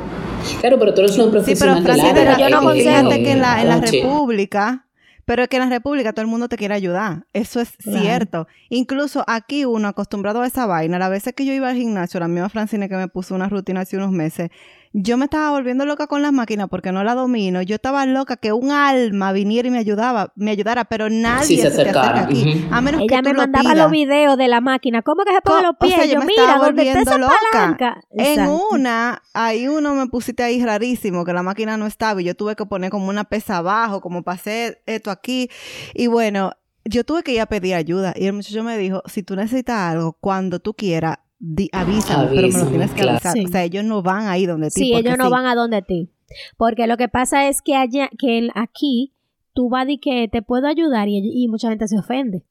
Claro, 0.61 0.78
pero 0.78 0.94
tú 0.94 1.00
eres 1.00 1.18
una 1.18 1.28
profesional. 1.33 1.78
Sí, 1.78 2.02
pero, 2.14 2.38
yo 2.38 2.48
no 2.48 2.72
que 2.72 3.33
en 3.33 3.40
la, 3.40 3.61
en 3.61 3.68
la 3.68 3.81
República, 3.81 4.87
pero 5.24 5.42
es 5.42 5.48
que 5.48 5.57
en 5.57 5.64
la 5.64 5.68
República 5.68 6.12
todo 6.12 6.22
el 6.22 6.31
mundo 6.31 6.48
te 6.48 6.57
quiere 6.57 6.74
ayudar. 6.74 7.26
Eso 7.33 7.61
es 7.61 7.74
cierto. 7.81 8.46
Incluso 8.68 9.24
aquí 9.26 9.64
uno 9.64 9.88
acostumbrado 9.88 10.42
a 10.42 10.46
esa 10.46 10.66
vaina, 10.66 11.00
las 11.00 11.11
veces 11.11 11.35
que 11.35 11.44
yo 11.44 11.52
iba 11.52 11.68
al 11.68 11.76
gimnasio, 11.76 12.20
la 12.20 12.28
misma 12.28 12.48
Francine 12.48 12.88
que 12.88 12.96
me 12.96 13.09
puso 13.09 13.35
una 13.35 13.48
rutina 13.48 13.81
hace 13.81 13.96
unos 13.96 14.12
meses, 14.12 14.50
yo 14.92 15.16
me 15.16 15.27
estaba 15.27 15.51
volviendo 15.51 15.85
loca 15.85 16.07
con 16.07 16.22
las 16.22 16.33
máquinas 16.33 16.68
porque 16.68 16.92
no 16.92 17.05
la 17.05 17.14
domino. 17.14 17.62
Yo 17.62 17.77
estaba 17.77 18.07
loca 18.07 18.37
que 18.37 18.53
un 18.53 18.70
alma 18.70 19.33
viniera 19.33 19.68
y 19.68 19.70
me 19.70 19.79
ayudaba, 19.79 20.33
me 20.37 20.51
ayudara, 20.51 20.85
pero 20.85 21.11
nadie 21.11 21.61
se, 21.61 21.68
acerca 21.68 22.22
aquí. 22.22 22.66
A 22.70 22.81
menos 22.81 23.03
Ella 23.03 23.22
que 23.22 23.22
me 23.22 23.35
mandaba 23.35 23.74
los 23.74 23.90
videos 23.90 24.37
de 24.38 24.48
la 24.48 24.61
máquina. 24.61 25.03
¿Cómo 25.03 25.24
que 25.24 25.35
se 25.35 25.40
pone 25.42 25.62
los 25.62 25.77
pies? 25.77 26.11
yo, 26.11 26.20
mira, 26.22 26.59
donde 26.59 26.90
está 26.90 27.18
loca. 27.18 28.01
En 28.11 28.48
una, 28.72 29.22
ahí 29.35 29.68
uno 29.68 29.94
me 29.94 30.07
pusiste 30.07 30.42
ahí 30.42 30.64
rarísimo, 30.64 31.24
que 31.24 31.33
la 31.33 31.42
máquina 31.42 31.77
no 31.77 31.87
estaba 31.87 32.20
y 32.20 32.24
yo 32.24 32.35
tuve 32.35 32.57
que 32.57 32.66
poner 32.66 32.90
como 32.90 33.09
una 33.09 33.24
pesa 33.24 33.59
abajo, 33.59 34.01
como 34.01 34.22
para 34.22 34.37
hacer 34.37 34.83
esto 34.87 35.11
aquí. 35.11 35.51
Y 35.94 36.07
bueno, 36.07 36.53
yo 36.85 37.05
tuve 37.05 37.22
que 37.22 37.33
ir 37.33 37.40
a 37.40 37.46
pedir 37.46 37.74
ayuda 37.74 38.14
y 38.16 38.27
el 38.27 38.33
muchacho 38.33 38.64
me 38.64 38.79
dijo, 38.79 39.03
si 39.07 39.22
tú 39.22 39.37
necesitas 39.37 39.92
algo, 39.92 40.14
cuando 40.20 40.59
tú 40.61 40.74
quieras, 40.74 41.18
Di, 41.40 41.68
avísame, 41.72 42.31
pero 42.35 42.48
me 42.48 42.59
lo 42.59 42.66
tienes 42.66 42.92
que 42.92 43.03
avisar. 43.03 43.37
O 43.44 43.48
sea, 43.48 43.64
ellos 43.64 43.85
no 43.85 44.03
van 44.03 44.27
ahí 44.27 44.46
donde 44.46 44.70
ti. 44.70 44.81
Sí, 44.81 44.94
ellos 44.94 45.16
no 45.16 45.31
van 45.31 45.46
a 45.46 45.55
donde 45.55 45.83
ti. 45.83 46.11
Porque 46.57 46.87
lo 46.87 46.96
que 46.96 47.09
pasa 47.09 47.48
es 47.48 47.62
que 47.62 47.74
allá, 47.74 48.11
que 48.18 48.48
aquí, 48.55 49.14
tú 49.53 49.68
vas 49.68 49.88
y 49.88 49.98
que 49.98 50.29
te 50.29 50.42
puedo 50.42 50.66
ayudar 50.66 51.09
y, 51.09 51.48
mucha 51.48 51.68
gente 51.68 51.88
se 51.88 51.98
ofende. 51.98 52.44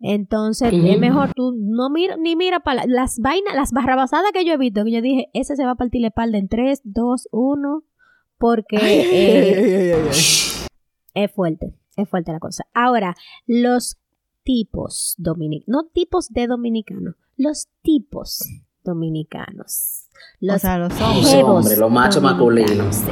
Entonces, 0.00 0.72
es 0.72 0.98
mejor 0.98 1.32
tú 1.34 1.54
no 1.56 1.88
mira, 1.88 2.16
ni 2.16 2.36
mira 2.36 2.60
para 2.60 2.84
las 2.86 3.18
vainas, 3.20 3.54
las 3.54 3.72
barrabasadas 3.72 4.32
que 4.32 4.44
yo 4.44 4.52
he 4.52 4.58
visto, 4.58 4.84
que 4.84 4.90
yo 4.90 5.00
dije, 5.00 5.28
ese 5.32 5.56
se 5.56 5.64
va 5.64 5.72
a 5.72 5.76
partir 5.76 6.02
la 6.02 6.08
espalda 6.08 6.36
en 6.36 6.48
3, 6.48 6.82
2, 6.84 7.28
1, 7.30 7.84
porque 8.36 8.76
eh, 8.82 9.96
es 11.14 11.32
fuerte, 11.32 11.74
es 11.96 12.08
fuerte 12.08 12.32
la 12.32 12.40
cosa. 12.40 12.66
Ahora, 12.74 13.14
los 13.46 13.96
tipos 14.42 15.14
dominicanos, 15.16 15.68
no 15.68 15.90
tipos 15.90 16.28
de 16.28 16.46
dominicanos, 16.46 17.14
los 17.36 17.68
tipos 17.82 18.40
dominicanos. 18.82 20.08
Los, 20.40 20.56
o 20.56 20.58
sea, 20.58 20.78
los 20.78 20.92
hombres. 21.00 21.78
los 21.78 21.90
machos 21.90 22.22
masculinos. 22.22 23.02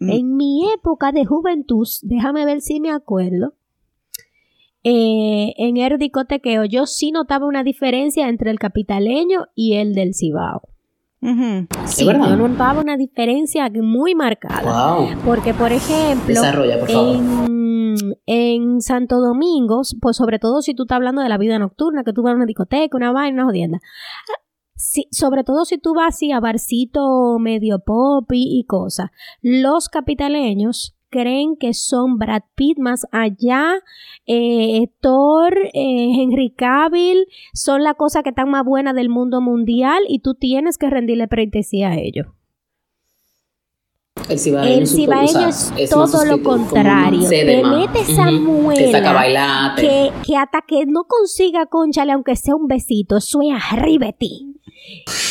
Mm. 0.00 0.10
En 0.10 0.36
mi 0.36 0.70
época 0.72 1.12
de 1.12 1.24
juventud, 1.24 1.88
déjame 2.02 2.44
ver 2.44 2.60
si 2.60 2.80
me 2.80 2.90
acuerdo, 2.90 3.54
eh, 4.82 5.54
en 5.56 5.78
el 5.78 5.98
discotequeo 5.98 6.64
yo 6.64 6.86
sí 6.86 7.10
notaba 7.10 7.46
una 7.46 7.64
diferencia 7.64 8.28
entre 8.28 8.50
el 8.50 8.58
capitaleño 8.58 9.46
y 9.54 9.74
el 9.74 9.94
del 9.94 10.14
Cibao. 10.14 10.62
Sí, 11.86 12.04
yo 12.04 12.36
notaba 12.36 12.80
una 12.80 12.96
diferencia 12.96 13.70
muy 13.82 14.14
marcada. 14.14 15.16
Porque, 15.24 15.54
por 15.54 15.72
ejemplo, 15.72 16.34
En, 18.26 18.80
Santo 18.80 19.20
Domingo, 19.20 19.82
pues 20.00 20.16
sobre 20.16 20.38
todo 20.38 20.60
si 20.60 20.74
tú 20.74 20.82
estás 20.82 20.96
hablando 20.96 21.22
de 21.22 21.28
la 21.28 21.38
vida 21.38 21.58
nocturna, 21.58 22.04
que 22.04 22.12
tú 22.12 22.22
vas 22.22 22.32
a 22.32 22.36
una 22.36 22.44
discoteca, 22.44 22.96
una 22.96 23.12
vaina, 23.12 23.42
una 23.42 23.44
jodienda. 23.46 23.80
sobre 25.10 25.44
todo 25.44 25.64
si 25.64 25.78
tú 25.78 25.94
vas 25.94 26.14
así 26.14 26.30
a 26.32 26.40
barcito 26.40 27.38
medio 27.38 27.78
pop 27.78 28.30
y, 28.32 28.60
y 28.60 28.66
cosas, 28.66 29.10
los 29.40 29.88
capitaleños 29.88 30.95
creen 31.10 31.56
que 31.56 31.74
son 31.74 32.18
Brad 32.18 32.42
Pitt 32.54 32.78
más 32.78 33.06
allá, 33.12 33.74
eh, 34.26 34.88
Thor, 35.00 35.56
eh, 35.72 36.22
Henry 36.22 36.50
Cavill, 36.50 37.26
son 37.52 37.82
la 37.82 37.94
cosa 37.94 38.22
que 38.22 38.30
están 38.30 38.50
más 38.50 38.64
buena 38.64 38.92
del 38.92 39.08
mundo 39.08 39.40
mundial 39.40 40.02
y 40.08 40.20
tú 40.20 40.34
tienes 40.34 40.78
que 40.78 40.90
rendirle 40.90 41.28
pretesía 41.28 41.88
a 41.90 41.96
ellos. 41.96 42.26
El 44.28 44.38
cibaeño, 44.88 45.48
es, 45.48 45.90
todo 45.90 46.24
lo 46.24 46.42
contrario. 46.42 47.28
Te 47.28 47.62
mete 47.62 48.00
esa 48.00 48.30
muela 48.30 49.74
que, 49.76 50.10
que, 50.24 50.36
hasta 50.36 50.62
que 50.66 50.84
no 50.86 51.04
consiga 51.04 51.66
conchale, 51.66 52.12
aunque 52.12 52.34
sea 52.34 52.56
un 52.56 52.66
besito, 52.66 53.18
eso 53.18 53.40
es 53.42 53.62
arriba 53.70 54.06
de 54.06 54.12
ti. 54.14 54.56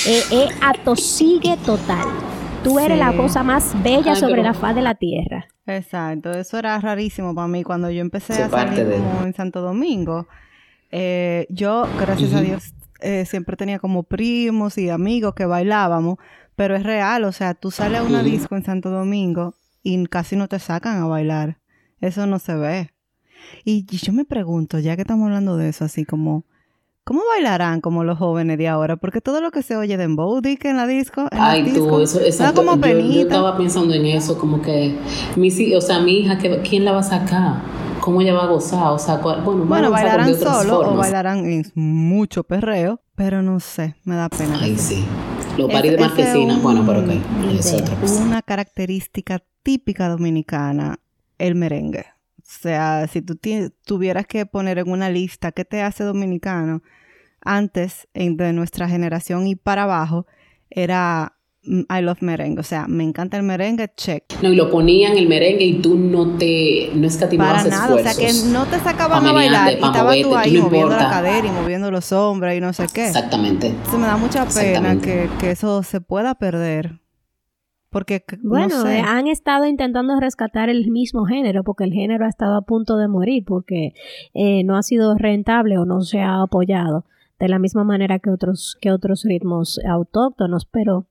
Eh, 0.08 0.24
eh, 0.32 0.48
atosigue 0.62 1.58
total. 1.66 2.08
Tú 2.65 2.80
eres 2.80 2.97
la 2.97 3.15
cosa 3.15 3.43
más 3.43 3.75
bella 3.84 4.15
sobre 4.15 4.41
la 4.41 4.54
faz 4.54 4.75
de 4.75 4.82
la 4.82 4.95
tierra. 4.95 5.47
Exacto, 5.67 6.32
eso 6.32 6.58
era 6.58 6.80
rarísimo 6.80 7.34
para 7.36 7.47
mí 7.47 7.63
cuando 7.63 7.91
yo 7.91 8.01
empecé 8.01 8.41
a 8.41 8.49
salir 8.49 8.86
como 8.97 9.23
en 9.23 9.34
Santo 9.34 9.62
Domingo. 9.62 10.28
Eh, 10.91 11.45
yo, 11.49 11.88
gracias 11.99 12.34
a 12.34 12.41
Dios, 12.41 12.73
eh, 13.01 13.25
siempre 13.25 13.56
tenía 13.56 13.78
como 13.78 14.04
primos 14.04 14.78
y 14.78 14.89
amigos 14.89 15.36
que 15.36 15.45
bailábamos, 15.45 16.17
pero 16.56 16.75
es 16.75 16.84
real, 16.84 17.23
o 17.25 17.32
sea, 17.32 17.54
tú 17.54 17.69
sales 17.69 17.99
a 17.99 18.04
una 18.04 18.23
disco 18.23 18.56
en 18.56 18.63
Santo 18.63 18.89
Domingo 18.89 19.54
y 19.84 20.04
casi 20.08 20.36
no 20.36 20.47
te 20.47 20.58
sacan 20.60 21.01
a 21.01 21.06
bailar. 21.06 21.60
Eso 22.01 22.25
no 22.25 22.39
se 22.39 22.56
ve. 22.56 22.91
y 23.63 23.86
yo 23.86 24.12
me 24.12 24.25
pregunto, 24.25 24.80
ya 24.80 24.95
que 24.95 25.04
estamos 25.04 25.25
hablando 25.25 25.56
de 25.56 25.69
eso, 25.69 25.86
así 25.86 26.04
como, 26.04 26.45
¿Cómo 27.06 27.22
bailarán 27.24 27.82
como 27.82 28.04
los 28.04 28.18
jóvenes 28.18 28.58
de 28.58 28.68
ahora? 28.68 28.98
Porque 28.98 29.22
todo 29.22 29.39
lo 29.39 29.52
que 29.52 29.62
se 29.62 29.76
oye 29.76 29.96
de 29.96 30.06
Embow, 30.06 30.41
que 30.41 30.70
en 30.70 30.76
la 30.76 30.88
disco. 30.88 31.28
Ay, 31.32 31.72
tú, 31.72 32.00
eso, 32.00 32.20
exacto. 32.20 32.65
Como 32.65 32.84
yo, 32.84 32.98
yo, 32.98 33.22
estaba 33.22 33.56
pensando 33.56 33.94
en 33.94 34.08
eso, 34.08 34.39
como 34.39 34.60
que, 34.60 34.98
mi, 35.36 35.50
o 35.76 35.82
sea, 35.82 36.00
mi 36.00 36.22
hija, 36.22 36.39
¿quién 36.68 36.84
la 36.84 36.94
va 36.94 37.02
a 37.02 37.04
sacar? 37.04 37.62
¿Cómo 38.00 38.22
ella 38.22 38.34
va 38.34 38.46
a 38.46 38.48
gozar? 38.48 38.88
O 38.88 38.98
sea, 38.98 39.18
bueno, 39.18 39.65
bueno 39.65 39.91
bailarán 39.91 40.34
solo 40.34 40.80
o 40.80 40.96
bailarán 40.96 41.46
en 41.46 41.72
mucho 41.76 42.44
perreo, 42.44 43.00
pero 43.13 43.44
no 43.44 43.60
sé, 43.60 43.96
me 44.04 44.15
da 44.15 44.28
pena. 44.28 44.58
Ay, 44.60 44.76
sí. 44.76 45.06
Lo 45.60 45.70
parí 45.70 45.91
de 45.91 46.00
marquesina, 46.00 46.58
bueno, 46.58 46.84
pero 46.88 47.02
ok. 47.02 47.10
Es 47.60 48.20
Una 48.20 48.41
característica 48.41 49.44
típica 49.62 50.10
dominicana, 50.10 50.98
el 51.38 51.54
merengue. 51.54 52.14
O 52.47 52.62
sea, 52.62 53.08
si 53.08 53.23
tú 53.23 53.39
tuvieras 53.86 54.27
que 54.27 54.45
poner 54.45 54.77
en 54.77 54.91
una 54.91 55.10
lista 55.10 55.51
qué 55.51 55.65
te 55.65 55.81
hace 55.81 56.03
dominicano, 56.03 56.84
antes 57.41 58.08
de 58.13 58.53
nuestra 58.53 58.88
generación 58.88 59.47
y 59.47 59.55
para 59.55 59.84
abajo, 59.84 60.27
era 60.69 61.38
mm, 61.63 61.81
I 61.91 62.01
love 62.01 62.21
merengue. 62.21 62.60
O 62.60 62.63
sea, 62.63 62.86
me 62.88 63.03
encanta 63.03 63.38
el 63.38 63.43
merengue, 63.43 63.91
check. 63.97 64.25
No, 64.43 64.51
y 64.51 64.55
lo 64.55 64.69
ponían 64.69 65.17
el 65.17 65.27
merengue 65.27 65.65
y 65.65 65.81
tú 65.81 65.97
no 65.97 66.38
te, 66.38 66.91
no 66.93 67.08
escatimabas 67.08 67.63
Para 67.63 67.75
nada, 67.75 67.95
o 67.95 67.97
sea, 67.97 68.13
que 68.13 68.31
no 68.51 68.67
te 68.67 68.79
sacaban 68.79 69.25
a 69.25 69.31
bailar 69.31 69.71
y 69.71 69.75
estabas 69.75 70.21
tú 70.21 70.36
ahí 70.36 70.62
moviendo 70.62 70.95
la 70.95 71.10
cadera 71.10 71.47
y 71.47 71.51
moviendo 71.51 71.89
los 71.89 72.12
hombros 72.12 72.53
y 72.53 72.62
no 72.62 72.73
sé 72.73 72.86
qué. 72.93 73.08
Exactamente. 73.08 73.67
Entonces 73.67 73.99
me 73.99 74.05
da 74.05 74.17
mucha 74.17 74.45
pena 74.45 75.01
que, 75.01 75.29
que 75.39 75.49
eso 75.49 75.81
se 75.81 75.99
pueda 75.99 76.36
perder 76.36 76.99
porque, 77.89 78.24
bueno, 78.43 78.86
eh, 78.88 79.00
han 79.00 79.28
estado 79.28 79.65
intentando 79.65 80.19
rescatar 80.19 80.69
el 80.69 80.91
mismo 80.91 81.26
género 81.26 81.63
porque 81.63 81.86
el 81.86 81.93
género 81.93 82.26
ha 82.26 82.30
estado 82.30 82.58
a 82.58 82.62
punto 82.62 82.98
de 82.98 83.08
morir 83.08 83.43
porque 83.45 83.93
eh, 84.34 84.63
no 84.63 84.76
ha 84.76 84.84
sido 84.84 85.15
rentable 85.17 85.78
o 85.78 85.86
no 85.86 86.02
se 86.02 86.19
ha 86.19 86.41
apoyado 86.41 87.06
de 87.39 87.50
la 87.50 87.60
misma 87.60 87.84
manera 87.84 88.19
que 88.19 88.30
otros, 88.30 88.78
que 88.80 88.91
otros 88.91 89.24
ritmos 89.24 89.80
autóctonos, 89.86 90.65
pero 90.65 91.08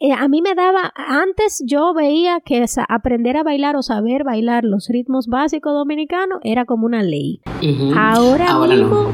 eh, 0.00 0.12
a 0.12 0.26
mí 0.28 0.42
me 0.42 0.54
daba, 0.54 0.92
antes 0.96 1.62
yo 1.64 1.94
veía 1.94 2.40
que 2.40 2.64
aprender 2.88 3.36
a 3.36 3.44
bailar 3.44 3.76
o 3.76 3.82
saber 3.82 4.24
bailar 4.24 4.64
los 4.64 4.88
ritmos 4.88 5.28
básicos 5.28 5.72
dominicanos 5.72 6.40
era 6.42 6.64
como 6.64 6.86
una 6.86 7.02
ley. 7.02 7.40
Ahora, 7.96 8.58
mismo 8.66 9.12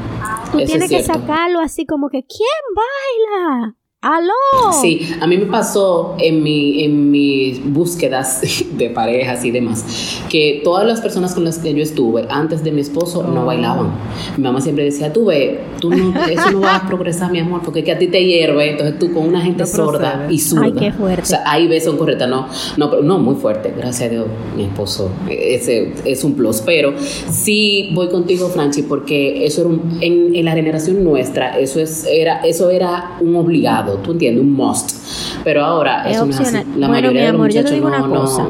tú 0.51 0.57
tienes 0.65 0.89
que 0.89 1.03
sacarlo 1.03 1.59
así 1.59 1.85
como 1.85 2.09
que, 2.09 2.23
¿quién 2.23 2.49
baila? 2.75 3.75
¡Aló! 4.03 4.73
Sí, 4.81 5.07
a 5.19 5.27
mí 5.27 5.37
me 5.37 5.45
pasó 5.45 6.15
en, 6.17 6.41
mi, 6.41 6.83
en 6.83 7.11
mis 7.11 7.63
búsquedas 7.63 8.41
de 8.75 8.89
parejas 8.89 9.45
y 9.45 9.51
demás, 9.51 10.23
que 10.27 10.61
todas 10.63 10.87
las 10.87 11.01
personas 11.01 11.35
con 11.35 11.43
las 11.43 11.59
que 11.59 11.71
yo 11.71 11.83
estuve 11.83 12.25
antes 12.27 12.63
de 12.63 12.71
mi 12.71 12.81
esposo 12.81 13.21
no 13.21 13.45
bailaban. 13.45 13.91
Mi 14.37 14.43
mamá 14.43 14.59
siempre 14.59 14.85
decía, 14.85 15.13
tú 15.13 15.25
ve, 15.25 15.59
tú 15.79 15.91
no, 15.91 16.19
eso 16.25 16.49
no 16.49 16.61
va 16.61 16.77
a 16.77 16.87
progresar, 16.87 17.31
mi 17.31 17.37
amor, 17.37 17.61
porque 17.63 17.83
que 17.83 17.91
a 17.91 17.99
ti 17.99 18.07
te 18.07 18.25
hierve, 18.25 18.71
entonces 18.71 18.97
tú 18.97 19.13
con 19.13 19.27
una 19.27 19.39
gente 19.39 19.67
sorda 19.67 20.25
y 20.31 20.39
zurda. 20.39 20.65
Ay, 20.65 20.73
qué 20.73 20.91
fuerte. 20.91 21.21
O 21.21 21.25
sea, 21.27 21.43
ahí 21.45 21.67
ves 21.67 21.83
son 21.83 21.97
correctas, 21.97 22.27
no, 22.27 22.47
no, 22.77 23.01
no, 23.03 23.19
muy 23.19 23.35
fuerte, 23.35 23.71
gracias 23.77 24.09
a 24.09 24.11
Dios, 24.11 24.25
mi 24.57 24.63
esposo, 24.63 25.11
ese 25.29 25.93
es 26.05 26.23
un 26.23 26.33
plus, 26.33 26.61
pero 26.61 26.95
sí 26.97 27.91
voy 27.93 28.09
contigo, 28.09 28.47
Franchi, 28.49 28.81
porque 28.81 29.45
eso 29.45 29.61
era 29.61 29.69
un, 29.69 29.99
en, 30.01 30.35
en 30.35 30.45
la 30.45 30.53
generación 30.53 31.03
nuestra, 31.03 31.59
eso, 31.59 31.79
es, 31.79 32.07
era, 32.11 32.37
eso 32.37 32.71
era 32.71 33.17
un 33.19 33.35
obligado 33.35 33.90
tú 33.97 34.11
entiendes, 34.11 34.43
un 34.43 34.53
must. 34.53 35.43
Pero 35.43 35.63
ahora 35.63 36.09
es, 36.09 36.19
opcional. 36.19 36.65
La 36.77 36.87
mayoría 36.87 37.21
mi 37.21 37.27
amor, 37.27 37.51
de 37.51 37.61
los 37.61 37.63
yo 37.63 37.69
te 37.69 37.75
digo 37.75 37.87
una 37.87 38.07
cosa. 38.07 38.47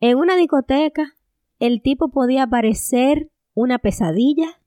En 0.00 0.16
una 0.16 0.36
discoteca, 0.36 1.14
el 1.58 1.82
tipo 1.82 2.08
podía 2.10 2.46
parecer 2.46 3.28
una 3.54 3.78
pesadilla. 3.78 4.60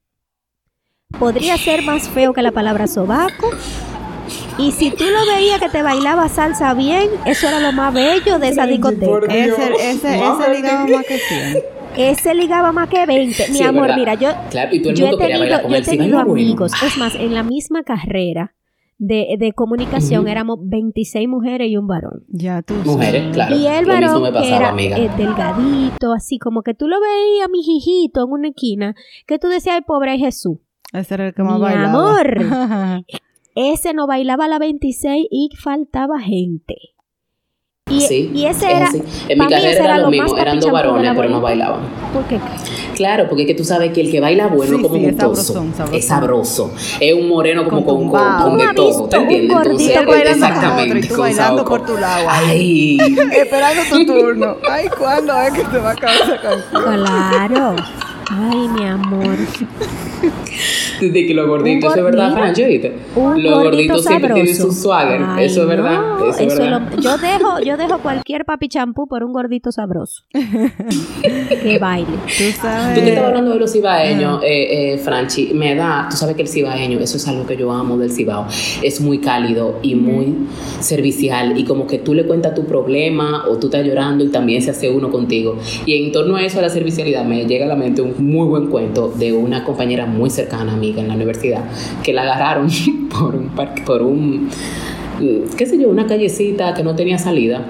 Podría 1.19 1.57
ser 1.57 1.83
más 1.83 2.09
feo 2.09 2.33
que 2.33 2.41
la 2.41 2.51
palabra 2.51 2.87
sobaco. 2.87 3.49
Y 4.57 4.71
si 4.71 4.91
tú 4.91 5.03
lo 5.05 5.33
veías 5.33 5.59
que 5.59 5.69
te 5.69 5.81
bailaba 5.81 6.29
salsa 6.29 6.73
bien, 6.73 7.09
eso 7.25 7.47
era 7.47 7.59
lo 7.59 7.71
más 7.71 7.93
bello 7.93 8.39
de 8.39 8.49
esa 8.49 8.67
discoteca. 8.67 9.33
Ese, 9.33 9.73
ese, 9.91 10.17
ese 10.17 10.53
ligaba 10.53 10.87
más 10.87 11.05
que 11.05 11.17
100. 11.17 11.63
Ese 11.95 12.33
ligaba 12.33 12.71
más 12.71 12.89
que 12.89 13.05
20. 13.05 13.49
Mi 13.49 13.61
amor, 13.61 13.95
mira, 13.95 14.15
yo, 14.15 14.29
yo 14.51 15.07
he 15.07 15.17
tenido, 15.17 15.67
yo 15.67 15.75
he 15.75 15.81
tenido 15.81 16.19
amigos. 16.19 16.71
Es 16.83 16.97
más, 16.97 17.15
en 17.15 17.33
la 17.33 17.43
misma 17.43 17.83
carrera 17.83 18.55
de, 18.97 19.35
de 19.37 19.53
comunicación 19.53 20.27
éramos 20.27 20.59
26 20.61 21.27
mujeres 21.27 21.69
y 21.69 21.77
un 21.77 21.87
varón. 21.87 22.23
Ya 22.27 22.61
tú 22.61 22.75
Mujeres, 22.85 23.33
claro. 23.33 23.55
Y 23.55 23.65
el 23.65 23.85
varón 23.85 24.23
que 24.33 24.55
era 24.55 24.75
eh, 24.77 25.09
delgadito, 25.17 26.13
así 26.13 26.39
como 26.39 26.61
que 26.61 26.73
tú 26.73 26.87
lo 26.87 26.97
veías, 26.99 27.49
mi 27.49 27.59
hijito, 27.59 28.23
en 28.25 28.31
una 28.31 28.47
esquina, 28.49 28.95
que 29.27 29.39
tú 29.39 29.47
decías, 29.47 29.75
ay, 29.75 29.81
pobre 29.85 30.17
Jesús. 30.17 30.57
Ese 30.91 31.15
era 31.15 31.27
el 31.27 31.33
que 31.33 31.43
más 31.43 31.55
mi 31.55 31.61
bailaba. 31.61 31.89
amor. 31.89 33.05
ese 33.55 33.93
no 33.93 34.07
bailaba 34.07 34.45
a 34.45 34.47
la 34.47 34.59
26 34.59 35.27
y 35.29 35.49
faltaba 35.57 36.19
gente. 36.19 36.75
Y, 37.89 37.99
sí, 37.99 38.31
y 38.33 38.45
ese 38.45 38.71
era. 38.71 38.89
En 39.27 39.39
mi 39.39 39.47
carrera 39.47 39.83
era 39.83 39.97
lo 39.97 40.09
mismo, 40.09 40.37
eran 40.37 40.59
dos 40.59 40.71
varones, 40.71 41.11
pero 41.15 41.29
no 41.29 41.41
bailaban. 41.41 41.81
¿Por 42.13 42.23
qué? 42.25 42.39
Claro, 42.95 43.27
porque 43.27 43.41
es 43.43 43.47
que 43.47 43.55
tú 43.55 43.65
sabes 43.65 43.91
que 43.91 44.01
el 44.01 44.11
que 44.11 44.21
baila 44.21 44.47
bueno 44.47 44.81
como 44.81 44.95
sí, 44.95 45.05
es, 45.05 45.17
sabroso, 45.17 45.65
es 45.91 46.07
sabroso. 46.07 46.71
Es 46.99 47.13
un 47.13 47.27
moreno 47.27 47.65
como 47.65 47.83
con, 47.83 48.09
con, 48.09 48.41
con, 48.41 48.57
de 48.57 48.73
todo, 48.73 49.09
¿te 49.09 49.17
entiendes? 49.17 49.57
Entonces, 49.57 50.29
exactamente. 50.29 50.99
y 50.99 51.09
tú 51.09 51.17
bailando 51.17 51.65
por 51.65 51.85
tu 51.85 51.97
lado. 51.97 52.25
Ay. 52.29 52.97
Esperando 53.35 53.81
tu 53.89 54.05
turno. 54.05 54.55
Ay, 54.69 54.87
¿cuándo 54.97 55.33
es 55.41 55.53
que 55.53 55.63
te 55.65 55.77
va 55.77 55.89
a 55.89 55.93
acabar 55.93 56.15
esa 56.15 56.41
canción? 56.41 56.83
Claro. 56.83 57.75
Ay, 58.29 58.67
mi 58.69 58.85
amor. 58.85 59.37
Desde 61.01 61.27
que 61.27 61.33
los 61.33 61.47
gorditos, 61.47 61.91
eso 61.91 61.99
es 61.99 62.05
verdad, 62.05 62.33
Francho, 62.33 62.65
¿viste? 62.65 62.93
Los 63.15 63.63
gorditos 63.63 64.05
siempre 64.05 64.33
tienen 64.33 64.55
su 64.55 64.71
swagger, 64.71 65.21
eso 65.39 65.61
es 65.61 65.67
verdad. 65.67 65.99
eso 66.29 66.41
es 66.41 66.57
verdad. 66.57 66.91
yo, 66.99 67.17
dejo, 67.17 67.59
yo 67.59 67.77
dejo 67.77 67.99
cualquier 67.99 68.45
papi 68.45 68.69
champú 68.69 69.07
por 69.07 69.23
un 69.23 69.33
gordito 69.33 69.71
sabroso. 69.71 70.23
que 70.31 71.79
baile. 71.79 72.07
Tú 72.25 72.43
sabes. 72.61 72.95
Tú 72.95 73.01
que 73.01 73.09
estabas 73.09 73.29
hablando 73.29 73.51
de 73.51 73.59
los 73.59 73.71
cibaeños, 73.71 74.41
eh, 74.43 74.93
eh, 74.93 74.97
Franchi, 74.97 75.53
me 75.53 75.75
da, 75.75 76.07
tú 76.09 76.15
sabes 76.15 76.35
que 76.35 76.43
el 76.43 76.47
cibaeño, 76.47 76.99
eso 76.99 77.17
es 77.17 77.27
algo 77.27 77.45
que 77.45 77.57
yo 77.57 77.71
amo 77.71 77.97
del 77.97 78.11
cibao, 78.11 78.47
es 78.81 79.01
muy 79.01 79.19
cálido 79.19 79.79
y 79.81 79.95
muy 79.95 80.47
servicial 80.79 81.57
y 81.57 81.65
como 81.65 81.87
que 81.87 81.99
tú 81.99 82.13
le 82.13 82.25
cuentas 82.25 82.53
tu 82.53 82.65
problema 82.65 83.45
o 83.49 83.57
tú 83.57 83.67
estás 83.67 83.85
llorando 83.85 84.23
y 84.23 84.29
también 84.29 84.61
se 84.61 84.71
hace 84.71 84.89
uno 84.89 85.11
contigo. 85.11 85.57
Y 85.85 86.03
en 86.03 86.11
torno 86.11 86.35
a 86.35 86.43
eso, 86.43 86.59
a 86.59 86.61
la 86.61 86.69
servicialidad, 86.69 87.25
me 87.25 87.45
llega 87.45 87.65
a 87.65 87.67
la 87.67 87.75
mente 87.75 88.01
un 88.01 88.12
muy 88.19 88.47
buen 88.47 88.67
cuento 88.67 89.09
de 89.09 89.33
una 89.33 89.63
compañera 89.63 90.05
muy 90.05 90.29
cercana, 90.29 90.73
amiga 90.73 91.01
en 91.01 91.07
la 91.07 91.15
universidad, 91.15 91.63
que 92.03 92.13
la 92.13 92.23
agarraron 92.23 92.69
por 93.09 93.35
un 93.35 93.49
parque, 93.49 93.81
por 93.83 94.01
un, 94.01 94.49
qué 95.57 95.65
sé 95.65 95.77
yo, 95.79 95.89
una 95.89 96.07
callecita 96.07 96.73
que 96.73 96.83
no 96.83 96.95
tenía 96.95 97.17
salida 97.17 97.65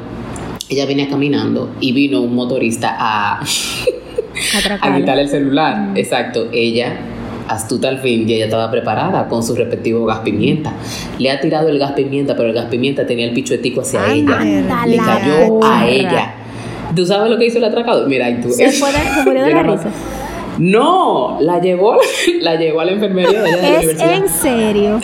ella 0.69 0.85
venía 0.85 1.09
caminando 1.09 1.71
y 1.79 1.91
vino 1.91 2.21
un 2.21 2.33
motorista 2.35 2.95
a, 2.97 3.41
a 4.81 4.95
quitarle 4.97 5.23
el 5.23 5.29
celular. 5.29 5.89
Exacto, 5.95 6.47
ella 6.51 6.97
astuta 7.47 7.89
al 7.89 7.99
fin 7.99 8.27
y 8.27 8.33
ella 8.33 8.45
estaba 8.45 8.71
preparada 8.71 9.27
con 9.27 9.43
su 9.43 9.55
respectivo 9.55 10.05
gas 10.05 10.19
pimienta. 10.19 10.73
Le 11.19 11.29
ha 11.29 11.39
tirado 11.39 11.69
el 11.69 11.77
gas 11.79 11.91
pimienta, 11.91 12.35
pero 12.35 12.49
el 12.49 12.55
gas 12.55 12.65
pimienta 12.65 13.05
tenía 13.05 13.25
el 13.25 13.33
pichuetico 13.33 13.81
hacia 13.81 14.13
ella. 14.13 14.39
Anda 14.39 14.85
Le 14.87 14.97
cayó 14.97 15.63
a 15.63 15.87
ella. 15.87 16.33
¿Tú 16.95 17.05
sabes 17.05 17.29
lo 17.29 17.37
que 17.37 17.45
hizo 17.47 17.57
el 17.57 17.63
atracador? 17.65 18.07
Mira, 18.07 18.29
y 18.29 18.41
tú. 18.41 18.49
Se, 18.51 18.71
fue 18.71 18.91
de- 18.91 18.97
se 18.99 19.23
murió 19.25 19.43
de 19.43 19.51
la 19.53 19.63
risa. 19.63 19.89
No, 20.59 21.37
la 21.41 21.59
llevó, 21.59 21.97
la 22.41 22.55
llevó 22.55 22.81
a 22.81 22.85
la 22.85 22.91
enfermería 22.91 23.41
de 23.41 23.49
allá 23.49 23.55
de 23.57 23.61
la 23.61 23.67
Es 23.79 23.83
universidad. 23.85 24.13
en 24.15 24.29
serio. 24.29 24.99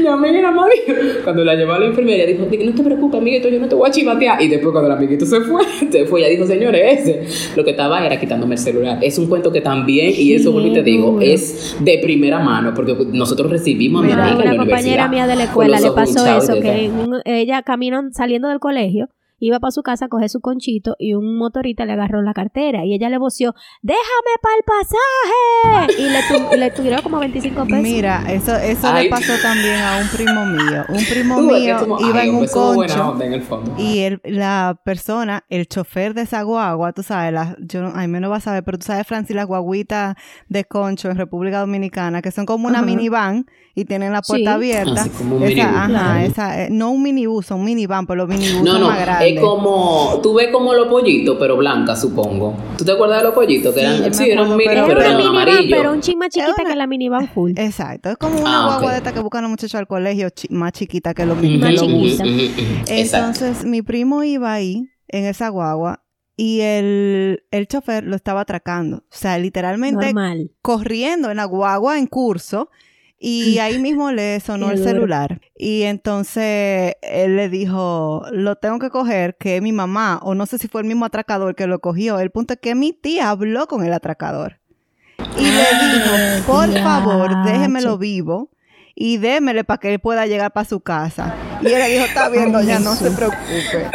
Mi 0.00 0.08
amiga 0.08 0.50
Mari. 0.50 0.74
Cuando 1.22 1.44
la 1.44 1.54
llevó 1.54 1.74
a 1.74 1.78
la 1.78 1.86
enfermería, 1.86 2.26
dijo: 2.26 2.44
No 2.44 2.74
te 2.74 2.82
preocupes, 2.82 3.20
amiguito, 3.20 3.48
yo 3.48 3.60
no 3.60 3.68
te 3.68 3.74
voy 3.74 3.88
a 3.88 3.92
chivatear. 3.92 4.40
Y 4.42 4.48
después, 4.48 4.72
cuando 4.72 4.90
el 4.90 4.96
amiguito 4.96 5.26
se 5.26 5.40
fue, 5.42 5.62
se 5.90 6.06
fue, 6.06 6.20
ella 6.20 6.30
dijo: 6.30 6.46
Señores, 6.46 7.06
ese. 7.06 7.54
Lo 7.56 7.64
que 7.64 7.72
estaba 7.72 8.04
era 8.04 8.18
quitándome 8.18 8.54
el 8.54 8.60
celular. 8.60 8.98
Es 9.02 9.18
un 9.18 9.28
cuento 9.28 9.52
que 9.52 9.60
también, 9.60 10.12
y 10.16 10.32
eso, 10.32 10.58
y 10.60 10.72
te 10.72 10.82
digo, 10.82 11.20
es 11.20 11.76
de 11.78 11.98
primera 11.98 12.40
mano, 12.40 12.72
porque 12.74 12.96
nosotros 13.12 13.50
recibimos 13.50 14.02
a 14.02 14.06
mi 14.06 14.12
amiga 14.12 14.28
en 14.30 14.34
una 14.36 14.44
la 14.44 14.56
compañera 14.56 15.06
universidad 15.06 15.10
mía 15.10 15.26
de 15.26 15.36
la 15.36 15.44
escuela 15.44 15.78
le 15.78 15.90
pasó 15.90 16.26
eso, 16.26 16.60
que 16.60 16.84
en 16.86 17.20
ella 17.24 17.62
caminó 17.62 18.02
saliendo 18.12 18.48
del 18.48 18.58
colegio, 18.58 19.08
iba 19.46 19.58
para 19.60 19.70
su 19.72 19.82
casa 19.82 20.06
a 20.06 20.08
coger 20.08 20.28
su 20.28 20.40
conchito 20.40 20.96
y 20.98 21.14
un 21.14 21.36
motorista 21.36 21.84
le 21.84 21.92
agarró 21.92 22.22
la 22.22 22.32
cartera 22.32 22.84
y 22.84 22.94
ella 22.94 23.08
le 23.08 23.18
voció, 23.18 23.54
déjame 23.82 24.32
para 24.40 24.54
el 24.56 24.64
pasaje. 24.64 26.02
Y 26.02 26.08
le, 26.10 26.20
tu- 26.48 26.54
y 26.54 26.58
le 26.58 26.70
tiró 26.70 27.02
como 27.02 27.18
25 27.18 27.64
pesos. 27.64 27.82
Mira, 27.82 28.24
eso, 28.32 28.54
eso 28.56 28.88
Ay. 28.88 29.04
le 29.04 29.10
pasó 29.10 29.32
también 29.42 29.80
a 29.80 29.98
un 30.00 30.08
primo 30.08 30.46
mío. 30.46 30.84
Un 30.88 31.04
primo 31.04 31.38
mío 31.42 31.98
iba 32.08 32.20
ay, 32.20 32.28
en 32.28 32.34
un 32.36 32.46
concho. 32.46 33.08
onda 33.10 33.26
en 33.26 33.32
el 33.34 33.42
fondo. 33.42 33.74
Y 33.78 34.00
el, 34.00 34.20
la 34.24 34.78
persona, 34.84 35.44
el 35.48 35.66
chofer 35.68 36.14
de 36.14 36.22
esa 36.22 36.42
guagua, 36.42 36.92
tú 36.92 37.02
sabes, 37.02 37.32
la, 37.32 37.56
yo 37.60 37.82
no, 37.82 37.92
ay, 37.94 38.08
me 38.08 38.20
no 38.20 38.30
va 38.30 38.36
a 38.36 38.40
saber, 38.40 38.62
pero 38.64 38.78
tú 38.78 38.86
sabes, 38.86 39.06
Francis, 39.06 39.34
las 39.34 39.46
guaguitas 39.46 40.14
de 40.48 40.64
concho 40.64 41.10
en 41.10 41.16
República 41.16 41.60
Dominicana, 41.60 42.22
que 42.22 42.30
son 42.30 42.46
como 42.46 42.68
una 42.68 42.78
Ajá. 42.78 42.86
minivan 42.86 43.46
y 43.74 43.84
tienen 43.86 44.12
la 44.12 44.20
puerta 44.22 44.42
Sí. 44.50 44.54
abierta. 44.54 45.00
Así 45.02 45.10
como 45.10 45.36
un 45.36 45.42
esa, 45.42 45.54
minibús. 45.54 45.74
ajá, 45.76 45.88
Claro. 45.88 46.18
esa, 46.20 46.62
eh, 46.64 46.68
no 46.70 46.90
un 46.90 47.02
minibús, 47.02 47.46
son 47.46 47.64
minivan, 47.64 48.06
pero 48.06 48.26
los 48.26 48.28
minibús 48.28 48.62
No, 48.62 48.72
son 48.72 48.80
no, 48.82 48.88
más 48.88 49.00
grandes. 49.00 49.31
Como, 49.40 50.20
tú 50.22 50.34
ves 50.34 50.48
como 50.52 50.74
los 50.74 50.88
pollitos, 50.88 51.36
pero 51.38 51.56
blancas, 51.56 52.00
supongo. 52.00 52.54
¿Tú 52.78 52.84
te 52.84 52.92
acuerdas 52.92 53.18
de 53.18 53.24
los 53.24 53.34
pollitos? 53.34 53.74
Que 53.74 53.80
Sí, 53.80 53.86
eran, 53.86 54.14
sí, 54.14 54.24
eran 54.30 54.44
acuerdo, 54.44 54.56
mini, 54.56 54.68
pero- 54.86 55.00
eran 55.00 55.16
minivan, 55.16 55.36
amarillos. 55.48 55.78
pero 55.78 55.92
un 55.92 56.00
chin 56.00 56.18
más 56.18 56.28
chiquita 56.30 56.54
una- 56.62 56.70
que 56.70 56.76
la 56.76 56.86
minivan 56.86 57.28
full. 57.28 57.52
Exacto, 57.56 58.10
es 58.10 58.16
como 58.16 58.40
una 58.40 58.62
Ah, 58.62 58.66
guagua 58.66 58.92
de 58.92 58.98
esta 58.98 59.12
que 59.12 59.20
buscan 59.20 59.42
los 59.42 59.50
muchachos 59.50 59.74
al 59.76 59.86
colegio, 59.86 60.30
chi- 60.30 60.48
más 60.50 60.72
chiquita 60.72 61.14
que 61.14 61.26
los 61.26 61.36
Más 61.36 61.74
chiquita. 61.74 62.24
Exacto. 62.88 63.44
Entonces, 63.44 63.64
mi 63.64 63.82
primo 63.82 64.22
iba 64.24 64.52
ahí, 64.52 64.88
en 65.08 65.24
esa 65.26 65.48
guagua, 65.48 66.02
y 66.36 66.60
el, 66.60 67.44
el 67.50 67.68
chofer 67.68 68.04
lo 68.04 68.16
estaba 68.16 68.40
atracando. 68.40 68.96
O 68.98 69.02
sea, 69.10 69.38
literalmente 69.38 70.06
Normal. 70.06 70.50
corriendo 70.62 71.30
en 71.30 71.36
la 71.36 71.44
guagua 71.44 71.98
en 71.98 72.06
curso. 72.06 72.70
Y 73.24 73.58
ahí 73.58 73.78
mismo 73.78 74.10
le 74.10 74.40
sonó 74.40 74.72
el 74.72 74.82
celular. 74.82 75.40
Y 75.64 75.84
entonces 75.84 76.96
él 77.02 77.36
le 77.36 77.48
dijo, 77.48 78.24
lo 78.32 78.56
tengo 78.56 78.80
que 78.80 78.90
coger, 78.90 79.36
que 79.36 79.58
es 79.58 79.62
mi 79.62 79.70
mamá, 79.70 80.18
o 80.20 80.34
no 80.34 80.44
sé 80.44 80.58
si 80.58 80.66
fue 80.66 80.80
el 80.80 80.88
mismo 80.88 81.04
atracador 81.04 81.54
que 81.54 81.68
lo 81.68 81.78
cogió. 81.78 82.18
El 82.18 82.32
punto 82.32 82.54
es 82.54 82.58
que 82.60 82.74
mi 82.74 82.92
tía 82.92 83.30
habló 83.30 83.68
con 83.68 83.84
el 83.84 83.92
atracador. 83.92 84.58
Y 85.38 85.44
le 85.44 85.60
dijo, 85.60 86.46
por 86.48 86.68
favor, 86.80 87.44
déjemelo 87.44 87.96
vivo 87.96 88.50
y 88.94 89.16
démele 89.18 89.64
para 89.64 89.78
que 89.80 89.92
él 89.92 90.00
pueda 90.00 90.26
llegar 90.26 90.52
para 90.52 90.68
su 90.68 90.80
casa. 90.80 91.34
Y 91.62 91.66
él 91.66 91.78
le 91.78 91.88
dijo, 91.88 92.04
está 92.04 92.28
bien, 92.28 92.46
Ay, 92.46 92.52
doña, 92.52 92.78
no 92.80 92.94
se 92.94 93.10
preocupe. 93.10 93.90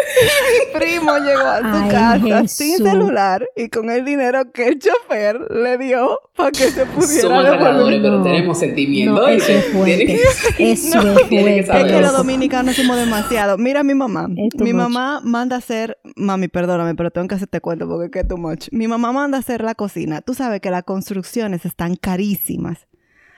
Mi 0.74 0.80
primo 0.80 1.18
llegó 1.18 1.42
a 1.42 1.60
su 1.60 1.66
Ay, 1.84 1.90
casa 1.90 2.48
sin 2.48 2.78
celular 2.78 3.46
y 3.56 3.70
con 3.70 3.90
el 3.90 4.06
dinero 4.06 4.52
que 4.52 4.68
el 4.70 4.80
chofer 4.80 5.40
le 5.52 5.78
dio 5.78 6.20
para 6.36 6.52
que 6.52 6.72
se 6.72 6.86
pudiera 6.86 7.22
Somos 7.22 7.44
devolver. 7.44 7.54
atracadores, 7.54 8.00
pero 8.02 8.18
No. 8.18 8.24
tenemos 8.24 8.60
sentimiento. 8.60 9.14
No, 9.22 9.28
eso 9.28 9.46
¿oíste? 9.52 9.58
es 9.58 9.66
fuerte. 9.74 10.20
Eso 10.60 11.04
No, 11.04 11.20
es 11.20 11.30
tiene 11.30 11.56
que 11.58 11.64
fuerte. 11.66 11.86
Es 11.88 11.94
que 11.94 12.02
los 12.02 12.10
eso. 12.10 12.18
dominicanos 12.18 12.76
somos 12.76 12.98
demasiado. 12.98 13.58
Mira 13.58 13.84
mi 13.84 13.94
mamá. 13.94 14.28
Mi 14.28 14.50
much. 14.74 14.74
mamá 14.74 15.22
manda 15.24 15.58
a 15.58 15.60
hacer, 15.60 15.98
mami, 16.16 16.48
perdóname, 16.48 16.96
pero 16.96 17.12
tengo 17.12 17.28
que 17.28 17.36
hacerte 17.36 17.60
cuento 17.62 17.88
porque 17.88 18.06
es 18.06 18.12
que 18.12 18.20
es 18.20 18.28
too 18.28 18.38
much. 18.38 18.68
Mi 18.72 18.88
mamá 18.88 19.12
manda 19.12 19.38
a 19.38 19.42
hacer 19.42 19.62
la 19.62 19.76
cocina. 19.76 20.22
Tú 20.22 20.34
sabes 20.34 20.62
que 20.62 20.72
las 20.72 20.84
construcciones 20.84 21.66
están 21.66 21.96
carísimas. 21.96 22.87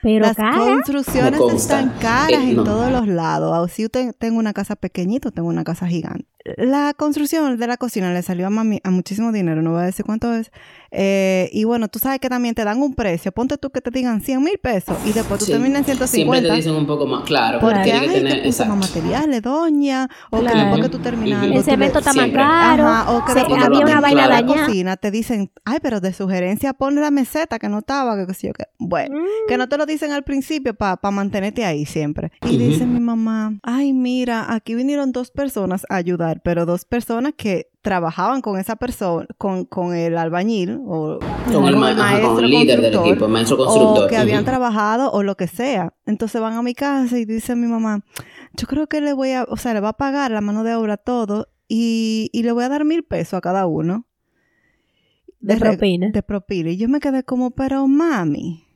Pero 0.02 0.26
Las 0.26 0.36
cara, 0.36 0.56
construcciones 0.58 1.40
están 1.54 1.90
caras 2.00 2.30
Eh, 2.30 2.50
en 2.50 2.56
todos 2.56 2.90
los 2.90 3.06
lados. 3.06 3.56
O 3.58 3.68
si 3.68 3.84
usted 3.84 4.14
tengo 4.18 4.38
una 4.38 4.52
casa 4.52 4.76
pequeñita 4.76 5.28
o 5.28 5.32
tengo 5.32 5.48
una 5.48 5.64
casa 5.64 5.86
gigante. 5.86 6.26
La 6.56 6.94
construcción 6.94 7.58
de 7.58 7.66
la 7.66 7.76
cocina 7.76 8.12
le 8.14 8.22
salió 8.22 8.46
a 8.46 8.50
mami 8.50 8.80
a 8.82 8.90
muchísimo 8.90 9.30
dinero, 9.30 9.60
no 9.60 9.72
voy 9.72 9.82
a 9.82 9.84
decir 9.84 10.06
cuánto 10.06 10.32
es. 10.32 10.50
Eh, 10.90 11.48
y 11.52 11.64
bueno, 11.64 11.88
tú 11.88 11.98
sabes 11.98 12.18
que 12.18 12.28
también 12.28 12.54
te 12.54 12.64
dan 12.64 12.80
un 12.82 12.94
precio. 12.94 13.30
Ponte 13.30 13.58
tú 13.58 13.70
que 13.70 13.80
te 13.80 13.90
digan 13.90 14.22
100 14.22 14.42
mil 14.42 14.58
pesos 14.58 14.96
y 15.04 15.12
después 15.12 15.38
tú 15.40 15.44
Sí. 15.46 15.52
terminas 15.52 15.80
en 15.80 15.84
Siempre 15.84 16.06
150. 16.08 16.48
te 16.48 16.56
dicen 16.56 16.74
un 16.74 16.86
poco 16.86 17.06
más, 17.06 17.24
claro. 17.24 17.60
Porque 17.60 17.80
tiene 17.82 17.98
ay, 18.00 18.08
que 18.08 18.14
que 18.14 18.20
tener, 18.20 18.46
exacto. 18.46 18.74
materiales, 18.74 19.42
doña, 19.42 20.08
o 20.30 20.38
que 20.38 20.44
Claro. 20.46 20.58
después 20.60 20.82
que 20.82 20.88
tú 20.88 20.98
terminas 20.98 21.44
el 21.44 21.62
cemento 21.62 21.98
está 21.98 22.10
más 22.12 22.24
siempre. 22.24 22.42
caro. 22.42 22.86
Ajá, 22.88 23.10
o 23.12 23.24
que 23.24 23.34
después 23.34 23.62
había 23.62 23.80
una 23.80 23.94
te 23.96 24.00
vaina 24.00 24.26
la 24.26 24.34
dañada. 24.36 24.66
cocina 24.66 24.96
te 24.96 25.10
dicen, 25.10 25.50
ay, 25.64 25.78
pero 25.82 26.00
de 26.00 26.12
sugerencia 26.12 26.72
ponle 26.72 27.00
la 27.02 27.10
meseta 27.10 27.58
que 27.58 27.68
no 27.68 27.80
estaba, 27.80 28.16
que 28.16 28.32
yo 28.32 28.52
qué. 28.54 28.64
Bueno, 28.78 29.16
Mm. 29.20 29.24
que 29.48 29.58
no 29.58 29.68
te 29.68 29.76
lo 29.76 29.84
dicen 29.86 30.10
al 30.12 30.24
principio 30.24 30.74
para 30.74 30.98
mantenerte 31.12 31.64
ahí 31.64 31.84
siempre. 31.84 32.32
Y 32.42 32.56
Ujú. 32.56 32.58
dice 32.58 32.86
mi 32.86 32.98
mamá, 33.00 33.52
ay, 33.62 33.92
mira, 33.92 34.52
aquí 34.52 34.74
vinieron 34.74 35.12
dos 35.12 35.30
personas 35.30 35.84
a 35.88 35.96
ayudar, 35.96 36.29
pero 36.42 36.66
dos 36.66 36.84
personas 36.84 37.32
que 37.36 37.68
trabajaban 37.82 38.40
con 38.42 38.58
esa 38.58 38.76
persona, 38.76 39.26
con, 39.38 39.64
con 39.64 39.94
el 39.94 40.16
albañil 40.16 40.78
o 40.86 41.18
Con 41.52 41.66
el, 41.66 41.76
ma- 41.76 41.90
ajá, 41.90 42.20
con 42.22 42.44
el 42.44 42.50
líder 42.50 42.80
del 42.80 42.94
equipo, 42.94 43.24
el 43.26 43.32
maestro 43.32 43.56
constructor. 43.56 44.04
o 44.04 44.08
que 44.08 44.16
habían 44.16 44.44
trabajado 44.44 45.10
o 45.10 45.22
lo 45.22 45.36
que 45.36 45.46
sea. 45.48 45.92
Entonces 46.06 46.40
van 46.40 46.54
a 46.54 46.62
mi 46.62 46.74
casa 46.74 47.18
y 47.18 47.24
dice 47.24 47.56
mi 47.56 47.66
mamá, 47.66 48.04
yo 48.54 48.66
creo 48.66 48.86
que 48.86 49.00
le 49.00 49.12
voy 49.12 49.30
a, 49.32 49.44
o 49.48 49.56
sea, 49.56 49.74
le 49.74 49.80
va 49.80 49.90
a 49.90 49.96
pagar 49.96 50.30
la 50.30 50.40
mano 50.40 50.62
de 50.62 50.74
obra 50.74 50.96
todo 50.96 51.48
y, 51.68 52.30
y 52.32 52.42
le 52.42 52.52
voy 52.52 52.64
a 52.64 52.68
dar 52.68 52.84
mil 52.84 53.02
pesos 53.04 53.34
a 53.34 53.40
cada 53.40 53.66
uno. 53.66 54.06
De 55.40 55.56
propina. 55.56 56.10
De 56.10 56.22
propina. 56.22 56.70
Y 56.70 56.76
yo 56.76 56.88
me 56.88 57.00
quedé 57.00 57.22
como, 57.24 57.50
pero 57.52 57.86
mami. 57.88 58.66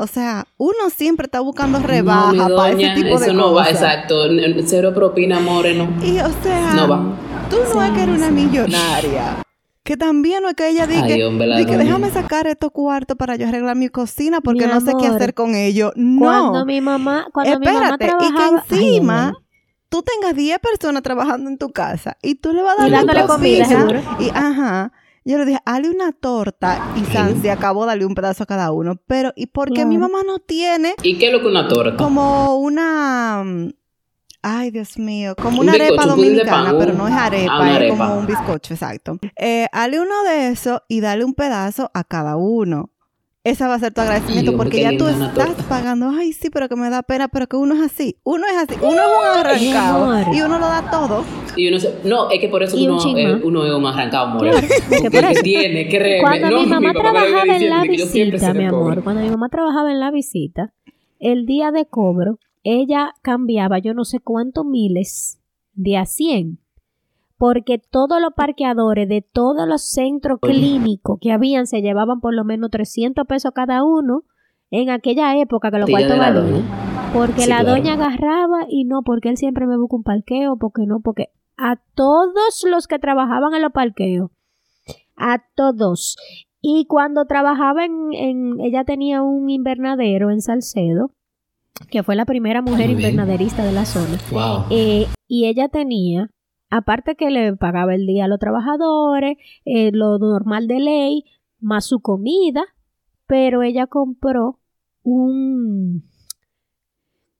O 0.00 0.06
sea, 0.06 0.46
uno 0.56 0.88
siempre 0.88 1.26
está 1.26 1.40
buscando 1.40 1.78
rebaja 1.78 2.32
No, 2.32 2.56
para 2.56 2.72
ese 2.72 2.94
tipo 2.94 3.18
de 3.18 3.26
eso 3.26 3.34
no 3.34 3.52
va, 3.52 3.68
exacto. 3.68 4.16
Cero 4.64 4.94
propina, 4.94 5.40
moreno. 5.40 5.90
Y 6.02 6.18
o 6.20 6.30
sea, 6.42 6.72
No 6.72 6.88
va. 6.88 7.02
tú 7.50 7.56
no 7.74 7.82
es 7.82 7.90
que 7.90 8.02
eres 8.04 8.16
una 8.16 8.30
millonaria. 8.30 9.42
Que 9.82 9.98
también 9.98 10.42
no 10.42 10.48
es 10.48 10.54
que 10.54 10.70
ella 10.70 10.86
diga, 10.86 11.06
que 11.06 11.76
déjame 11.76 12.10
sacar 12.10 12.46
estos 12.46 12.70
cuartos 12.70 13.14
para 13.18 13.36
yo 13.36 13.46
arreglar 13.46 13.76
mi 13.76 13.90
cocina 13.90 14.40
porque 14.40 14.66
Mi 14.66 14.72
no 14.72 14.80
sé 14.80 14.92
qué 14.98 15.06
hacer 15.06 15.34
con 15.34 15.54
ellos. 15.54 15.92
No. 15.96 16.20
Cuando 16.20 16.64
mi 16.64 16.80
mamá, 16.80 17.26
cuando 17.34 17.58
mi 17.60 17.66
mamá 17.66 17.88
Espérate, 17.90 18.04
y 18.04 18.08
trabajaba, 18.08 18.64
que 18.68 18.76
encima 18.76 19.26
ay, 19.36 19.44
tú 19.90 20.02
tengas 20.02 20.34
10 20.34 20.58
personas 20.60 21.02
trabajando 21.02 21.50
en 21.50 21.58
tu 21.58 21.72
casa 21.72 22.16
y 22.22 22.36
tú 22.36 22.54
le 22.54 22.62
vas 22.62 22.78
a 22.78 22.88
dar 22.88 23.04
Y 23.04 23.06
la 23.06 23.26
comida, 23.26 23.64
cocina, 23.64 23.66
seguro. 23.66 24.00
Y 24.18 24.30
ajá. 24.30 24.92
Yo 25.24 25.36
le 25.38 25.44
dije, 25.44 25.58
hazle 25.66 25.90
una 25.90 26.12
torta 26.12 26.92
y 26.96 27.04
San 27.12 27.40
se 27.42 27.50
acabó 27.50 27.84
darle 27.86 28.06
un 28.06 28.14
pedazo 28.14 28.42
a 28.44 28.46
cada 28.46 28.72
uno. 28.72 28.96
Pero, 29.06 29.32
¿y 29.36 29.46
por 29.46 29.72
qué 29.72 29.84
mi 29.84 29.98
mamá 29.98 30.20
no 30.26 30.38
tiene 30.38 30.94
¿Y 31.02 31.18
qué 31.18 31.26
es 31.26 31.32
lo 31.32 31.40
que 31.40 31.46
una 31.46 31.68
torta? 31.68 31.96
como 31.96 32.56
una. 32.56 33.44
Ay, 34.42 34.70
Dios 34.70 34.98
mío. 34.98 35.34
Como 35.36 35.60
Un 35.60 35.68
una 35.68 35.72
arepa 35.74 36.04
un 36.04 36.08
dominicana, 36.08 36.74
pero 36.78 36.94
no 36.94 37.06
es 37.06 37.14
arepa, 37.14 37.52
ah, 37.52 37.60
una 37.60 37.70
es 37.70 37.76
arepa. 37.76 37.96
como 37.98 38.18
un 38.20 38.26
bizcocho, 38.26 38.72
exacto. 38.72 39.18
Eh, 39.36 39.66
uno 39.74 40.24
de 40.24 40.48
eso 40.48 40.82
y 40.88 41.00
dale 41.00 41.24
un 41.24 41.34
pedazo 41.34 41.90
a 41.92 42.04
cada 42.04 42.36
uno. 42.36 42.90
Esa 43.42 43.68
va 43.68 43.74
a 43.74 43.78
ser 43.78 43.94
tu 43.94 44.02
agradecimiento 44.02 44.50
Ay, 44.50 44.56
porque 44.58 44.82
ya 44.82 44.96
tú 44.98 45.08
estás 45.08 45.32
torta. 45.34 45.62
pagando. 45.66 46.10
Ay, 46.10 46.34
sí, 46.34 46.50
pero 46.50 46.68
que 46.68 46.76
me 46.76 46.90
da 46.90 47.02
pena, 47.02 47.28
pero 47.28 47.46
que 47.46 47.56
uno 47.56 47.74
es 47.74 47.80
así. 47.80 48.18
Uno 48.22 48.44
es 48.46 48.68
así. 48.68 48.78
Uno 48.82 48.92
es 48.92 49.08
un 49.18 49.38
arrancado 49.38 50.34
y 50.34 50.42
uno 50.42 50.58
lo 50.58 50.66
da 50.66 50.90
todo. 50.90 51.24
Y 51.56 51.68
uno 51.68 51.80
se- 51.80 51.94
no, 52.04 52.30
es 52.30 52.38
que 52.38 52.48
por 52.50 52.62
eso 52.62 52.76
uno, 52.76 52.98
eh, 53.16 53.40
uno 53.42 53.64
es 53.64 53.72
un 53.72 53.86
arrancado. 53.86 54.38
Claro, 54.38 54.58
porque 54.90 55.10
por 55.10 55.24
eso. 55.24 55.42
tiene 55.42 56.20
Cuando 56.20 56.50
no, 56.50 56.60
mi 56.60 56.66
mamá 56.66 56.92
trabajaba 56.92 57.56
en 57.56 57.70
la 57.70 57.82
visita, 57.82 58.52
mi 58.52 58.64
amor, 58.66 58.82
pobre. 58.82 59.00
cuando 59.02 59.22
mi 59.22 59.30
mamá 59.30 59.48
trabajaba 59.48 59.90
en 59.90 60.00
la 60.00 60.10
visita, 60.10 60.74
el 61.18 61.46
día 61.46 61.70
de 61.70 61.86
cobro, 61.86 62.38
ella 62.62 63.14
cambiaba 63.22 63.78
yo 63.78 63.94
no 63.94 64.04
sé 64.04 64.18
cuántos 64.20 64.66
miles 64.66 65.40
de 65.72 65.96
a 65.96 66.04
100. 66.04 66.58
Porque 67.40 67.78
todos 67.78 68.20
los 68.20 68.34
parqueadores 68.34 69.08
de 69.08 69.22
todos 69.22 69.66
los 69.66 69.82
centros 69.82 70.40
clínicos 70.42 71.18
que 71.22 71.32
habían 71.32 71.66
se 71.66 71.80
llevaban 71.80 72.20
por 72.20 72.34
lo 72.34 72.44
menos 72.44 72.70
300 72.70 73.26
pesos 73.26 73.52
cada 73.54 73.82
uno 73.82 74.24
en 74.70 74.90
aquella 74.90 75.34
época 75.38 75.70
que 75.70 75.78
los 75.78 75.88
cuartos 75.88 76.18
valían. 76.18 76.34
doña. 76.52 77.10
Porque 77.14 77.40
Sí, 77.40 77.48
la 77.48 77.60
claro. 77.60 77.70
doña 77.70 77.94
agarraba 77.94 78.66
y 78.68 78.84
no, 78.84 79.00
porque 79.02 79.30
él 79.30 79.38
siempre 79.38 79.66
me 79.66 79.78
busca 79.78 79.96
un 79.96 80.02
parqueo, 80.02 80.58
porque 80.58 80.84
no, 80.86 81.00
porque 81.00 81.30
a 81.56 81.76
todos 81.94 82.62
los 82.68 82.86
que 82.86 82.98
trabajaban 82.98 83.54
en 83.54 83.62
los 83.62 83.72
parqueos, 83.72 84.30
a 85.16 85.38
todos. 85.54 86.18
Y 86.60 86.84
cuando 86.88 87.24
trabajaba 87.24 87.86
en, 87.86 88.12
en- 88.12 88.60
ella 88.60 88.84
tenía 88.84 89.22
un 89.22 89.48
invernadero 89.48 90.30
en 90.30 90.42
Salcedo, 90.42 91.10
que 91.90 92.02
fue 92.02 92.16
la 92.16 92.26
primera 92.26 92.60
mujer 92.60 92.88
Muy 92.88 92.96
bien. 92.96 93.10
invernaderista 93.12 93.64
de 93.64 93.72
la 93.72 93.86
zona. 93.86 94.18
Wow. 94.30 94.64
Eh, 94.68 95.06
y 95.26 95.46
ella 95.46 95.68
tenía 95.68 96.28
aparte 96.70 97.16
que 97.16 97.30
le 97.30 97.54
pagaba 97.56 97.94
el 97.94 98.06
día 98.06 98.24
a 98.24 98.28
los 98.28 98.38
trabajadores, 98.38 99.36
eh, 99.64 99.90
lo 99.92 100.18
normal 100.18 100.66
de 100.68 100.80
ley, 100.80 101.24
más 101.60 101.84
su 101.86 102.00
comida, 102.00 102.62
pero 103.26 103.62
ella 103.62 103.86
compró 103.86 104.58
un 105.02 106.04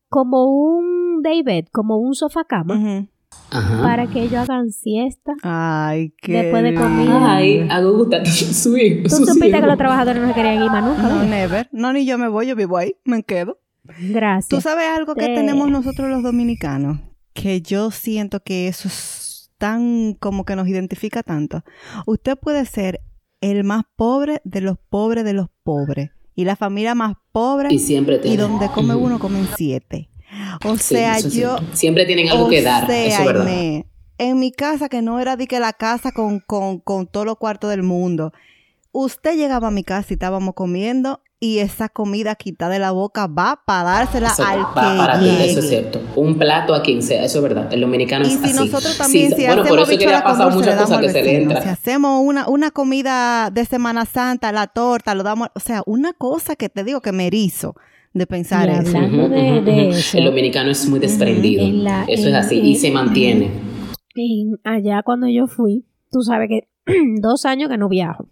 como 0.09 0.45
un 0.47 1.23
daybed, 1.23 1.67
como 1.73 1.99
un 1.99 2.15
sofá 2.15 2.45
cama. 2.45 3.07
Ajá. 3.53 3.83
para 3.83 4.07
que 4.09 4.23
ellos 4.23 4.41
hagan 4.49 4.71
siesta. 4.73 5.33
Ay, 5.43 6.13
qué. 6.21 6.33
Después 6.33 6.63
de 6.65 6.75
comida. 6.75 7.37
Ay, 7.37 7.67
hago 7.71 7.97
gusta 7.97 8.25
su 8.25 8.77
hijo. 8.77 9.05
Tú 9.05 9.11
su 9.17 9.25
supiste 9.25 9.61
que 9.61 9.67
los 9.67 9.77
trabajadores 9.79 10.21
no 10.23 10.29
se 10.29 10.35
querían 10.35 10.63
ir 10.65 10.71
más 10.71 10.85
nunca. 10.85 11.03
No, 11.03 11.09
¿verdad? 11.21 11.25
never. 11.31 11.69
No, 11.73 11.93
ni 11.93 12.05
yo 12.07 12.19
me 12.19 12.29
voy, 12.29 12.49
yo 12.49 12.57
vivo 12.57 12.77
ahí, 12.77 12.95
me 13.05 13.23
quedo. 13.23 13.59
Gracias. 14.01 14.49
¿Tú 14.49 14.61
sabes 14.61 14.87
algo 14.97 15.15
que 15.15 15.27
Te- 15.27 15.35
tenemos 15.35 15.69
nosotros 15.71 16.09
los 16.11 16.23
dominicanos? 16.25 16.99
Que 17.33 17.63
yo 17.63 17.91
siento 17.91 18.41
que 18.41 18.69
eso 18.69 18.89
es 18.89 19.51
tan 19.59 20.15
como 20.15 20.45
que 20.45 20.57
nos 20.57 20.69
identifica 20.69 21.23
tanto. 21.23 21.63
Usted 22.07 22.37
puede 22.39 22.65
ser 22.67 23.01
el 23.41 23.65
más 23.65 23.85
pobre 23.97 24.41
de 24.45 24.61
los 24.61 24.77
pobres 24.89 25.25
de 25.25 25.33
los 25.33 25.49
pobres. 25.63 26.11
Y 26.35 26.45
la 26.45 26.57
familia 26.57 26.95
más 26.95 27.15
pobre 27.33 27.69
Y 27.73 27.79
siempre 27.79 28.17
y 28.17 28.21
tienen. 28.21 28.41
donde 28.41 28.69
come 28.69 28.95
Ujú. 28.95 29.05
uno 29.07 29.19
comen 29.19 29.47
siete. 29.57 30.09
O 30.65 30.77
Sí, 30.77 30.95
sea, 30.95 31.19
yo... 31.21 31.57
Siempre 31.73 32.07
tienen 32.07 32.29
algo 32.31 32.49
que 32.49 32.63
dar. 32.63 32.87
sea, 32.87 33.05
eso 33.07 33.21
es 33.21 33.27
verdad. 33.27 33.85
En 34.19 34.39
mi 34.39 34.53
casa, 34.53 34.89
que 34.89 35.03
no 35.03 35.19
era 35.21 35.37
de 35.37 35.47
que 35.47 35.59
la 35.61 35.73
casa 35.73 36.13
con, 36.13 36.41
con, 36.41 36.79
con 36.81 37.07
todos 37.07 37.27
los 37.27 37.37
cuartos 37.37 37.71
del 37.71 37.83
mundo. 37.83 38.33
Usted 38.93 39.37
llegaba 39.37 39.69
a 39.69 39.71
mi 39.71 39.85
casa 39.85 40.07
y 40.11 40.15
estábamos 40.15 40.55
comiendo 40.55 41.21
y 41.39 41.59
esa 41.61 41.89
comida 41.89 42.35
quitada 42.35 42.73
de 42.73 42.81
la 42.81 42.91
boca 42.91 43.27
va 43.29 43.63
para 43.65 43.85
dársela 43.85 44.29
Eso 44.29 44.45
al 44.45 44.59
va 44.61 44.69
que 44.75 44.75
para 44.99 45.21
ti, 45.21 45.29
eso 45.43 45.61
es 45.61 45.69
cierto. 45.69 46.01
Un 46.17 46.37
plato 46.37 46.75
a 46.75 46.83
quien 46.83 47.01
sea, 47.03 47.25
eso 47.25 47.39
es 47.39 47.43
verdad. 47.45 47.73
El 47.73 47.81
dominicano 47.83 48.25
Y 48.27 48.33
es 48.33 48.41
si 48.41 48.45
así. 48.47 48.55
nosotros 48.57 48.99
también, 48.99 49.31
Sí, 49.31 49.37
si 49.37 49.47
bueno, 49.47 49.63
por 49.63 49.67
hacemos 49.79 49.89
eso 49.91 49.99
que 49.99 50.07
le 50.07 50.15
ha 50.17 50.25
pasado 50.25 50.51
muchas 50.51 50.75
damos 50.75 50.89
cosas 50.91 51.03
que 51.07 51.13
se 51.13 51.23
le 51.23 51.37
entra. 51.43 51.63
Si 51.63 51.69
hacemos 51.69 52.21
una, 52.25 52.49
una 52.49 52.71
comida 52.73 53.51
de 53.51 53.65
Semana 53.65 54.05
Santa, 54.07 54.51
la 54.53 54.67
torta, 54.67 55.15
lo 55.15 55.23
damos, 55.23 55.49
o 55.55 55.61
sea, 55.61 55.83
una 55.87 56.13
cosa 56.13 56.57
que 56.57 56.69
te 56.69 56.83
digo 56.85 57.01
que 57.01 57.13
me 57.13 57.29
erizo 57.29 57.77
de 58.13 58.27
pensar 58.27 58.69
Y 58.69 58.73
eso. 58.73 58.99
hablando 58.99 59.27
Ujú, 59.27 59.33
de- 59.35 59.53
ujú, 59.53 59.65
de 59.65 59.73
ujú. 59.87 59.97
eso. 59.97 60.19
El 60.19 60.25
dominicano 60.25 60.71
es 60.73 60.89
muy 60.89 60.99
desprendido. 60.99 61.63
En 61.63 61.85
la- 61.85 62.05
eso 62.09 62.29
en- 62.29 62.35
es 62.35 62.45
así. 62.45 62.59
en- 62.59 62.67
y 62.67 62.77
se 62.77 62.91
mantiene. 62.91 63.51
En- 64.17 64.59
allá 64.65 65.03
cuando 65.05 65.29
yo 65.29 65.47
fui, 65.47 65.87
tú 66.11 66.23
sabes 66.23 66.49
que 66.49 66.69
dos 67.21 67.45
años 67.47 67.71
que 67.71 67.79
no 67.79 67.89
viajo. 67.89 68.27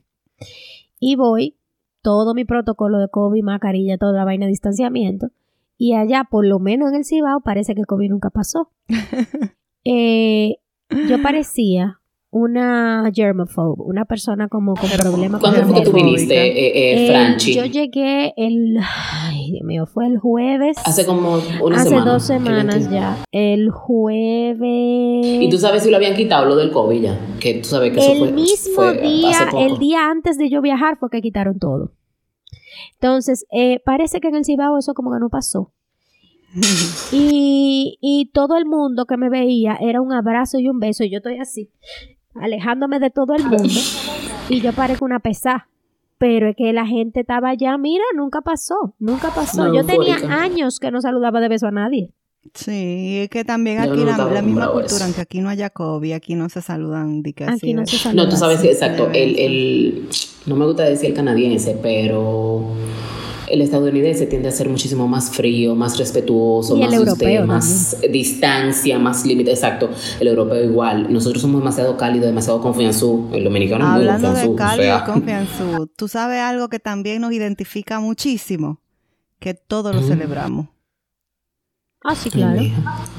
Y 1.00 1.16
voy, 1.16 1.56
todo 2.02 2.34
mi 2.34 2.44
protocolo 2.44 2.98
de 2.98 3.08
COVID, 3.08 3.42
mascarilla, 3.42 3.98
toda 3.98 4.12
la 4.12 4.24
vaina 4.24 4.46
de 4.46 4.50
distanciamiento. 4.50 5.28
Y 5.76 5.94
allá, 5.94 6.24
por 6.28 6.44
lo 6.46 6.58
menos 6.58 6.90
en 6.90 6.96
el 6.96 7.04
Cibao, 7.04 7.40
parece 7.40 7.74
que 7.74 7.84
COVID 7.84 8.10
nunca 8.10 8.30
pasó. 8.30 8.70
Eh, 9.90 10.56
yo 11.08 11.22
parecía 11.22 12.02
una 12.30 13.10
germaphobe, 13.14 13.82
una 13.84 14.04
persona 14.04 14.48
como 14.48 14.74
con 14.74 14.90
problemas 14.90 15.40
con 15.40 15.50
¿Cuándo 15.52 15.66
fue 15.72 15.80
que 15.82 15.86
tú 15.90 15.92
viniste, 15.96 16.34
eh, 16.34 16.66
eh, 16.68 17.04
Eh, 17.06 17.08
Franchi? 17.08 17.54
yo 17.54 17.64
llegué 17.64 18.34
el, 18.36 18.76
ay 18.80 19.52
Dios 19.52 19.64
mío, 19.64 19.86
fue 19.86 20.06
el 20.06 20.18
jueves. 20.18 20.76
Hace 20.84 21.06
como 21.06 21.38
una 21.62 21.76
hace 21.80 21.88
semana. 21.90 22.12
dos 22.12 22.22
que 22.28 22.34
semanas 22.34 22.90
ya. 22.90 23.16
El 23.32 23.70
jueves. 23.70 24.60
Y 25.42 25.48
tú 25.50 25.58
sabes 25.58 25.82
si 25.82 25.90
lo 25.90 25.96
habían 25.96 26.14
quitado 26.14 26.44
lo 26.46 26.56
del 26.56 26.70
COVID 26.70 27.00
ya. 27.02 27.18
Que 27.40 27.54
tú 27.54 27.68
sabes 27.68 27.92
que 27.92 27.98
eso 28.00 28.12
el 28.12 28.18
fue. 28.18 28.32
mismo 28.32 28.74
fue 28.74 28.88
hace 28.90 29.00
día, 29.00 29.48
poco. 29.50 29.64
el 29.66 29.78
día 29.78 30.10
antes 30.10 30.36
de 30.38 30.50
yo 30.50 30.60
viajar 30.60 30.96
fue 30.98 31.08
que 31.10 31.20
quitaron 31.22 31.58
todo. 31.58 31.92
Entonces, 33.00 33.46
eh, 33.52 33.80
parece 33.84 34.20
que 34.20 34.28
en 34.28 34.36
el 34.36 34.44
Cibao 34.44 34.76
eso 34.78 34.92
como 34.94 35.12
que 35.12 35.18
no 35.20 35.28
pasó. 35.30 35.72
Y, 37.12 37.98
y 38.00 38.30
todo 38.32 38.56
el 38.56 38.66
mundo 38.66 39.06
que 39.06 39.16
me 39.16 39.30
veía 39.30 39.76
era 39.80 40.00
un 40.00 40.12
abrazo 40.12 40.58
y 40.58 40.68
un 40.68 40.78
beso. 40.78 41.04
Y 41.04 41.10
yo 41.10 41.18
estoy 41.18 41.38
así, 41.38 41.70
alejándome 42.40 42.98
de 43.00 43.10
todo 43.10 43.34
el 43.34 43.44
mundo. 43.44 43.68
Y 44.48 44.60
yo 44.60 44.72
parezco 44.72 45.04
una 45.04 45.20
pesada. 45.20 45.68
Pero 46.18 46.48
es 46.48 46.56
que 46.56 46.72
la 46.72 46.84
gente 46.84 47.20
estaba 47.20 47.50
allá, 47.50 47.78
mira, 47.78 48.02
nunca 48.16 48.40
pasó, 48.40 48.94
nunca 48.98 49.30
pasó. 49.32 49.66
No, 49.68 49.74
yo 49.74 49.84
tenía 49.86 50.14
eufórica. 50.14 50.42
años 50.42 50.80
que 50.80 50.90
no 50.90 51.00
saludaba 51.00 51.40
de 51.40 51.48
beso 51.48 51.68
a 51.68 51.70
nadie. 51.70 52.10
Sí, 52.54 53.18
es 53.22 53.28
que 53.28 53.44
también 53.44 53.76
Yo 53.84 53.92
aquí 53.92 54.04
no 54.04 54.30
la, 54.30 54.42
misma 54.42 54.66
cultura, 54.66 54.86
eso. 54.96 55.04
aunque 55.04 55.20
aquí 55.20 55.40
no 55.40 55.48
haya 55.48 55.70
COVID, 55.70 56.12
aquí 56.12 56.34
no 56.34 56.48
se 56.48 56.60
saludan 56.62 57.22
de 57.22 57.34
que 57.34 57.44
Aquí 57.44 57.52
así 57.54 57.74
no 57.74 57.82
de- 57.82 57.86
se 57.86 57.98
saluda. 57.98 58.24
No, 58.24 58.28
tú 58.30 58.36
sabes, 58.36 58.64
exacto. 58.64 59.08
El, 59.12 59.38
el, 59.38 60.08
no 60.46 60.56
me 60.56 60.64
gusta 60.64 60.82
decir 60.84 61.10
el 61.10 61.14
canadiense, 61.14 61.78
pero 61.80 62.64
el 63.50 63.60
estadounidense 63.62 64.26
tiende 64.26 64.48
a 64.48 64.52
ser 64.52 64.68
muchísimo 64.68 65.06
más 65.08 65.30
frío, 65.30 65.74
más 65.74 65.98
respetuoso, 65.98 66.76
Y 66.76 66.82
el 66.82 66.86
más 66.90 66.94
europeo 66.98 67.46
más 67.46 67.96
distancia, 68.10 68.98
más 68.98 69.24
límite. 69.26 69.50
Exacto. 69.52 69.90
El 70.20 70.28
europeo 70.28 70.62
igual. 70.64 71.12
Nosotros 71.12 71.42
somos 71.42 71.60
demasiado 71.60 71.96
cálidos, 71.96 72.26
demasiado 72.26 72.60
confianzú. 72.60 73.28
El 73.32 73.44
dominicano 73.44 73.84
es 73.84 73.90
muy 73.90 74.00
Hablando 74.00 74.28
confianzú. 74.28 74.48
de 74.50 74.54
o 74.54 74.56
cálido 74.56 74.82
sea. 74.84 74.98
y 75.06 75.10
confianzú, 75.12 75.86
tú 75.96 76.08
sabes 76.08 76.40
algo 76.40 76.68
que 76.68 76.78
también 76.78 77.20
nos 77.22 77.32
identifica 77.32 78.00
muchísimo, 78.00 78.80
que 79.38 79.54
todos 79.54 79.94
lo 79.94 80.02
Mm. 80.02 80.08
celebramos. 80.08 80.66
Ah, 82.04 82.14
sí, 82.14 82.30
claro. 82.30 82.60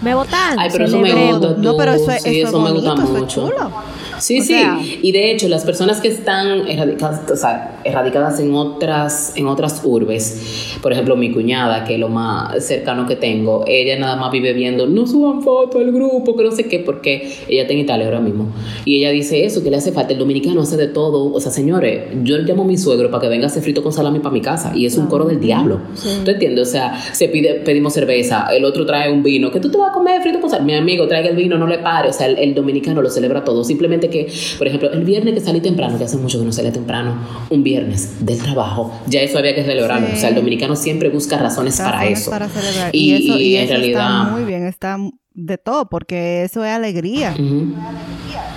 Me 0.02 0.16
votan. 0.16 0.58
Ay, 0.58 0.70
pero 0.72 0.86
eso 0.86 1.00
me 1.00 1.12
gusta. 1.34 1.56
No, 1.58 1.76
pero 1.76 1.92
eso, 1.94 2.10
es- 2.12 2.24
Sí, 2.24 2.30
eso 2.40 2.48
es 2.48 2.50
eso 2.50 2.62
me 2.62 2.72
gusta 2.72 2.92
bonito, 2.92 3.04
eso 3.10 3.16
es 3.18 3.22
mucho. 3.22 3.50
chulo. 3.50 3.72
Sí, 4.20 4.40
O 4.40 4.42
sí. 4.44 4.48
sea- 4.50 4.78
y 5.02 5.12
de 5.12 5.32
hecho, 5.32 5.48
las 5.48 5.64
personas 5.66 6.02
que 6.02 6.08
están 6.10 6.68
erradicadas, 6.68 7.30
o 7.32 7.36
sea, 7.36 7.80
erradicadas 7.84 8.40
en 8.40 8.54
otras, 8.54 9.34
en 9.36 9.48
otras 9.48 9.82
urbes, 9.84 10.76
por 10.82 10.92
ejemplo, 10.94 11.16
mi 11.16 11.32
cuñada, 11.32 11.84
que 11.86 11.96
es 11.96 12.00
lo 12.00 12.10
más 12.10 12.64
cercano 12.66 13.08
que 13.08 13.16
tengo, 13.16 13.64
ella 13.68 13.98
nada 13.98 14.16
más 14.16 14.32
vive 14.32 14.54
viendo, 14.54 14.88
no 14.88 15.08
suban 15.08 15.42
fotos 15.42 15.82
al 15.82 15.92
grupo, 15.92 16.36
que 16.36 16.44
no 16.44 16.52
sé 16.52 16.66
qué, 16.68 16.80
porque 16.80 17.32
ella 17.48 17.62
está 17.64 17.74
en 17.74 17.80
Italia 17.80 18.06
ahora 18.06 18.20
mismo. 18.20 18.48
Y 18.86 18.98
ella 19.00 19.12
dice 19.12 19.46
eso, 19.46 19.64
que 19.64 19.70
le 19.72 19.78
hace 19.78 19.92
falta. 19.92 20.14
El 20.14 20.20
dominicano 20.20 20.62
hace 20.62 20.78
de 20.78 20.88
todo. 20.88 21.34
O 21.34 21.40
sea, 21.40 21.52
señores, 21.52 22.04
yo 22.24 22.38
llamo 22.40 22.64
a 22.64 22.66
mi 22.66 22.78
suegro 22.78 23.10
para 23.12 23.22
que 23.22 23.28
venga 23.30 23.46
a 23.46 23.48
hacer 23.48 23.64
frito 23.64 23.84
con 23.84 23.94
salami 23.94 24.20
para 24.20 24.34
mi 24.34 24.42
casa. 24.42 24.72
Y 24.76 24.86
es 24.86 24.98
un 24.98 25.08
coro 25.08 25.26
del 25.26 25.40
diablo. 25.40 25.80
¿Tú 26.26 26.32
entiendes? 26.32 26.68
O 26.68 26.72
sea, 26.72 27.00
se 27.14 27.28
pide, 27.30 27.56
pedimos 27.56 27.94
cerveza, 27.94 28.48
el 28.56 28.66
otro 28.66 28.86
trae 28.86 29.12
un 29.12 29.24
vino, 29.24 29.52
que 29.52 29.60
tú 29.60 29.70
te 29.70 29.78
vas 29.78 29.92
a 29.92 29.94
comer 29.94 30.22
frito 30.22 30.40
con 30.42 30.50
salami. 30.50 30.72
Mi 30.74 30.78
amigo 30.78 31.08
traiga 31.08 31.30
el 31.30 31.36
vino, 31.36 31.58
no 31.58 31.68
le 31.68 31.80
pare. 31.80 32.10
O 32.10 32.14
sea, 32.14 32.28
el, 32.28 32.38
el 32.38 32.54
dominicano 32.56 33.02
lo 33.02 33.10
celebra 33.10 33.44
todo. 33.44 33.64
Simplemente 33.64 34.09
que, 34.10 34.32
por 34.58 34.68
ejemplo, 34.68 34.92
el 34.92 35.04
viernes 35.04 35.34
que 35.36 35.42
salí 35.42 35.62
temprano, 35.62 35.98
que 35.98 36.04
hace 36.06 36.18
mucho 36.18 36.40
que 36.40 36.46
no 36.46 36.52
salía 36.52 36.72
temprano, 36.72 37.16
un 37.50 37.64
viernes 37.64 38.26
del 38.26 38.40
trabajo, 38.40 38.92
ya 39.08 39.22
eso 39.22 39.38
había 39.38 39.56
que 39.56 39.64
celebrarlo. 39.64 40.08
Sí. 40.08 40.14
O 40.14 40.18
sea, 40.18 40.30
el 40.30 40.36
dominicano 40.36 40.76
siempre 40.76 41.10
busca 41.10 41.38
razones, 41.38 41.78
para 41.80 42.06
eso. 42.08 42.30
para 42.32 42.48
celebrar. 42.50 42.96
Y, 42.96 43.12
Y, 43.12 43.14
eso, 43.28 43.38
y 43.40 43.42
y 43.44 43.56
en 43.56 43.64
eso 43.64 43.74
realidad. 43.74 44.22
está 44.24 44.32
muy 44.32 44.44
bien, 44.46 44.66
está 44.66 44.98
de 45.34 45.58
todo, 45.58 45.88
porque 45.90 46.44
eso 46.44 46.64
es 46.66 46.72
alegría. 46.72 47.34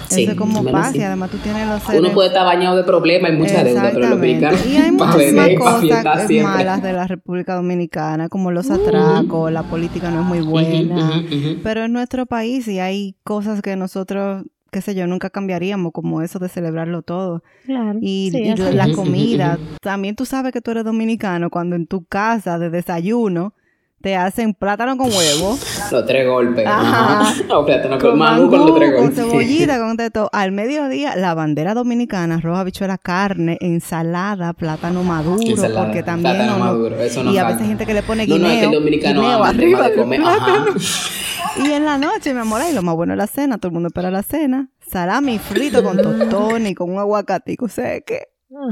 Sí, 0.08 0.24
eso 0.24 0.32
es 0.32 0.36
como 0.36 0.62
paz 0.64 0.94
y 0.94 1.02
además 1.02 1.30
tú 1.30 1.38
tienes 1.38 1.66
los 1.66 1.82
Uno 1.88 2.12
puede 2.12 2.28
estar 2.28 2.44
bañado 2.44 2.76
de 2.76 2.82
problemas 2.84 3.30
y 3.32 3.36
mucha 3.36 3.64
deuda, 3.64 3.90
pero 3.92 4.06
el 4.06 4.12
Exactamente. 4.12 4.46
dominicano 4.48 4.58
Y 4.70 4.76
hay 4.76 4.92
muchísimas 4.92 5.46
beber, 5.46 5.58
cosas 5.58 6.30
malas 6.42 6.82
de 6.82 6.92
la 6.92 7.06
República 7.06 7.54
Dominicana, 7.54 8.28
como 8.28 8.50
los 8.50 8.70
atracos, 8.70 9.50
la 9.52 9.62
política 9.62 10.10
no 10.10 10.20
es 10.20 10.26
muy 10.26 10.40
buena, 10.40 11.22
pero 11.62 11.84
en 11.84 11.92
nuestro 11.92 12.26
país 12.26 12.64
sí 12.66 12.78
hay 12.78 13.16
cosas 13.24 13.62
que 13.62 13.76
nosotros, 13.76 14.44
qué 14.72 14.80
sé 14.80 14.94
yo, 14.94 15.06
nunca 15.06 15.28
cambiaríamos, 15.28 15.92
como 15.92 16.22
eso 16.22 16.38
de 16.38 16.48
celebrarlo 16.48 17.02
todo. 17.02 17.44
Claro. 17.66 17.98
Y, 18.00 18.30
sí, 18.32 18.38
y 18.38 18.56
la 18.72 18.90
comida, 18.92 19.58
también 19.82 20.16
tú 20.16 20.24
sabes 20.24 20.52
que 20.52 20.62
tú 20.62 20.70
eres 20.70 20.84
dominicano 20.84 21.50
cuando 21.50 21.76
en 21.76 21.86
tu 21.86 22.04
casa 22.04 22.58
de 22.58 22.70
desayuno 22.70 23.54
te 24.02 24.16
hacen 24.16 24.52
plátano 24.54 24.96
con 24.96 25.06
huevo, 25.10 25.56
Los 25.90 26.06
tres 26.06 26.26
golpes. 26.28 26.66
Ajá. 26.66 27.32
No, 27.48 27.64
plátano 27.64 27.98
con 27.98 28.18
con 28.18 28.48
con 28.50 28.60
los 28.66 28.74
tres 28.76 28.92
con 28.92 29.00
golpes. 29.06 29.16
cebollita, 29.24 29.78
con 29.80 29.96
de 29.96 30.10
todo. 30.10 30.28
Al 30.32 30.52
mediodía, 30.52 31.16
la 31.16 31.34
bandera 31.34 31.74
dominicana, 31.74 32.36
arroz, 32.36 32.58
habichuela, 32.58 32.98
carne, 32.98 33.58
ensalada, 33.60 34.52
plátano 34.52 35.02
maduro, 35.04 35.40
Ensalada, 35.42 35.84
porque 35.86 36.02
también 36.02 36.36
plátano 36.36 36.58
no- 36.58 36.64
no- 36.64 36.64
maduro, 36.72 37.00
eso 37.00 37.22
no 37.22 37.32
y 37.32 37.38
a 37.38 37.44
veces 37.44 37.62
hay 37.62 37.68
gente 37.68 37.86
que 37.86 37.94
le 37.94 38.02
pone 38.02 38.26
No, 38.26 38.34
guineo, 38.34 38.48
no, 38.48 38.54
es 38.54 38.60
que 38.60 38.66
el 38.66 38.72
dominicano 38.72 39.20
guineo 39.22 39.44
arriba 39.44 39.88
de 39.88 39.96
comer. 39.96 40.20
plátano. 40.20 40.64
Ajá. 40.70 41.62
Y 41.64 41.70
en 41.70 41.84
la 41.84 41.98
noche, 41.98 42.32
mi 42.32 42.40
amor, 42.40 42.62
ahí 42.62 42.72
lo 42.74 42.82
más 42.82 42.94
bueno 42.94 43.12
es 43.12 43.18
la 43.18 43.26
cena, 43.26 43.58
todo 43.58 43.68
el 43.68 43.74
mundo 43.74 43.88
espera 43.88 44.10
la 44.10 44.22
cena, 44.22 44.70
salami 44.90 45.38
frito 45.38 45.82
con 45.84 45.96
tostones 45.98 46.72
y 46.72 46.74
con 46.74 46.90
un 46.90 46.98
aguacatico, 46.98 47.66
o 47.66 47.68
sea 47.68 48.00
que 48.00 48.22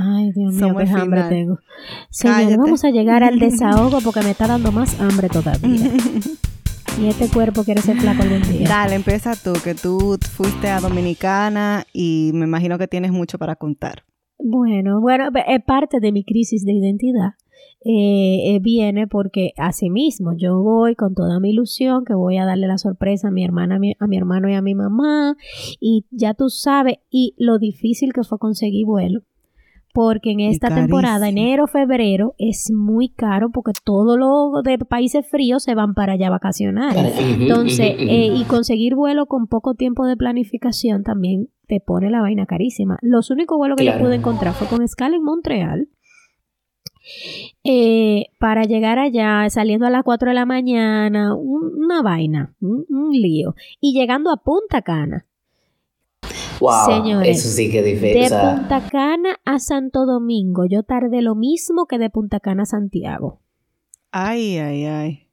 Ay, 0.00 0.32
Dios 0.32 0.54
mío, 0.54 0.68
Somos 0.68 0.82
qué 0.84 0.90
hambre 0.90 1.22
tengo. 1.28 1.58
Cállate. 2.20 2.56
vamos 2.56 2.84
a 2.84 2.90
llegar 2.90 3.22
al 3.22 3.38
desahogo 3.38 4.00
porque 4.04 4.20
me 4.20 4.30
está 4.30 4.46
dando 4.46 4.72
más 4.72 5.00
hambre 5.00 5.28
todavía. 5.28 5.90
y 7.00 7.06
este 7.06 7.28
cuerpo 7.28 7.64
quiere 7.64 7.80
ser 7.80 7.96
flaco 7.96 8.22
algún 8.22 8.42
día. 8.42 8.68
dale, 8.68 8.94
empieza 8.94 9.34
tú, 9.36 9.52
que 9.64 9.74
tú 9.74 10.18
fuiste 10.32 10.68
a 10.68 10.80
Dominicana 10.80 11.84
y 11.92 12.30
me 12.34 12.44
imagino 12.44 12.78
que 12.78 12.88
tienes 12.88 13.10
mucho 13.10 13.38
para 13.38 13.56
contar. 13.56 14.04
Bueno, 14.38 15.00
bueno, 15.00 15.28
es 15.46 15.64
parte 15.64 16.00
de 16.00 16.12
mi 16.12 16.24
crisis 16.24 16.64
de 16.64 16.72
identidad. 16.72 17.34
Eh, 17.82 18.54
eh, 18.54 18.58
viene 18.60 19.06
porque 19.06 19.52
asimismo 19.56 20.34
yo 20.36 20.62
voy 20.62 20.94
con 20.94 21.14
toda 21.14 21.40
mi 21.40 21.50
ilusión 21.50 22.04
que 22.04 22.12
voy 22.12 22.36
a 22.36 22.44
darle 22.44 22.66
la 22.66 22.76
sorpresa 22.76 23.28
a 23.28 23.30
mi 23.30 23.42
hermana, 23.42 23.76
a 23.76 23.78
mi, 23.78 23.94
a 23.98 24.06
mi 24.06 24.18
hermano 24.18 24.50
y 24.50 24.54
a 24.54 24.60
mi 24.60 24.74
mamá 24.74 25.34
y 25.80 26.04
ya 26.10 26.34
tú 26.34 26.50
sabes 26.50 26.96
y 27.10 27.34
lo 27.38 27.58
difícil 27.58 28.12
que 28.12 28.22
fue 28.22 28.38
conseguir 28.38 28.84
vuelo 28.84 29.22
porque 29.92 30.30
en 30.32 30.40
esta 30.40 30.74
temporada, 30.74 31.28
enero, 31.28 31.66
febrero, 31.66 32.34
es 32.38 32.70
muy 32.74 33.08
caro 33.08 33.50
porque 33.50 33.72
todos 33.84 34.18
los 34.18 34.62
de 34.62 34.78
países 34.78 35.26
fríos 35.28 35.62
se 35.62 35.74
van 35.74 35.94
para 35.94 36.14
allá 36.14 36.28
a 36.28 36.30
vacacionar. 36.30 36.94
Entonces, 36.96 37.94
eh, 37.98 38.32
y 38.34 38.44
conseguir 38.44 38.94
vuelo 38.94 39.26
con 39.26 39.46
poco 39.46 39.74
tiempo 39.74 40.06
de 40.06 40.16
planificación 40.16 41.02
también 41.02 41.48
te 41.66 41.80
pone 41.80 42.10
la 42.10 42.20
vaina 42.20 42.46
carísima. 42.46 42.98
Los 43.02 43.30
únicos 43.30 43.58
vuelos 43.58 43.76
que 43.76 43.84
yo 43.84 43.98
pude 43.98 44.16
encontrar 44.16 44.54
fue 44.54 44.66
con 44.66 44.82
escala 44.82 45.16
en 45.16 45.22
Montreal. 45.22 45.88
Eh, 47.64 48.26
para 48.38 48.64
llegar 48.64 48.98
allá, 48.98 49.48
saliendo 49.48 49.86
a 49.86 49.90
las 49.90 50.04
4 50.04 50.28
de 50.28 50.34
la 50.34 50.46
mañana, 50.46 51.34
una 51.34 52.02
vaina, 52.02 52.54
un 52.60 53.10
lío. 53.10 53.54
Y 53.80 53.98
llegando 53.98 54.30
a 54.30 54.36
Punta 54.36 54.82
Cana, 54.82 55.26
Wow, 56.60 57.22
eso 57.22 57.48
sí 57.48 57.70
que 57.70 57.82
De 57.82 58.28
Punta 58.28 58.86
Cana 58.90 59.36
a 59.44 59.58
Santo 59.58 60.04
Domingo, 60.04 60.66
yo 60.66 60.82
tardé 60.82 61.22
lo 61.22 61.34
mismo 61.34 61.86
que 61.86 61.98
de 61.98 62.10
Punta 62.10 62.38
Cana 62.38 62.64
a 62.64 62.66
Santiago. 62.66 63.40
Ay, 64.12 64.58
ay, 64.58 64.84
ay. 64.84 65.26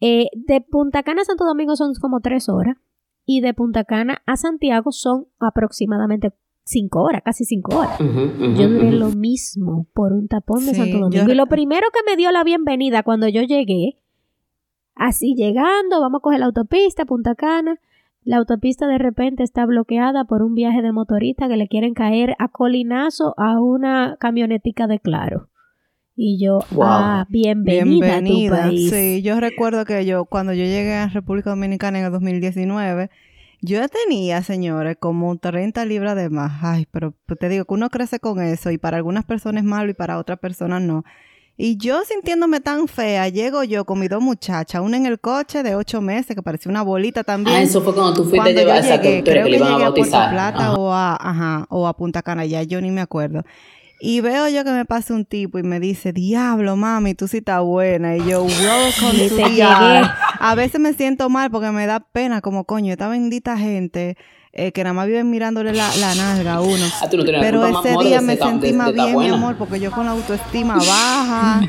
Eh, 0.00 0.28
de 0.34 0.60
Punta 0.60 1.02
Cana 1.02 1.22
a 1.22 1.24
Santo 1.24 1.44
Domingo 1.44 1.76
son 1.76 1.94
como 2.00 2.20
tres 2.20 2.48
horas 2.48 2.76
y 3.26 3.40
de 3.40 3.54
Punta 3.54 3.84
Cana 3.84 4.22
a 4.26 4.36
Santiago 4.36 4.92
son 4.92 5.26
aproximadamente 5.40 6.32
cinco 6.64 7.02
horas, 7.02 7.22
casi 7.24 7.44
cinco 7.44 7.78
horas. 7.78 7.98
yo 7.98 8.68
duré 8.68 8.92
lo 8.92 9.10
mismo 9.10 9.86
por 9.92 10.12
un 10.12 10.28
tapón 10.28 10.64
de 10.66 10.74
Santo 10.74 10.98
Domingo. 10.98 11.30
Y 11.30 11.34
lo 11.34 11.46
primero 11.46 11.86
que 11.92 12.08
me 12.08 12.16
dio 12.16 12.30
la 12.32 12.44
bienvenida 12.44 13.02
cuando 13.02 13.28
yo 13.28 13.42
llegué, 13.42 13.98
así 14.94 15.34
llegando, 15.34 16.00
vamos 16.00 16.20
a 16.20 16.22
coger 16.22 16.40
la 16.40 16.46
autopista, 16.46 17.04
Punta 17.04 17.34
Cana, 17.34 17.80
la 18.24 18.38
autopista 18.38 18.86
de 18.86 18.98
repente 18.98 19.42
está 19.42 19.66
bloqueada 19.66 20.24
por 20.24 20.42
un 20.42 20.54
viaje 20.54 20.82
de 20.82 20.92
motorista 20.92 21.46
que 21.48 21.56
le 21.56 21.68
quieren 21.68 21.94
caer 21.94 22.34
a 22.38 22.48
colinazo 22.48 23.34
a 23.36 23.60
una 23.60 24.16
camionetica 24.18 24.86
de 24.86 24.98
claro. 24.98 25.50
Y 26.16 26.42
yo, 26.42 26.60
ah, 26.80 27.26
bienvenida, 27.28 28.16
a 28.16 28.22
tu 28.22 28.48
país. 28.48 28.90
Sí, 28.90 29.20
yo 29.22 29.40
recuerdo 29.40 29.84
que 29.84 30.06
yo, 30.06 30.24
cuando 30.26 30.52
yo 30.52 30.64
llegué 30.64 30.94
a 30.94 31.08
República 31.08 31.50
Dominicana 31.50 31.98
en 31.98 32.06
el 32.06 32.12
2019, 32.12 33.10
yo 33.60 33.80
tenía, 33.88 34.42
señores, 34.42 34.96
como 34.98 35.36
30 35.36 35.84
libras 35.84 36.14
de 36.16 36.30
más. 36.30 36.62
Ay, 36.62 36.86
pero 36.90 37.14
te 37.38 37.48
digo 37.48 37.64
que 37.64 37.74
uno 37.74 37.90
crece 37.90 38.20
con 38.20 38.40
eso 38.40 38.70
y 38.70 38.78
para 38.78 38.96
algunas 38.96 39.24
personas 39.24 39.64
es 39.64 39.68
malo 39.68 39.90
y 39.90 39.94
para 39.94 40.18
otras 40.18 40.38
personas 40.38 40.82
no. 40.82 41.04
Y 41.56 41.76
yo 41.76 42.02
sintiéndome 42.04 42.58
tan 42.58 42.88
fea, 42.88 43.28
llego 43.28 43.62
yo 43.62 43.84
con 43.84 44.00
mis 44.00 44.10
dos 44.10 44.20
muchachas, 44.20 44.82
una 44.82 44.96
en 44.96 45.06
el 45.06 45.20
coche 45.20 45.62
de 45.62 45.76
ocho 45.76 46.00
meses, 46.00 46.34
que 46.34 46.42
parecía 46.42 46.68
una 46.68 46.82
bolita 46.82 47.22
también. 47.22 47.56
Ah, 47.56 47.62
eso 47.62 47.80
fue 47.80 47.94
cuando 47.94 48.14
tú 48.14 48.28
fuiste 48.28 48.50
a 48.50 48.52
llevar 48.52 48.78
esa 48.78 49.00
creo 49.00 49.22
que, 49.22 49.50
le 49.50 49.56
iban 49.58 49.72
a 49.74 49.78
bautizar. 49.78 50.28
A 50.28 50.30
Plata 50.32 50.72
o 50.74 50.92
a, 50.92 51.14
ajá, 51.14 51.66
o 51.68 51.86
a 51.86 51.96
Punta 51.96 52.22
Cana, 52.22 52.44
ya 52.44 52.64
yo 52.64 52.80
ni 52.80 52.90
me 52.90 53.00
acuerdo. 53.00 53.44
Y 54.00 54.20
veo 54.20 54.48
yo 54.48 54.64
que 54.64 54.72
me 54.72 54.84
pasa 54.84 55.14
un 55.14 55.24
tipo 55.24 55.60
y 55.60 55.62
me 55.62 55.78
dice, 55.78 56.12
diablo, 56.12 56.74
mami, 56.74 57.14
tú 57.14 57.28
sí 57.28 57.38
estás 57.38 57.62
buena. 57.62 58.16
Y 58.16 58.28
yo, 58.28 58.42
welcome 58.42 59.28
to 59.28 59.36
A 60.40 60.54
veces 60.56 60.80
me 60.80 60.92
siento 60.92 61.30
mal 61.30 61.52
porque 61.52 61.70
me 61.70 61.86
da 61.86 62.00
pena, 62.00 62.40
como 62.40 62.64
coño, 62.64 62.92
esta 62.92 63.08
bendita 63.08 63.56
gente 63.56 64.16
eh, 64.56 64.70
que 64.70 64.84
nada 64.84 64.94
más 64.94 65.08
viven 65.08 65.28
mirándole 65.30 65.72
la, 65.72 65.88
la 65.96 66.14
nalga 66.14 66.54
a 66.54 66.60
uno. 66.60 66.84
Ah, 67.02 67.08
Pero 67.10 67.66
ese 67.66 67.96
día 68.04 68.20
me 68.20 68.36
sentí 68.36 68.72
más 68.72 68.92
bien, 68.92 69.18
mi 69.18 69.28
amor, 69.28 69.56
porque 69.56 69.80
yo 69.80 69.90
con 69.90 70.06
la 70.06 70.12
autoestima 70.12 70.76
baja 70.76 71.60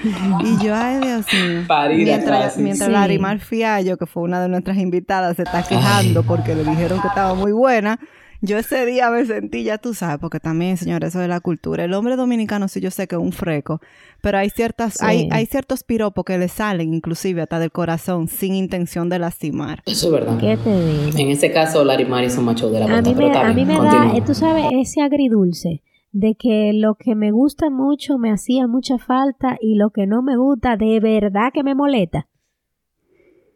y 0.43 0.63
yo, 0.63 0.75
ay 0.75 0.99
Dios 0.99 1.25
mío. 1.33 1.65
mientras 2.05 2.57
mientras 2.57 2.89
la 2.91 3.01
Arimar 3.01 3.39
Fiallo, 3.39 3.97
que 3.97 4.05
fue 4.05 4.21
una 4.21 4.39
de 4.39 4.49
nuestras 4.49 4.77
invitadas, 4.77 5.35
se 5.35 5.43
está 5.43 5.63
quejando 5.63 6.21
porque 6.21 6.53
le 6.53 6.63
dijeron 6.63 7.01
que 7.01 7.07
estaba 7.07 7.33
muy 7.33 7.51
buena. 7.51 7.99
Yo 8.41 8.57
ese 8.57 8.85
día 8.85 9.09
me 9.09 9.25
sentí, 9.25 9.63
ya 9.63 9.77
tú 9.77 9.93
sabes, 9.93 10.17
porque 10.19 10.39
también, 10.39 10.77
señor, 10.77 11.03
eso 11.03 11.19
de 11.19 11.27
la 11.27 11.39
cultura. 11.39 11.83
El 11.83 11.93
hombre 11.93 12.15
dominicano 12.15 12.67
sí 12.67 12.81
yo 12.81 12.91
sé 12.91 13.07
que 13.07 13.15
es 13.15 13.21
un 13.21 13.31
freco, 13.31 13.81
pero 14.21 14.37
hay 14.37 14.49
ciertas, 14.49 15.01
hay, 15.01 15.29
hay 15.31 15.45
ciertos 15.45 15.83
piropos 15.83 16.25
que 16.25 16.37
le 16.37 16.47
salen 16.47 16.93
inclusive 16.93 17.41
hasta 17.41 17.59
del 17.59 17.71
corazón 17.71 18.27
sin 18.27 18.55
intención 18.55 19.09
de 19.09 19.19
lastimar. 19.19 19.81
Eso 19.85 20.07
es 20.07 20.13
verdad. 20.13 20.37
¿Qué 20.39 20.57
te 20.57 20.85
digo? 20.85 21.17
En 21.17 21.29
ese 21.29 21.51
caso, 21.51 21.83
Larry 21.83 22.05
Mari 22.05 22.27
un 22.37 22.45
macho 22.45 22.69
de 22.69 22.79
la 22.79 22.97
a 22.97 23.01
mí 23.01 23.15
me, 23.15 23.37
A 23.37 23.53
mí 23.53 23.65
me 23.65 23.75
da, 23.75 24.13
tú 24.25 24.33
sabes, 24.33 24.65
ese 24.73 25.01
agridulce 25.01 25.81
de 26.11 26.35
que 26.35 26.71
lo 26.73 26.95
que 26.95 27.13
me 27.13 27.31
gusta 27.31 27.69
mucho 27.69 28.17
me 28.17 28.31
hacía 28.31 28.67
mucha 28.67 28.97
falta 28.97 29.57
y 29.59 29.75
lo 29.75 29.89
que 29.89 30.07
no 30.07 30.21
me 30.21 30.37
gusta 30.37 30.77
de 30.77 30.99
verdad 30.99 31.51
que 31.53 31.61
me 31.61 31.75
molesta. 31.75 32.27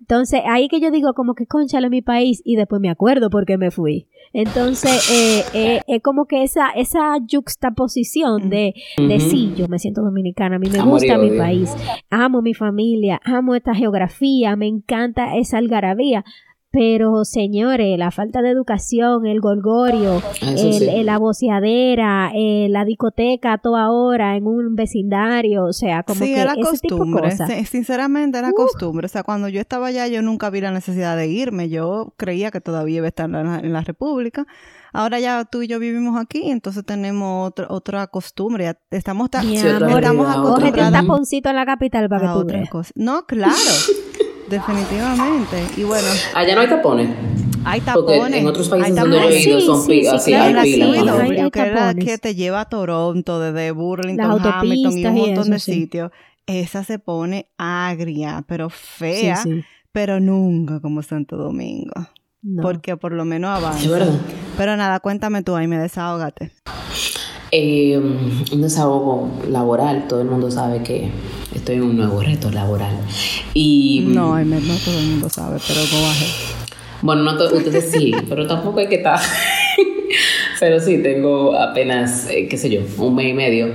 Entonces, 0.02 0.42
ahí 0.46 0.68
que 0.68 0.82
yo 0.82 0.92
digo 0.92 1.14
como 1.14 1.36
que 1.36 1.46
conchale 1.46 1.90
mi 1.90 2.02
país 2.02 2.42
y 2.44 2.56
después 2.56 2.82
me 2.82 2.90
acuerdo 2.90 3.30
por 3.30 3.46
qué 3.46 3.58
me 3.58 3.72
fui. 3.72 4.08
Entonces, 4.34 5.10
eh, 5.12 5.44
eh, 5.54 5.82
es 5.88 6.02
como 6.02 6.26
que 6.26 6.44
esa, 6.44 6.70
esa 6.70 7.16
juxtaposición 7.32 8.50
de, 8.50 8.74
de 8.98 9.20
sí, 9.20 9.54
yo 9.56 9.68
me 9.68 9.80
siento 9.80 10.02
dominicana, 10.02 10.58
a 10.58 10.60
mí 10.60 10.70
me 10.70 10.82
gusta 10.82 11.18
mi 11.18 11.38
país, 11.38 11.76
amo 12.10 12.42
mi 12.42 12.54
familia, 12.54 13.20
amo 13.24 13.56
esta 13.56 13.74
geografía, 13.74 14.56
me 14.56 14.68
encanta 14.68 15.36
esa 15.36 15.58
algarabía, 15.58 16.24
pero, 16.72 17.26
señores, 17.26 17.98
la 17.98 18.12
falta 18.12 18.44
de 18.44 18.52
educación, 18.52 19.26
el 19.26 19.42
golgorio, 19.42 20.22
ah, 20.44 20.54
el, 20.56 21.04
la 21.04 21.18
boceadera, 21.18 22.32
eh, 22.36 22.68
la 22.70 22.86
discoteca 22.86 23.54
a 23.54 23.58
toda 23.58 23.90
hora 23.90 24.36
en 24.36 24.46
un 24.46 24.76
vecindario, 24.76 25.66
o 25.66 25.74
sea, 25.74 26.04
como 26.04 26.20
que 26.20 26.40
era 26.40 26.54
costumbre. 26.56 27.32
Sinceramente, 27.66 28.38
era 28.38 28.52
costumbre. 28.52 29.08
O 29.08 29.10
sea, 29.10 29.24
cuando 29.24 29.48
yo 29.50 29.60
estaba 29.60 29.88
allá, 29.88 30.08
yo 30.08 30.22
nunca 30.22 30.52
vi 30.52 30.62
la 30.62 30.72
necesidad 30.72 31.18
de 31.18 31.28
irme. 31.28 31.70
Yo 31.70 32.14
creía 32.18 32.52
que 32.52 32.62
todavía 32.62 32.98
iba 32.98 33.06
a 33.06 33.10
estar 33.10 33.28
en 33.30 33.74
la, 33.74 33.82
República. 33.82 34.46
Ahora 34.94 35.20
ya 35.20 35.46
tú 35.46 35.64
y 35.64 35.68
yo 35.68 35.80
vivimos 35.80 36.20
aquí, 36.20 36.52
entonces 36.52 36.86
tenemos 36.86 37.48
otra 37.48 37.68
otra 37.70 38.08
costumbre. 38.08 38.66
Ya 38.66 38.80
estamos, 38.92 39.32
tan, 39.32 39.48
estamos 39.50 40.28
acostumbrados. 40.28 40.88
un 40.88 40.94
taponcito 40.94 41.50
en 41.50 41.56
la 41.56 41.66
capital 41.66 42.10
para 42.10 42.34
que 42.34 42.40
tú 42.40 42.46
veas. 42.46 42.92
No, 42.94 43.26
claro. 43.26 43.56
Definitivamente. 44.50 45.64
Y 45.78 45.84
bueno. 45.84 46.08
Allá 46.34 46.56
no 46.56 46.62
hay 46.62 46.68
tapones. 46.68 47.10
Hay 47.66 47.82
tapones. 47.82 48.20
Porque 48.20 48.38
en 48.40 48.48
otros 48.48 48.70
países 48.70 48.96
donde 48.96 49.18
yo 49.18 49.30
he 49.30 49.42
ido 49.42 49.62
son 49.62 49.86
sí, 49.86 50.08
así, 50.08 50.34
hay 50.34 50.54
pilas. 50.64 51.52
que, 51.52 51.60
era 51.60 51.94
que 51.94 52.18
te 52.18 52.36
lleva 52.36 52.62
a 52.62 52.66
Toronto, 52.66 53.40
desde 53.40 53.72
Burlington, 53.72 54.42
Hamilton 54.42 54.98
y 54.98 55.06
un 55.06 55.16
montón 55.16 55.50
de 55.52 55.60
sitios. 55.60 56.12
Esa 56.46 56.84
se 56.84 56.98
pone 56.98 57.48
agria, 57.58 58.44
pero 58.48 58.70
fea, 58.70 59.44
pero 59.92 60.20
nunca 60.20 60.80
como 60.80 61.04
Santo 61.04 61.38
Domingo. 61.38 62.08
Porque 62.62 62.98
por 62.98 63.12
lo 63.12 63.26
menos 63.26 63.56
avanza. 63.56 63.88
Pero 64.58 64.78
nada, 64.78 65.00
cuéntame 65.00 65.44
tú 65.44 65.56
ahí, 65.56 65.68
me 65.68 65.78
desahógate. 65.78 66.52
Eh, 67.52 67.98
un 67.98 68.62
desahogo 68.62 69.30
laboral, 69.50 70.08
todo 70.08 70.22
el 70.22 70.28
mundo 70.28 70.52
sabe 70.52 70.84
que 70.84 71.10
estoy 71.56 71.76
en 71.76 71.84
un 71.84 71.98
nuevo 71.98 72.22
reto 72.22 72.52
laboral. 72.52 72.96
Y, 73.54 74.04
no, 74.08 74.40
no 74.44 74.76
todo 74.86 75.00
el 75.00 75.06
mundo 75.08 75.30
sabe, 75.30 75.60
pero 75.68 75.82
go 75.82 76.08
Bueno, 77.02 77.24
no 77.24 77.34
ustedes 77.34 77.92
sí, 77.92 78.14
pero 78.28 78.46
tampoco 78.46 78.80
hay 78.80 78.88
que 78.88 78.96
estar. 78.96 79.20
pero 80.60 80.80
sí, 80.80 81.02
tengo 81.02 81.56
apenas, 81.56 82.30
eh, 82.30 82.48
qué 82.48 82.58
sé 82.58 82.70
yo, 82.70 82.82
un 82.98 83.16
mes 83.16 83.30
y 83.30 83.34
medio 83.34 83.70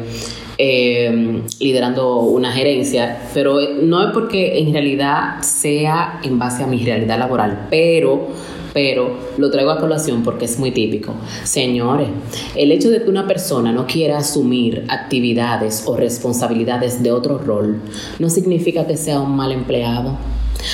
eh, 0.58 1.42
liderando 1.58 2.20
una 2.20 2.52
gerencia, 2.52 3.18
pero 3.34 3.58
no 3.82 4.06
es 4.06 4.12
porque 4.12 4.58
en 4.58 4.72
realidad 4.72 5.40
sea 5.40 6.20
en 6.22 6.38
base 6.38 6.62
a 6.62 6.66
mi 6.66 6.84
realidad 6.84 7.18
laboral, 7.18 7.66
pero 7.70 8.28
pero 8.74 9.16
lo 9.38 9.50
traigo 9.50 9.70
a 9.70 9.78
colación 9.78 10.22
porque 10.22 10.44
es 10.44 10.58
muy 10.58 10.72
típico. 10.72 11.14
Señores, 11.44 12.08
el 12.56 12.72
hecho 12.72 12.90
de 12.90 13.02
que 13.02 13.08
una 13.08 13.26
persona 13.26 13.72
no 13.72 13.86
quiera 13.86 14.18
asumir 14.18 14.84
actividades 14.88 15.84
o 15.86 15.96
responsabilidades 15.96 17.02
de 17.02 17.12
otro 17.12 17.38
rol 17.38 17.80
no 18.18 18.28
significa 18.28 18.86
que 18.86 18.96
sea 18.96 19.20
un 19.20 19.36
mal 19.36 19.52
empleado. 19.52 20.18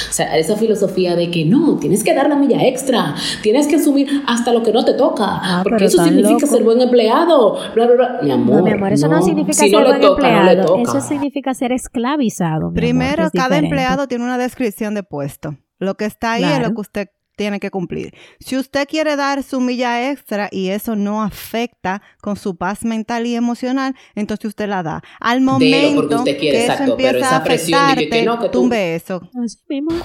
O 0.09 0.13
sea, 0.13 0.39
esa 0.39 0.57
filosofía 0.57 1.17
de 1.17 1.31
que 1.31 1.45
no, 1.45 1.77
tienes 1.79 2.05
que 2.05 2.15
dar 2.15 2.29
la 2.29 2.37
milla 2.37 2.65
extra, 2.67 3.15
tienes 3.43 3.67
que 3.67 3.77
asumir 3.77 4.23
hasta 4.27 4.53
lo 4.53 4.63
que 4.63 4.73
no 4.73 4.85
te 4.85 4.95
toca, 4.95 5.25
ah, 5.27 5.61
porque 5.65 5.87
eso 5.87 6.03
significa 6.05 6.47
ser 6.47 6.63
buen 6.63 6.81
empleado, 6.81 7.59
bla, 7.75 7.87
bla, 7.87 7.95
bla. 7.97 8.21
Mi 8.23 8.31
amor, 8.31 8.57
no, 8.59 8.63
mi 8.63 8.71
amor 8.71 8.93
eso 8.93 9.09
no, 9.09 9.21
significa 9.21 9.53
ser 9.53 9.73
buen 9.73 10.03
empleado, 10.03 10.77
eso 10.79 11.01
significa 11.01 11.55
ser 11.55 11.73
esclavizado. 11.73 12.73
Primero, 12.73 13.29
cada 13.35 13.59
empleado 13.59 14.07
tiene 14.07 14.25
una 14.25 14.39
descripción 14.39 14.95
de 14.95 15.03
puesto. 15.03 15.57
Lo 15.81 15.97
que 15.97 16.05
está 16.05 16.33
ahí 16.33 16.45
es 16.45 16.61
lo 16.61 16.73
que 16.73 16.81
usted 16.81 17.09
tiene 17.41 17.59
que 17.59 17.71
cumplir. 17.71 18.13
Si 18.39 18.59
usted 18.59 18.87
quiere 18.87 19.17
dar 19.17 19.43
su 19.43 19.63
milla 19.63 20.11
extra 20.11 20.51
y 20.53 20.69
eso 20.69 20.95
no 20.95 21.23
afecta 21.23 22.03
con 22.21 22.37
su 22.37 22.55
paz 22.55 22.85
mental 22.85 23.27
y 23.27 23.35
emocional, 23.35 23.95
entonces 24.15 24.45
usted 24.45 24.69
la 24.69 24.83
da. 24.83 25.03
Al 25.21 25.41
momento 25.41 26.19
usted 26.19 26.39
quiere, 26.39 26.59
que 26.59 26.65
eso 26.67 26.83
empieza 26.83 27.13
pero 27.13 27.19
esa 27.19 27.37
a 27.39 27.45
presión 27.45 27.95
de 27.97 28.11
que, 28.11 28.23
no, 28.25 28.39
que 28.39 28.51
tumbe 28.51 28.95
eso. 28.95 29.23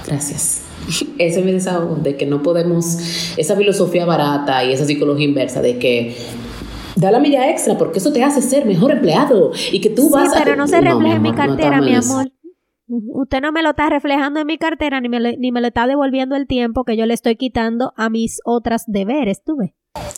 Gracias. 0.08 0.62
Ese 1.18 1.40
es 1.40 1.46
mi 1.46 1.52
desahogo, 1.52 1.98
de 1.98 2.16
que 2.16 2.26
no 2.26 2.42
podemos, 2.42 3.00
esa 3.36 3.58
filosofía 3.58 4.06
barata 4.06 4.64
y 4.64 4.72
esa 4.72 4.86
psicología 4.86 5.26
inversa 5.26 5.62
de 5.62 5.78
que 5.78 6.16
da 6.96 7.12
la 7.12 7.20
milla 7.20 7.50
extra 7.50 7.78
porque 7.78 8.00
eso 8.00 8.14
te 8.14 8.24
hace 8.24 8.42
ser 8.42 8.66
mejor 8.66 8.92
empleado 8.92 9.52
y 9.74 9.82
que 9.82 9.90
tú 9.90 10.10
vas 10.10 10.34
a... 10.34 10.42
pero 10.42 10.56
no 10.56 10.70
se 10.70 10.80
refleja 10.80 11.16
en 11.18 11.22
mi 11.22 11.34
cartera, 11.34 11.82
mi 11.82 11.96
amor. 11.96 12.32
Usted 12.88 13.42
no 13.42 13.52
me 13.52 13.64
lo 13.64 13.70
está 13.70 13.90
reflejando 13.90 14.40
en 14.40 14.48
mi 14.48 14.58
cartera 14.58 15.02
ni 15.02 15.10
me, 15.10 15.38
ni 15.38 15.52
me 15.52 15.62
lo 15.62 15.68
está 15.68 15.88
devolviendo 15.88 16.36
el 16.36 16.46
tiempo 16.46 16.84
que 16.84 16.96
yo 16.96 17.06
le 17.06 17.16
estoy 17.16 17.36
quitando 17.36 17.94
a 17.98 18.10
mis 18.10 18.40
otras 18.46 18.84
deberes, 18.88 19.44
¿tú 19.44 19.58
ves? 19.58 19.72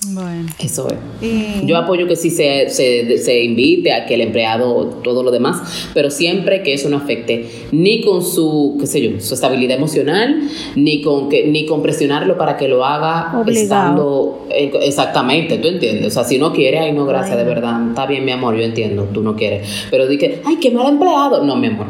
Bueno. 0.09 0.47
Eso 0.59 0.87
es. 0.89 1.65
Yo 1.65 1.77
apoyo 1.77 2.07
que 2.07 2.15
sí 2.15 2.29
se, 2.29 2.69
se, 2.69 3.43
invite 3.43 3.93
a 3.93 4.05
que 4.05 4.15
el 4.15 4.21
empleado, 4.21 4.85
todo 5.03 5.23
lo 5.23 5.31
demás, 5.31 5.89
pero 5.93 6.09
siempre 6.09 6.63
que 6.63 6.73
eso 6.73 6.89
no 6.89 6.97
afecte 6.97 7.47
ni 7.71 8.01
con 8.01 8.23
su, 8.23 8.77
qué 8.79 8.87
sé 8.87 9.01
yo, 9.01 9.19
su 9.19 9.35
estabilidad 9.35 9.77
emocional, 9.77 10.41
ni 10.75 11.01
con 11.01 11.29
que, 11.29 11.47
ni 11.47 11.65
con 11.65 11.81
presionarlo 11.81 12.37
para 12.37 12.57
que 12.57 12.67
lo 12.67 12.83
haga 12.85 13.43
estando 13.47 14.47
exactamente, 14.49 15.57
tú 15.57 15.67
entiendes. 15.67 16.07
O 16.07 16.11
sea, 16.11 16.23
si 16.23 16.37
no 16.37 16.53
quiere, 16.53 16.79
ay 16.79 16.91
no, 16.91 17.05
gracias, 17.05 17.37
de 17.37 17.43
verdad. 17.43 17.89
Está 17.89 18.05
bien, 18.07 18.25
mi 18.25 18.31
amor, 18.31 18.55
yo 18.55 18.63
entiendo, 18.63 19.07
tú 19.13 19.21
no 19.21 19.35
quieres. 19.35 19.87
Pero 19.89 20.07
di 20.07 20.17
que, 20.17 20.41
ay, 20.45 20.57
qué 20.57 20.71
mal 20.71 20.87
empleado. 20.87 21.43
No, 21.43 21.55
mi 21.55 21.67
amor 21.67 21.87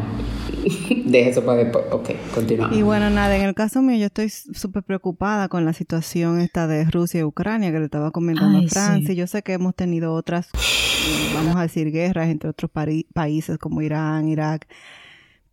Deje 1.05 1.29
eso 1.29 1.43
para 1.43 1.63
después. 1.63 1.85
Ok, 1.91 2.09
continuamos. 2.33 2.77
Y 2.77 2.81
bueno, 2.81 3.09
nada, 3.09 3.35
en 3.35 3.43
el 3.43 3.53
caso 3.53 3.81
mío, 3.81 3.97
yo 3.97 4.05
estoy 4.07 4.29
súper 4.29 4.83
preocupada 4.83 5.47
con 5.49 5.65
la 5.65 5.73
situación 5.73 6.39
esta 6.39 6.67
de 6.67 6.85
Rusia 6.85 7.21
y 7.21 7.23
Ucrania 7.23 7.71
que 7.71 7.79
le 7.79 7.85
estaba 7.85 8.11
comentando 8.11 8.59
a 8.59 8.67
Francia. 8.69 9.13
Yo 9.13 9.27
sé 9.27 9.43
que 9.43 9.53
hemos 9.53 9.75
tenido 9.75 10.13
otras, 10.13 10.49
vamos 11.33 11.55
a 11.55 11.61
decir, 11.61 11.91
guerras 11.91 12.29
entre 12.29 12.49
otros 12.49 12.71
países 13.13 13.57
como 13.57 13.81
Irán, 13.81 14.27
Irak 14.27 14.67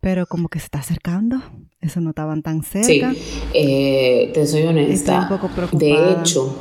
pero 0.05 0.27
como 0.27 0.49
que 0.49 0.59
se 0.59 0.65
está 0.65 0.77
acercando. 0.77 1.41
Eso 1.81 1.99
no 1.99 2.11
estaban 2.11 2.43
tan 2.43 2.61
cerca. 2.61 3.11
Sí, 3.11 3.19
eh, 3.55 4.29
te 4.35 4.45
soy 4.45 4.61
honesta. 4.61 4.93
Estoy 4.93 5.15
un 5.15 5.27
poco 5.27 5.47
preocupada. 5.47 6.15
De 6.15 6.21
hecho, 6.21 6.55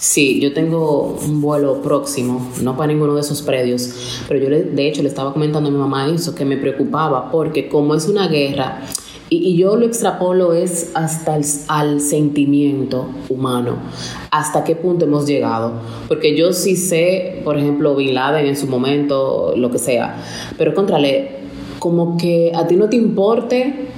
Sí, 0.00 0.40
yo 0.40 0.54
tengo 0.54 1.18
un 1.22 1.42
vuelo 1.42 1.82
próximo, 1.82 2.50
no 2.62 2.74
para 2.74 2.90
ninguno 2.90 3.16
de 3.16 3.20
esos 3.20 3.42
predios, 3.42 4.22
pero 4.26 4.40
yo 4.40 4.48
de 4.48 4.88
hecho 4.88 5.02
le 5.02 5.10
estaba 5.10 5.34
comentando 5.34 5.68
a 5.68 5.72
mi 5.72 5.76
mamá 5.76 6.08
eso, 6.08 6.34
que 6.34 6.46
me 6.46 6.56
preocupaba, 6.56 7.30
porque 7.30 7.68
como 7.68 7.94
es 7.94 8.08
una 8.08 8.26
guerra, 8.26 8.80
y, 9.28 9.58
yo 9.58 9.76
lo 9.76 9.84
extrapolo 9.84 10.54
es 10.54 10.90
hasta 10.94 11.36
el 11.36 11.44
al 11.68 12.00
sentimiento 12.00 13.10
humano, 13.28 13.76
hasta 14.30 14.64
qué 14.64 14.74
punto 14.74 15.04
hemos 15.04 15.26
llegado, 15.26 15.74
porque 16.08 16.34
yo 16.34 16.54
sí 16.54 16.76
sé, 16.76 17.42
por 17.44 17.58
ejemplo, 17.58 17.94
Bin 17.94 18.14
Laden 18.14 18.46
en 18.46 18.56
su 18.56 18.68
momento, 18.68 19.52
lo 19.54 19.70
que 19.70 19.78
sea, 19.78 20.16
pero 20.56 20.72
contrale, 20.72 21.40
como 21.78 22.16
que 22.16 22.52
a 22.54 22.66
ti 22.66 22.76
no 22.76 22.88
te 22.88 22.96
importe 22.96 23.90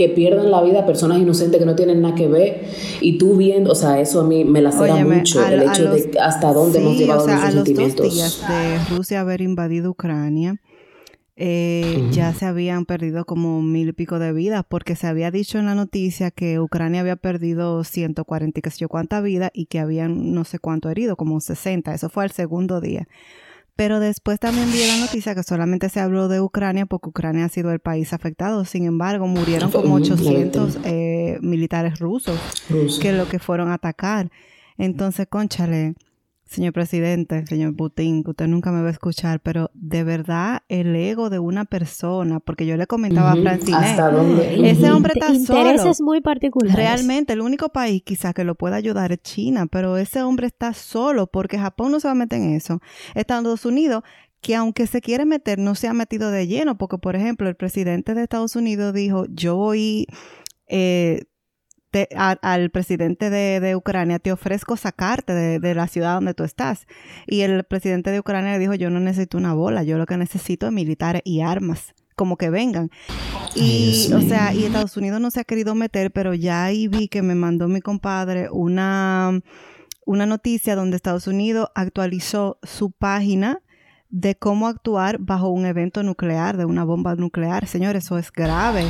que 0.00 0.08
pierdan 0.08 0.50
la 0.50 0.62
vida 0.62 0.86
personas 0.86 1.18
inocentes 1.18 1.60
que 1.60 1.66
no 1.66 1.76
tienen 1.76 2.00
nada 2.00 2.14
que 2.14 2.26
ver 2.26 2.62
y 3.02 3.18
tú 3.18 3.36
viendo, 3.36 3.72
o 3.72 3.74
sea, 3.74 4.00
eso 4.00 4.22
a 4.22 4.24
mí 4.24 4.46
me 4.46 4.62
lacera 4.62 5.04
mucho, 5.04 5.46
el 5.46 5.64
hecho 5.64 5.92
de 5.92 6.18
hasta 6.18 6.54
dónde 6.54 6.78
hemos 6.78 6.96
llevado 6.96 7.22
o 7.22 7.26
sea, 7.26 7.46
a 7.46 7.50
los 7.50 7.66
Dos 7.70 8.14
días 8.14 8.42
de 8.48 8.96
Rusia 8.96 9.20
haber 9.20 9.42
invadido 9.42 9.90
Ucrania, 9.90 10.56
eh, 11.36 12.08
ya 12.12 12.32
se 12.32 12.46
habían 12.46 12.86
perdido 12.86 13.26
como 13.26 13.60
mil 13.60 13.90
y 13.90 13.92
pico 13.92 14.18
de 14.18 14.32
vidas, 14.32 14.64
porque 14.66 14.96
se 14.96 15.06
había 15.06 15.30
dicho 15.30 15.58
en 15.58 15.66
la 15.66 15.74
noticia 15.74 16.30
que 16.30 16.58
Ucrania 16.60 17.02
había 17.02 17.16
perdido 17.16 17.84
140 17.84 18.58
y 18.58 18.62
qué 18.62 18.70
sé 18.70 18.78
yo 18.78 18.88
cuánta 18.88 19.20
vida 19.20 19.50
y 19.52 19.66
que 19.66 19.80
habían 19.80 20.32
no 20.32 20.44
sé 20.44 20.58
cuánto 20.58 20.88
herido, 20.88 21.16
como 21.16 21.40
60. 21.40 21.92
Eso 21.92 22.08
fue 22.08 22.24
el 22.24 22.30
segundo 22.30 22.80
día. 22.80 23.06
Pero 23.80 23.98
después 23.98 24.38
también 24.38 24.70
vi 24.70 24.86
la 24.86 24.98
noticia 24.98 25.34
que 25.34 25.42
solamente 25.42 25.88
se 25.88 26.00
habló 26.00 26.28
de 26.28 26.38
Ucrania 26.42 26.84
porque 26.84 27.08
Ucrania 27.08 27.46
ha 27.46 27.48
sido 27.48 27.72
el 27.72 27.80
país 27.80 28.12
afectado. 28.12 28.66
Sin 28.66 28.84
embargo, 28.84 29.26
murieron 29.26 29.70
como 29.70 29.94
800 29.94 30.80
eh, 30.84 31.38
militares 31.40 31.98
rusos 31.98 32.38
que 33.00 33.12
lo 33.12 33.26
que 33.26 33.38
fueron 33.38 33.70
a 33.70 33.74
atacar. 33.76 34.30
Entonces, 34.76 35.28
conchale, 35.30 35.94
Señor 36.50 36.72
presidente, 36.72 37.46
señor 37.46 37.76
Putin, 37.76 38.24
que 38.24 38.30
usted 38.30 38.48
nunca 38.48 38.72
me 38.72 38.82
va 38.82 38.88
a 38.88 38.90
escuchar, 38.90 39.38
pero 39.38 39.70
de 39.72 40.02
verdad 40.02 40.62
el 40.68 40.96
ego 40.96 41.30
de 41.30 41.38
una 41.38 41.64
persona, 41.64 42.40
porque 42.40 42.66
yo 42.66 42.76
le 42.76 42.88
comentaba 42.88 43.30
a 43.30 43.36
Francine, 43.36 43.76
¿Hasta 43.76 44.10
dónde? 44.10 44.68
ese 44.68 44.90
hombre 44.90 45.12
está 45.14 45.32
Intereses 45.32 46.00
muy 46.00 46.20
particulares. 46.20 46.74
Realmente, 46.74 47.34
el 47.34 47.40
único 47.40 47.68
país 47.68 48.02
quizás 48.04 48.34
que 48.34 48.42
lo 48.42 48.56
pueda 48.56 48.74
ayudar 48.74 49.12
es 49.12 49.22
China, 49.22 49.68
pero 49.70 49.96
ese 49.96 50.22
hombre 50.22 50.48
está 50.48 50.74
solo 50.74 51.28
porque 51.28 51.56
Japón 51.56 51.92
no 51.92 52.00
se 52.00 52.08
va 52.08 52.12
a 52.12 52.16
meter 52.16 52.40
en 52.42 52.56
eso. 52.56 52.80
Estados 53.14 53.64
Unidos, 53.64 54.02
que 54.40 54.56
aunque 54.56 54.88
se 54.88 55.00
quiere 55.00 55.26
meter, 55.26 55.60
no 55.60 55.76
se 55.76 55.86
ha 55.86 55.94
metido 55.94 56.32
de 56.32 56.48
lleno, 56.48 56.76
porque 56.76 56.98
por 56.98 57.14
ejemplo, 57.14 57.48
el 57.48 57.54
presidente 57.54 58.12
de 58.14 58.24
Estados 58.24 58.56
Unidos 58.56 58.92
dijo, 58.92 59.24
yo 59.28 59.54
voy... 59.54 60.08
Eh, 60.66 61.26
al 62.16 62.70
presidente 62.70 63.30
de, 63.30 63.76
Ucrania, 63.76 64.18
te 64.18 64.32
ofrezco 64.32 64.76
sacarte 64.76 65.32
de, 65.32 65.74
la 65.74 65.86
ciudad 65.88 66.14
donde 66.14 66.34
tú 66.34 66.44
estás. 66.44 66.86
Y 67.26 67.40
el 67.40 67.64
presidente 67.64 68.10
de 68.10 68.20
Ucrania 68.20 68.52
le 68.52 68.58
dijo, 68.58 68.74
yo 68.74 68.90
no 68.90 69.00
necesito 69.00 69.38
una 69.38 69.54
bola, 69.54 69.82
yo 69.82 69.98
lo 69.98 70.06
que 70.06 70.16
necesito 70.16 70.66
es 70.66 70.72
militares 70.72 71.22
y 71.24 71.40
armas, 71.40 71.94
como 72.16 72.36
que 72.36 72.50
vengan. 72.50 72.90
Y, 73.54 74.10
o 74.12 74.20
sea, 74.20 74.54
y 74.54 74.64
Estados 74.64 74.96
Unidos 74.96 75.20
no 75.20 75.30
se 75.30 75.40
ha 75.40 75.44
querido 75.44 75.74
meter, 75.74 76.10
pero 76.12 76.34
ya 76.34 76.64
ahí 76.64 76.88
vi 76.88 77.08
que 77.08 77.22
me 77.22 77.34
mandó 77.34 77.68
mi 77.68 77.80
compadre 77.80 78.48
una, 78.50 79.40
una 80.06 80.26
noticia 80.26 80.76
donde 80.76 80.96
Estados 80.96 81.26
Unidos 81.26 81.68
actualizó 81.74 82.58
su 82.62 82.90
página 82.90 83.60
de 84.10 84.34
cómo 84.34 84.66
actuar 84.66 85.18
bajo 85.18 85.48
un 85.48 85.64
evento 85.64 86.02
nuclear, 86.02 86.56
de 86.56 86.64
una 86.64 86.84
bomba 86.84 87.14
nuclear. 87.14 87.66
Señor, 87.66 87.96
eso 87.96 88.18
es 88.18 88.30
grave. 88.30 88.86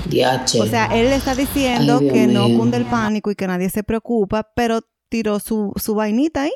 O 0.60 0.66
sea, 0.66 0.86
él 0.86 1.10
le 1.10 1.16
está 1.16 1.34
diciendo 1.34 2.00
que 2.00 2.26
no 2.26 2.46
cunde 2.56 2.78
el 2.78 2.86
pánico 2.86 3.30
y 3.30 3.34
que 3.34 3.46
nadie 3.46 3.70
se 3.70 3.82
preocupa, 3.82 4.50
pero 4.54 4.80
tiró 5.08 5.40
su, 5.40 5.72
su 5.76 5.94
vainita 5.94 6.42
ahí 6.42 6.52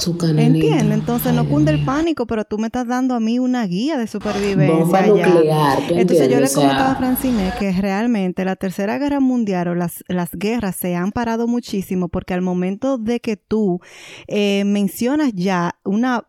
su 0.00 0.12
Entiende, 0.12 0.94
entonces 0.94 1.34
no 1.34 1.46
cunde 1.48 1.72
el 1.72 1.84
pánico, 1.84 2.26
pero 2.26 2.44
tú 2.44 2.58
me 2.58 2.66
estás 2.66 2.86
dando 2.86 3.14
a 3.14 3.20
mí 3.20 3.38
una 3.38 3.66
guía 3.66 3.98
de 3.98 4.06
supervivencia. 4.06 4.76
Bomba 4.76 5.02
nuclear, 5.02 5.78
entonces 5.90 6.28
yo 6.28 6.40
le 6.40 6.48
comentaba 6.50 6.92
a 6.92 6.96
Francine 6.96 7.52
que 7.58 7.72
realmente 7.72 8.44
la 8.44 8.56
tercera 8.56 8.98
guerra 8.98 9.20
mundial 9.20 9.68
o 9.68 9.74
las, 9.74 10.02
las 10.08 10.30
guerras 10.32 10.76
se 10.76 10.96
han 10.96 11.12
parado 11.12 11.46
muchísimo 11.46 12.08
porque 12.08 12.34
al 12.34 12.42
momento 12.42 12.98
de 12.98 13.20
que 13.20 13.36
tú 13.36 13.80
eh, 14.26 14.64
mencionas 14.64 15.32
ya 15.34 15.78
una 15.84 16.24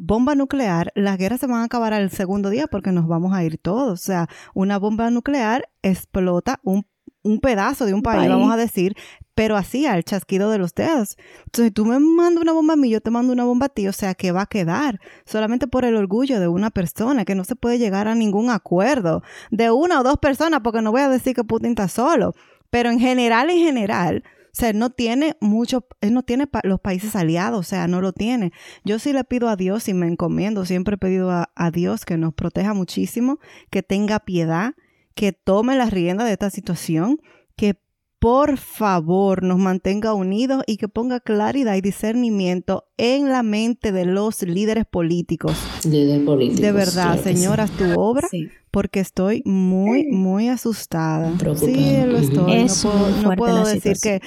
bomba 0.00 0.34
nuclear, 0.34 0.90
las 0.94 1.18
guerras 1.18 1.40
se 1.40 1.46
van 1.46 1.60
a 1.60 1.64
acabar 1.64 1.92
al 1.92 2.10
segundo 2.10 2.48
día 2.48 2.66
porque 2.66 2.92
nos 2.92 3.06
vamos 3.06 3.34
a 3.34 3.44
ir 3.44 3.58
todos. 3.58 4.00
O 4.00 4.04
sea, 4.04 4.28
una 4.54 4.78
bomba 4.78 5.10
nuclear 5.10 5.68
explota 5.82 6.60
un 6.62 6.86
un 7.24 7.40
pedazo 7.40 7.86
de 7.86 7.94
un 7.94 8.02
país, 8.02 8.28
vamos 8.28 8.52
a 8.52 8.56
decir, 8.56 8.94
pero 9.34 9.56
así 9.56 9.86
al 9.86 10.04
chasquido 10.04 10.50
de 10.50 10.58
los 10.58 10.74
dedos. 10.74 11.16
Entonces, 11.46 11.72
tú 11.72 11.84
me 11.86 11.98
mandas 11.98 12.42
una 12.42 12.52
bomba 12.52 12.74
a 12.74 12.76
mí, 12.76 12.90
yo 12.90 13.00
te 13.00 13.10
mando 13.10 13.32
una 13.32 13.44
bomba 13.44 13.66
a 13.66 13.68
ti, 13.70 13.88
o 13.88 13.92
sea, 13.92 14.14
que 14.14 14.30
va 14.30 14.42
a 14.42 14.46
quedar 14.46 15.00
solamente 15.24 15.66
por 15.66 15.84
el 15.84 15.96
orgullo 15.96 16.38
de 16.38 16.48
una 16.48 16.70
persona, 16.70 17.24
que 17.24 17.34
no 17.34 17.44
se 17.44 17.56
puede 17.56 17.78
llegar 17.78 18.06
a 18.06 18.14
ningún 18.14 18.50
acuerdo 18.50 19.22
de 19.50 19.70
una 19.70 20.00
o 20.00 20.02
dos 20.04 20.18
personas, 20.18 20.60
porque 20.62 20.82
no 20.82 20.92
voy 20.92 21.00
a 21.00 21.08
decir 21.08 21.34
que 21.34 21.44
Putin 21.44 21.70
está 21.70 21.88
solo, 21.88 22.34
pero 22.70 22.90
en 22.90 23.00
general, 23.00 23.50
en 23.50 23.58
general, 23.58 24.22
o 24.26 24.56
sea, 24.56 24.72
no 24.72 24.90
tiene 24.90 25.36
mucho, 25.40 25.84
él 26.00 26.14
no 26.14 26.22
tiene 26.22 26.46
los 26.62 26.78
países 26.78 27.16
aliados, 27.16 27.58
o 27.58 27.68
sea, 27.68 27.88
no 27.88 28.00
lo 28.00 28.12
tiene. 28.12 28.52
Yo 28.84 29.00
sí 29.00 29.12
le 29.12 29.24
pido 29.24 29.48
a 29.48 29.56
Dios 29.56 29.88
y 29.88 29.94
me 29.94 30.06
encomiendo, 30.06 30.64
siempre 30.64 30.94
he 30.94 30.98
pedido 30.98 31.30
a, 31.32 31.50
a 31.56 31.70
Dios 31.72 32.04
que 32.04 32.18
nos 32.18 32.34
proteja 32.34 32.72
muchísimo, 32.74 33.40
que 33.70 33.82
tenga 33.82 34.20
piedad, 34.20 34.74
que 35.14 35.32
tome 35.32 35.76
la 35.76 35.90
rienda 35.90 36.24
de 36.24 36.32
esta 36.32 36.50
situación, 36.50 37.18
que 37.56 37.78
por 38.18 38.56
favor 38.56 39.42
nos 39.42 39.58
mantenga 39.58 40.14
unidos 40.14 40.62
y 40.66 40.78
que 40.78 40.88
ponga 40.88 41.20
claridad 41.20 41.76
y 41.76 41.82
discernimiento 41.82 42.84
en 42.96 43.28
la 43.28 43.42
mente 43.42 43.92
de 43.92 44.06
los 44.06 44.42
líderes 44.42 44.86
políticos. 44.86 45.56
Líderes 45.84 46.24
políticos. 46.24 46.60
De 46.62 46.72
verdad, 46.72 47.22
señoras, 47.22 47.70
tu 47.72 47.84
obra 48.00 48.28
porque 48.74 48.98
estoy 48.98 49.40
muy, 49.44 50.08
muy 50.08 50.48
asustada. 50.48 51.30
Sí, 51.54 51.96
lo 52.04 52.18
estoy. 52.18 52.66
no 53.22 53.36
puedo, 53.36 53.64
decir 53.64 53.96
que 54.02 54.20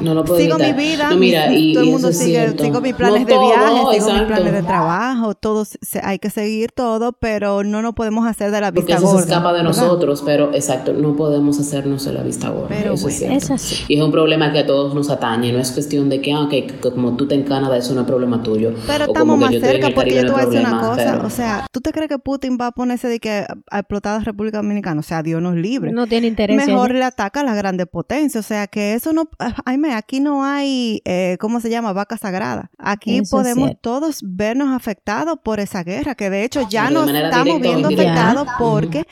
no 0.00 0.12
lo 0.12 0.24
puedo 0.24 0.40
sigo 0.40 0.58
mi 0.58 0.72
vida, 0.72 1.08
todo 1.08 1.84
el 1.84 1.90
mundo 1.90 2.12
sigue, 2.12 2.58
sigo 2.58 2.80
mis 2.80 2.94
planes 2.96 3.24
de 3.24 3.38
viaje, 3.38 4.00
sigo 4.00 4.12
mis 4.14 4.22
planes 4.24 4.52
de 4.54 4.62
trabajo, 4.64 5.36
todo, 5.36 5.64
hay 6.02 6.18
que 6.18 6.30
seguir 6.30 6.72
todo, 6.72 7.12
pero 7.12 7.62
no 7.62 7.80
nos 7.80 7.94
podemos 7.94 8.26
hacer 8.26 8.50
de 8.50 8.60
la 8.60 8.72
vista 8.72 8.96
porque 8.96 9.04
eso 9.04 9.18
se 9.18 9.22
escapa 9.22 9.52
de 9.52 9.62
nosotros, 9.62 10.20
pero 10.26 10.52
exacto, 10.52 10.92
no 10.94 11.14
podemos 11.14 11.60
hacernos 11.60 12.04
de 12.04 12.12
la 12.12 12.24
vista 12.24 12.50
gorda. 12.50 12.70
Pero 12.70 12.94
eso 12.94 13.06
es, 13.06 13.50
así. 13.52 13.84
Y 13.86 13.98
es 13.98 14.02
un 14.02 14.10
problema 14.10 14.52
que 14.52 14.58
a 14.58 14.66
todos 14.66 14.96
nos 14.96 15.10
atañe, 15.10 15.52
no 15.52 15.60
es 15.60 15.70
cuestión 15.70 16.08
de 16.08 16.20
que, 16.20 16.32
ah, 16.32 16.48
que 16.50 16.66
como 16.80 17.16
tú 17.16 17.28
te 17.28 17.36
encanas 17.36 17.70
de 17.70 17.78
eso 17.78 17.94
no 17.94 18.00
es 18.00 18.06
problema 18.08 18.42
tuyo. 18.42 18.72
Pero 18.84 19.04
estamos 19.04 19.38
más 19.38 19.52
cerca 19.52 19.90
porque 19.94 20.16
yo 20.16 20.22
te 20.22 20.32
voy 20.32 20.42
a 20.42 20.46
decir 20.46 20.66
una 20.66 20.80
cosa, 20.80 21.22
o 21.24 21.30
sea, 21.30 21.66
¿tú 21.70 21.80
te 21.80 21.92
crees 21.92 22.08
que 22.08 22.18
Putin 22.18 22.58
va 22.60 22.66
a 22.66 22.72
ponerse 22.72 23.06
de 23.06 23.20
que 23.20 23.46
explotada 23.92 24.20
República 24.20 24.56
Dominicana, 24.56 25.00
o 25.00 25.02
sea, 25.02 25.22
Dios 25.22 25.42
nos 25.42 25.54
libre. 25.54 25.92
No 25.92 26.06
tiene 26.06 26.26
interés. 26.26 26.56
Mejor 26.56 26.92
le 26.92 27.04
ataca 27.04 27.40
a 27.40 27.44
las 27.44 27.56
grandes 27.56 27.86
potencias, 27.86 28.44
o 28.44 28.48
sea, 28.48 28.66
que 28.66 28.94
eso 28.94 29.12
no, 29.12 29.28
ay, 29.38 29.78
aquí 29.94 30.20
no 30.20 30.44
hay, 30.44 31.02
eh, 31.04 31.36
¿cómo 31.38 31.60
se 31.60 31.68
llama? 31.68 31.92
Vaca 31.92 32.16
sagrada. 32.16 32.70
Aquí 32.78 33.20
podemos 33.30 33.72
todos 33.82 34.20
vernos 34.22 34.74
afectados 34.74 35.38
por 35.44 35.60
esa 35.60 35.84
guerra, 35.84 36.14
que 36.14 36.30
de 36.30 36.44
hecho 36.44 36.66
ya 36.68 36.90
nos 36.90 37.08
estamos 37.08 37.60
viendo 37.60 37.88
afectados 37.88 38.48
porque 38.58 39.04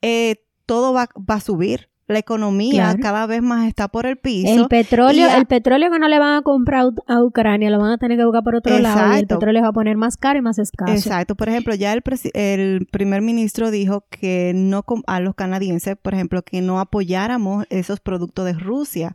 eh, 0.00 0.36
todo 0.64 0.92
va, 0.92 1.08
va 1.28 1.34
a 1.34 1.40
subir 1.40 1.89
la 2.10 2.18
economía 2.18 2.96
cada 3.00 3.26
vez 3.26 3.42
más 3.42 3.66
está 3.66 3.88
por 3.88 4.06
el 4.06 4.16
piso. 4.16 4.62
El 4.62 4.68
petróleo, 4.68 5.28
el 5.36 5.46
petróleo 5.46 5.90
que 5.90 5.98
no 5.98 6.08
le 6.08 6.18
van 6.18 6.38
a 6.38 6.42
comprar 6.42 6.86
a 7.06 7.22
Ucrania 7.22 7.70
lo 7.70 7.78
van 7.78 7.92
a 7.92 7.98
tener 7.98 8.18
que 8.18 8.24
buscar 8.24 8.42
por 8.42 8.56
otro 8.56 8.78
lado 8.78 9.16
y 9.16 9.20
el 9.20 9.26
petróleo 9.26 9.62
va 9.62 9.68
a 9.68 9.72
poner 9.72 9.96
más 9.96 10.16
caro 10.16 10.38
y 10.38 10.42
más 10.42 10.58
escaso. 10.58 10.92
Exacto. 10.92 11.34
Por 11.34 11.48
ejemplo, 11.48 11.74
ya 11.74 11.92
el, 11.92 12.02
el 12.34 12.86
primer 12.90 13.22
ministro 13.22 13.70
dijo 13.70 14.04
que 14.10 14.52
no 14.54 14.84
a 15.06 15.20
los 15.20 15.34
canadienses, 15.34 15.96
por 15.96 16.14
ejemplo, 16.14 16.42
que 16.42 16.60
no 16.60 16.80
apoyáramos 16.80 17.66
esos 17.70 18.00
productos 18.00 18.44
de 18.44 18.52
Rusia, 18.54 19.14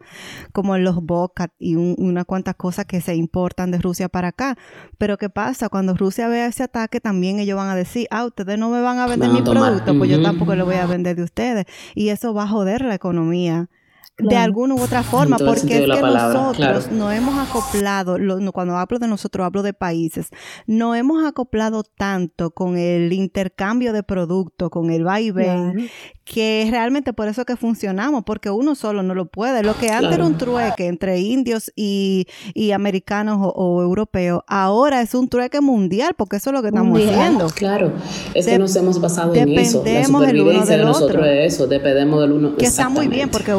como 0.54 0.78
los 0.78 1.04
vodka 1.04 1.50
y 1.60 1.76
una 1.76 2.24
cuantas 2.24 2.56
cosas 2.56 2.86
que 2.86 3.02
se 3.02 3.16
importan 3.16 3.72
de 3.72 3.80
Rusia 3.80 4.10
para 4.10 4.30
acá. 4.30 4.58
Pero 4.98 5.18
¿qué 5.18 5.30
pasa? 5.30 5.70
Cuando 5.70 5.96
Rusia 5.96 6.28
vea 6.28 6.48
ese 6.48 6.64
ataque, 6.64 7.00
también 7.00 7.40
ellos 7.40 7.58
van 7.58 7.70
a 7.70 7.76
decir, 7.76 8.08
ah, 8.12 8.26
ustedes 8.26 8.58
no 8.58 8.70
me 8.70 8.82
van 8.82 9.00
a 9.00 9.08
vender 9.08 9.30
mi 9.30 9.42
producto, 9.42 9.98
pues 9.98 10.10
yo 10.10 10.22
tampoco 10.22 10.56
le 10.56 10.64
voy 10.64 10.76
a 10.76 10.86
vender 10.86 11.16
de 11.16 11.24
ustedes. 11.24 11.66
Y 11.94 12.10
eso 12.10 12.34
va 12.34 12.44
a 12.44 12.48
joder 12.48 12.85
la 12.88 12.96
economía 12.96 13.70
de 14.18 14.38
alguna 14.38 14.76
u 14.76 14.82
otra 14.82 15.04
forma, 15.04 15.38
porque 15.38 15.84
es 15.84 15.92
que 15.92 16.02
nosotros 16.02 16.92
no 16.92 17.12
hemos 17.12 17.38
acoplado, 17.38 18.18
cuando 18.54 18.78
hablo 18.78 19.00
de 19.00 19.08
nosotros 19.08 19.46
hablo 19.46 19.62
de 19.62 19.74
países, 19.74 20.30
no 20.68 20.96
hemos 20.96 21.26
acoplado 21.26 21.84
tanto 21.84 22.52
con 22.52 22.78
el 22.78 23.12
intercambio 23.12 23.92
de 23.92 24.04
productos, 24.04 24.70
con 24.70 24.90
el 24.90 25.04
vaivén, 25.04 25.90
que 26.24 26.68
realmente 26.72 27.14
por 27.14 27.28
eso 27.28 27.46
que 27.46 27.56
funcionamos, 27.56 28.24
porque 28.26 28.50
uno 28.50 28.74
solo 28.76 29.04
no 29.04 29.14
lo 29.14 29.28
puede. 29.28 29.64
Lo 29.64 29.78
que 29.78 29.92
antes 29.92 30.14
era 30.14 30.26
un 30.26 30.38
trueque 30.38 30.88
entre 30.88 31.20
indios 31.20 31.72
y, 31.76 32.26
americanos 32.74 33.38
o, 33.42 33.82
europeos, 33.82 34.42
ahora 34.48 35.02
es 35.02 35.14
un 35.14 35.30
trueque 35.30 35.62
mundial, 35.62 36.14
porque 36.18 36.38
eso 36.38 36.50
es 36.50 36.54
lo 36.56 36.62
que 36.62 36.70
estamos 36.70 37.00
haciendo. 37.00 37.48
Claro, 37.50 37.92
es 38.34 38.46
que 38.46 38.58
nos 38.58 38.76
hemos 38.76 39.00
basado 39.00 39.36
en 39.36 39.50
eso. 39.60 39.84
De 39.84 40.04
nosotros 40.08 41.70
dependemos 41.70 42.22
del 42.22 42.32
uno. 42.32 42.56
Que 42.56 42.66
está 42.66 42.90
muy 42.90 43.08
bien, 43.08 43.30
porque 43.30 43.54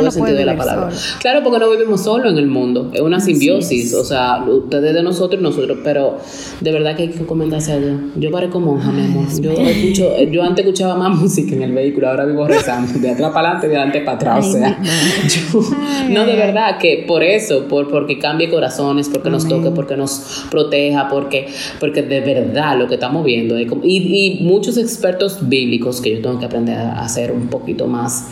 todo 0.00 0.06
el 0.06 0.12
sentido 0.12 0.38
de 0.38 0.44
la 0.44 0.56
palabra. 0.56 0.90
Claro, 1.20 1.42
porque 1.42 1.58
no 1.58 1.70
vivimos 1.70 2.02
solo 2.02 2.28
en 2.28 2.38
el 2.38 2.46
mundo, 2.46 2.90
es 2.92 3.00
una 3.00 3.20
simbiosis, 3.20 3.94
o 3.94 4.04
sea, 4.04 4.44
ustedes 4.46 4.94
de 4.94 5.02
nosotros 5.02 5.40
y 5.40 5.44
nosotros, 5.44 5.78
pero 5.84 6.18
de 6.60 6.72
verdad 6.72 6.96
que 6.96 7.04
hay 7.04 7.08
que 7.08 7.24
comentarse 7.24 7.72
a 7.72 7.78
Dios. 7.78 8.00
Yo 8.16 8.30
parezco 8.30 8.60
monja, 8.60 8.90
mi 8.90 9.02
amor. 9.02 9.26
Yo, 9.40 9.52
escucho, 9.52 10.20
yo 10.30 10.42
antes 10.42 10.64
escuchaba 10.64 10.96
más 10.96 11.18
música 11.20 11.54
en 11.54 11.62
el 11.62 11.72
vehículo 11.72 12.08
ahora 12.08 12.24
vivo 12.24 12.46
rezando, 12.46 12.98
de 12.98 13.10
atrás 13.10 13.30
para 13.32 13.48
adelante, 13.48 13.68
de 13.68 13.76
adelante 13.76 14.00
para 14.00 14.16
atrás. 14.16 14.46
o 14.46 14.52
sea, 14.52 14.78
no, 16.08 16.26
de 16.26 16.36
verdad 16.36 16.78
que 16.78 17.04
por 17.06 17.22
eso, 17.22 17.66
por, 17.68 17.90
porque 17.90 18.18
cambie 18.18 18.50
corazones, 18.50 19.08
porque 19.08 19.30
nos 19.30 19.46
toque, 19.46 19.70
porque 19.70 19.96
nos 19.96 20.44
proteja, 20.50 21.08
porque, 21.08 21.48
porque 21.78 22.02
de 22.02 22.20
verdad 22.20 22.78
lo 22.78 22.88
que 22.88 22.94
estamos 22.94 23.24
viendo, 23.24 23.58
y, 23.58 23.66
y 23.82 24.38
muchos 24.42 24.76
expertos 24.76 25.48
bíblicos 25.48 26.00
que 26.00 26.16
yo 26.16 26.22
tengo 26.22 26.38
que 26.38 26.46
aprender 26.46 26.78
a 26.78 27.02
hacer 27.02 27.32
un 27.32 27.48
poquito 27.48 27.86
más 27.86 28.26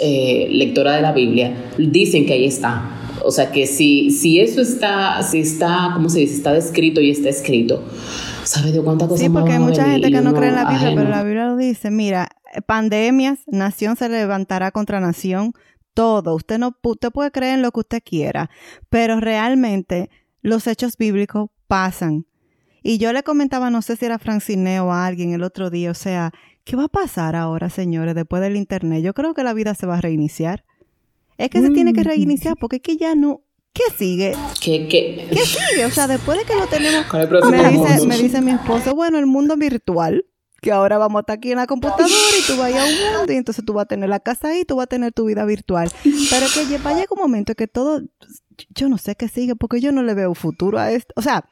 eh, 0.00 0.48
lectora 0.50 0.96
de 0.96 1.02
la 1.02 1.12
Biblia, 1.12 1.70
dicen 1.76 2.26
que 2.26 2.34
ahí 2.34 2.44
está. 2.44 2.94
O 3.24 3.30
sea 3.30 3.50
que 3.50 3.66
si, 3.66 4.10
si 4.10 4.40
eso 4.40 4.60
está, 4.60 5.22
si 5.22 5.40
está, 5.40 5.90
¿cómo 5.94 6.08
se 6.08 6.20
dice? 6.20 6.34
Está 6.34 6.52
descrito 6.52 7.00
y 7.00 7.10
está 7.10 7.28
escrito, 7.28 7.82
¿sabe 8.44 8.72
de 8.72 8.80
cuántas 8.80 9.08
cosas 9.08 9.26
Sí, 9.26 9.28
porque 9.28 9.52
hay 9.52 9.58
mucha 9.58 9.84
gente 9.84 10.10
que 10.10 10.20
no 10.20 10.34
cree 10.34 10.50
en 10.50 10.54
la 10.54 10.70
Biblia, 10.70 10.92
pero 10.94 11.08
la 11.08 11.22
Biblia 11.22 11.46
lo 11.46 11.56
dice. 11.56 11.90
Mira, 11.90 12.28
pandemias, 12.66 13.40
nación 13.46 13.96
se 13.96 14.08
levantará 14.08 14.70
contra 14.70 15.00
nación, 15.00 15.52
todo. 15.94 16.36
Usted 16.36 16.58
no 16.58 16.76
usted 16.82 17.10
puede 17.10 17.30
creer 17.30 17.54
en 17.54 17.62
lo 17.62 17.72
que 17.72 17.80
usted 17.80 18.02
quiera, 18.04 18.50
pero 18.88 19.20
realmente 19.20 20.10
los 20.42 20.66
hechos 20.66 20.96
bíblicos 20.96 21.50
pasan. 21.66 22.27
Y 22.88 22.96
yo 22.96 23.12
le 23.12 23.22
comentaba, 23.22 23.68
no 23.68 23.82
sé 23.82 23.96
si 23.96 24.06
era 24.06 24.18
Francine 24.18 24.80
o 24.80 24.90
a 24.90 25.04
alguien 25.04 25.34
el 25.34 25.42
otro 25.42 25.68
día, 25.68 25.90
o 25.90 25.94
sea, 25.94 26.32
¿qué 26.64 26.74
va 26.74 26.84
a 26.84 26.88
pasar 26.88 27.36
ahora, 27.36 27.68
señores, 27.68 28.14
después 28.14 28.40
del 28.40 28.56
internet? 28.56 29.02
Yo 29.02 29.12
creo 29.12 29.34
que 29.34 29.44
la 29.44 29.52
vida 29.52 29.74
se 29.74 29.84
va 29.84 29.98
a 29.98 30.00
reiniciar. 30.00 30.64
Es 31.36 31.50
que 31.50 31.60
se 31.60 31.68
tiene 31.68 31.92
que 31.92 32.00
mm. 32.00 32.04
reiniciar 32.04 32.56
porque 32.58 32.76
es 32.76 32.82
que 32.82 32.96
ya 32.96 33.14
no, 33.14 33.42
¿Qué 33.74 33.82
sigue? 33.94 34.34
¿Qué, 34.58 34.88
qué? 34.88 35.28
¿Qué 35.30 35.36
sigue? 35.36 35.84
O 35.84 35.90
sea, 35.90 36.06
después 36.06 36.38
de 36.38 36.46
que 36.46 36.54
lo 36.54 36.66
tenemos... 36.66 37.04
Me 37.50 37.68
dice, 37.68 38.06
me 38.06 38.16
dice 38.16 38.40
mi 38.40 38.52
esposo, 38.52 38.94
bueno, 38.94 39.18
el 39.18 39.26
mundo 39.26 39.58
virtual 39.58 40.24
que 40.62 40.72
ahora 40.72 40.96
vamos 40.96 41.18
a 41.18 41.20
estar 41.20 41.36
aquí 41.36 41.50
en 41.50 41.58
la 41.58 41.66
computadora 41.66 42.08
y 42.08 42.46
tú 42.46 42.56
vayas 42.56 42.80
a 42.80 42.86
un 42.86 43.18
mundo 43.18 43.32
y 43.34 43.36
entonces 43.36 43.64
tú 43.66 43.74
vas 43.74 43.82
a 43.82 43.88
tener 43.88 44.08
la 44.08 44.20
casa 44.20 44.48
ahí, 44.48 44.64
tú 44.64 44.76
vas 44.76 44.84
a 44.84 44.88
tener 44.88 45.12
tu 45.12 45.26
vida 45.26 45.44
virtual. 45.44 45.92
Pero 46.02 46.46
que 46.52 46.78
vaya 46.78 47.04
un 47.10 47.18
momento 47.18 47.54
que 47.54 47.68
todo, 47.68 48.00
yo 48.70 48.88
no 48.88 48.96
sé 48.96 49.14
qué 49.14 49.28
sigue 49.28 49.56
porque 49.56 49.82
yo 49.82 49.92
no 49.92 50.02
le 50.02 50.14
veo 50.14 50.34
futuro 50.34 50.78
a 50.78 50.90
esto. 50.90 51.12
O 51.16 51.22
sea, 51.22 51.44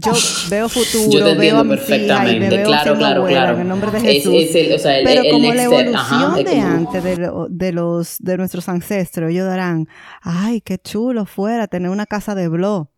yo 0.04 0.12
veo 0.50 0.68
futuro, 0.68 1.10
yo 1.10 1.24
te 1.24 1.34
veo 1.34 1.58
a 1.58 1.64
mi 1.64 1.70
perfectamente. 1.70 2.30
Hija 2.30 2.36
y 2.36 2.40
me 2.40 2.48
veo 2.48 2.66
claro, 2.66 2.96
claro, 2.96 3.26
claro. 3.26 3.54
en 3.54 3.60
el 3.60 3.68
nombre 3.68 3.90
de 3.90 4.00
Jesús. 4.00 4.34
Es, 4.34 4.54
el, 4.54 4.72
o 4.72 4.78
sea, 4.78 4.98
el, 4.98 5.04
Pero 5.04 5.22
como 5.30 5.52
la 5.52 5.62
evolución 5.62 6.44
de 6.44 6.60
antes 6.60 7.04
de, 7.04 7.30
de, 7.48 7.72
los 7.72 8.16
de 8.18 8.36
nuestros 8.36 8.68
ancestros, 8.68 9.30
ellos 9.30 9.46
darán, 9.46 9.86
ay, 10.22 10.60
qué 10.60 10.78
chulo 10.78 11.26
fuera 11.26 11.66
tener 11.66 11.90
una 11.90 12.06
casa 12.06 12.34
de 12.34 12.48
blog 12.48 12.88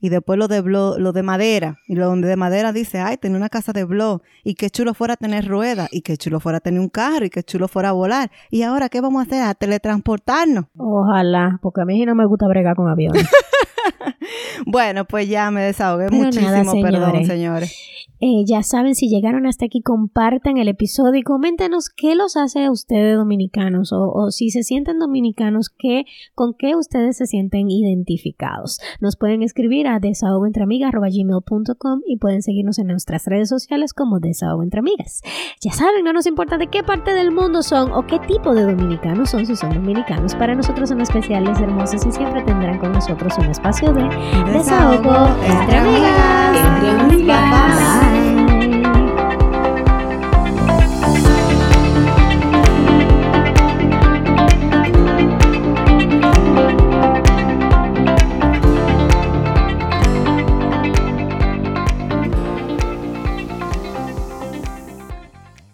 y 0.00 0.08
después 0.10 0.38
lo 0.38 0.48
de 0.48 0.62
lo 0.62 1.12
de 1.12 1.22
madera. 1.22 1.78
Y 1.86 1.96
lo 1.96 2.14
de 2.14 2.36
madera 2.36 2.72
dice, 2.72 3.00
ay, 3.00 3.16
tener 3.16 3.36
una 3.36 3.48
casa 3.48 3.72
de 3.72 3.84
blog. 3.84 4.22
Y 4.44 4.54
qué 4.54 4.70
chulo 4.70 4.94
fuera 4.94 5.16
tener 5.16 5.46
ruedas. 5.46 5.88
Y 5.90 6.02
qué 6.02 6.16
chulo 6.16 6.40
fuera 6.40 6.60
tener 6.60 6.80
un 6.80 6.88
carro. 6.88 7.24
Y 7.24 7.30
qué 7.30 7.42
chulo 7.42 7.68
fuera 7.68 7.92
volar. 7.92 8.30
Y 8.50 8.62
ahora, 8.62 8.88
¿qué 8.88 9.00
vamos 9.00 9.20
a 9.20 9.26
hacer? 9.26 9.42
A 9.42 9.54
teletransportarnos. 9.54 10.66
Ojalá, 10.76 11.58
porque 11.62 11.82
a 11.82 11.84
mí 11.84 12.04
no 12.04 12.14
me 12.14 12.26
gusta 12.26 12.46
bregar 12.46 12.76
con 12.76 12.88
aviones. 12.88 13.28
bueno, 14.66 15.04
pues 15.04 15.28
ya 15.28 15.50
me 15.50 15.62
desahogué 15.62 16.10
muchísimo, 16.10 16.72
perdón, 16.82 17.24
señores. 17.24 17.76
Eh, 18.20 18.44
ya 18.44 18.64
saben, 18.64 18.96
si 18.96 19.08
llegaron 19.08 19.46
hasta 19.46 19.66
aquí, 19.66 19.80
compartan 19.80 20.58
el 20.58 20.66
episodio 20.66 21.20
y 21.20 21.22
coméntenos 21.22 21.88
qué 21.88 22.16
los 22.16 22.36
hace 22.36 22.64
a 22.64 22.72
ustedes 22.72 23.16
dominicanos 23.16 23.92
o, 23.92 24.32
si 24.32 24.50
se 24.50 24.64
sienten 24.64 24.98
dominicanos, 24.98 25.70
qué, 25.70 26.04
con 26.34 26.54
qué 26.54 26.74
ustedes 26.74 27.18
se 27.18 27.26
sienten 27.26 27.70
identificados. 27.70 28.80
Nos 29.00 29.16
pueden 29.16 29.44
escribir 29.44 29.86
a 29.86 30.00
desahogoentreamigas.com 30.00 32.00
y 32.06 32.16
pueden 32.16 32.42
seguirnos 32.42 32.80
en 32.80 32.88
nuestras 32.88 33.24
redes 33.26 33.50
sociales 33.50 33.94
como 33.94 34.18
Desahogo 34.18 34.64
Entre 34.64 34.80
Amigas. 34.80 35.22
Ya 35.60 35.70
saben, 35.70 36.04
no 36.04 36.12
nos 36.12 36.26
importa 36.26 36.58
de 36.58 36.66
qué 36.66 36.82
parte 36.82 37.14
del 37.14 37.30
mundo 37.30 37.62
son 37.62 37.92
o 37.92 38.04
qué 38.04 38.18
tipo 38.18 38.52
de 38.52 38.62
dominicanos 38.62 39.30
son, 39.30 39.46
si 39.46 39.54
son 39.54 39.74
dominicanos. 39.74 40.34
Para 40.34 40.56
nosotros 40.56 40.88
son 40.88 41.00
especiales, 41.00 41.60
hermosos 41.60 42.04
y 42.04 42.10
siempre 42.10 42.42
tendrán 42.42 42.78
con 42.78 42.90
nosotros 42.90 43.38
un 43.38 43.44
espacio 43.44 43.77
espacio 43.78 43.92
de 43.92 44.52
desahogo 44.52 45.28
entre 45.44 45.76
amigas. 45.76 46.56
Entre 46.56 46.90
amigas. 46.90 47.78
Bye. 48.00 48.37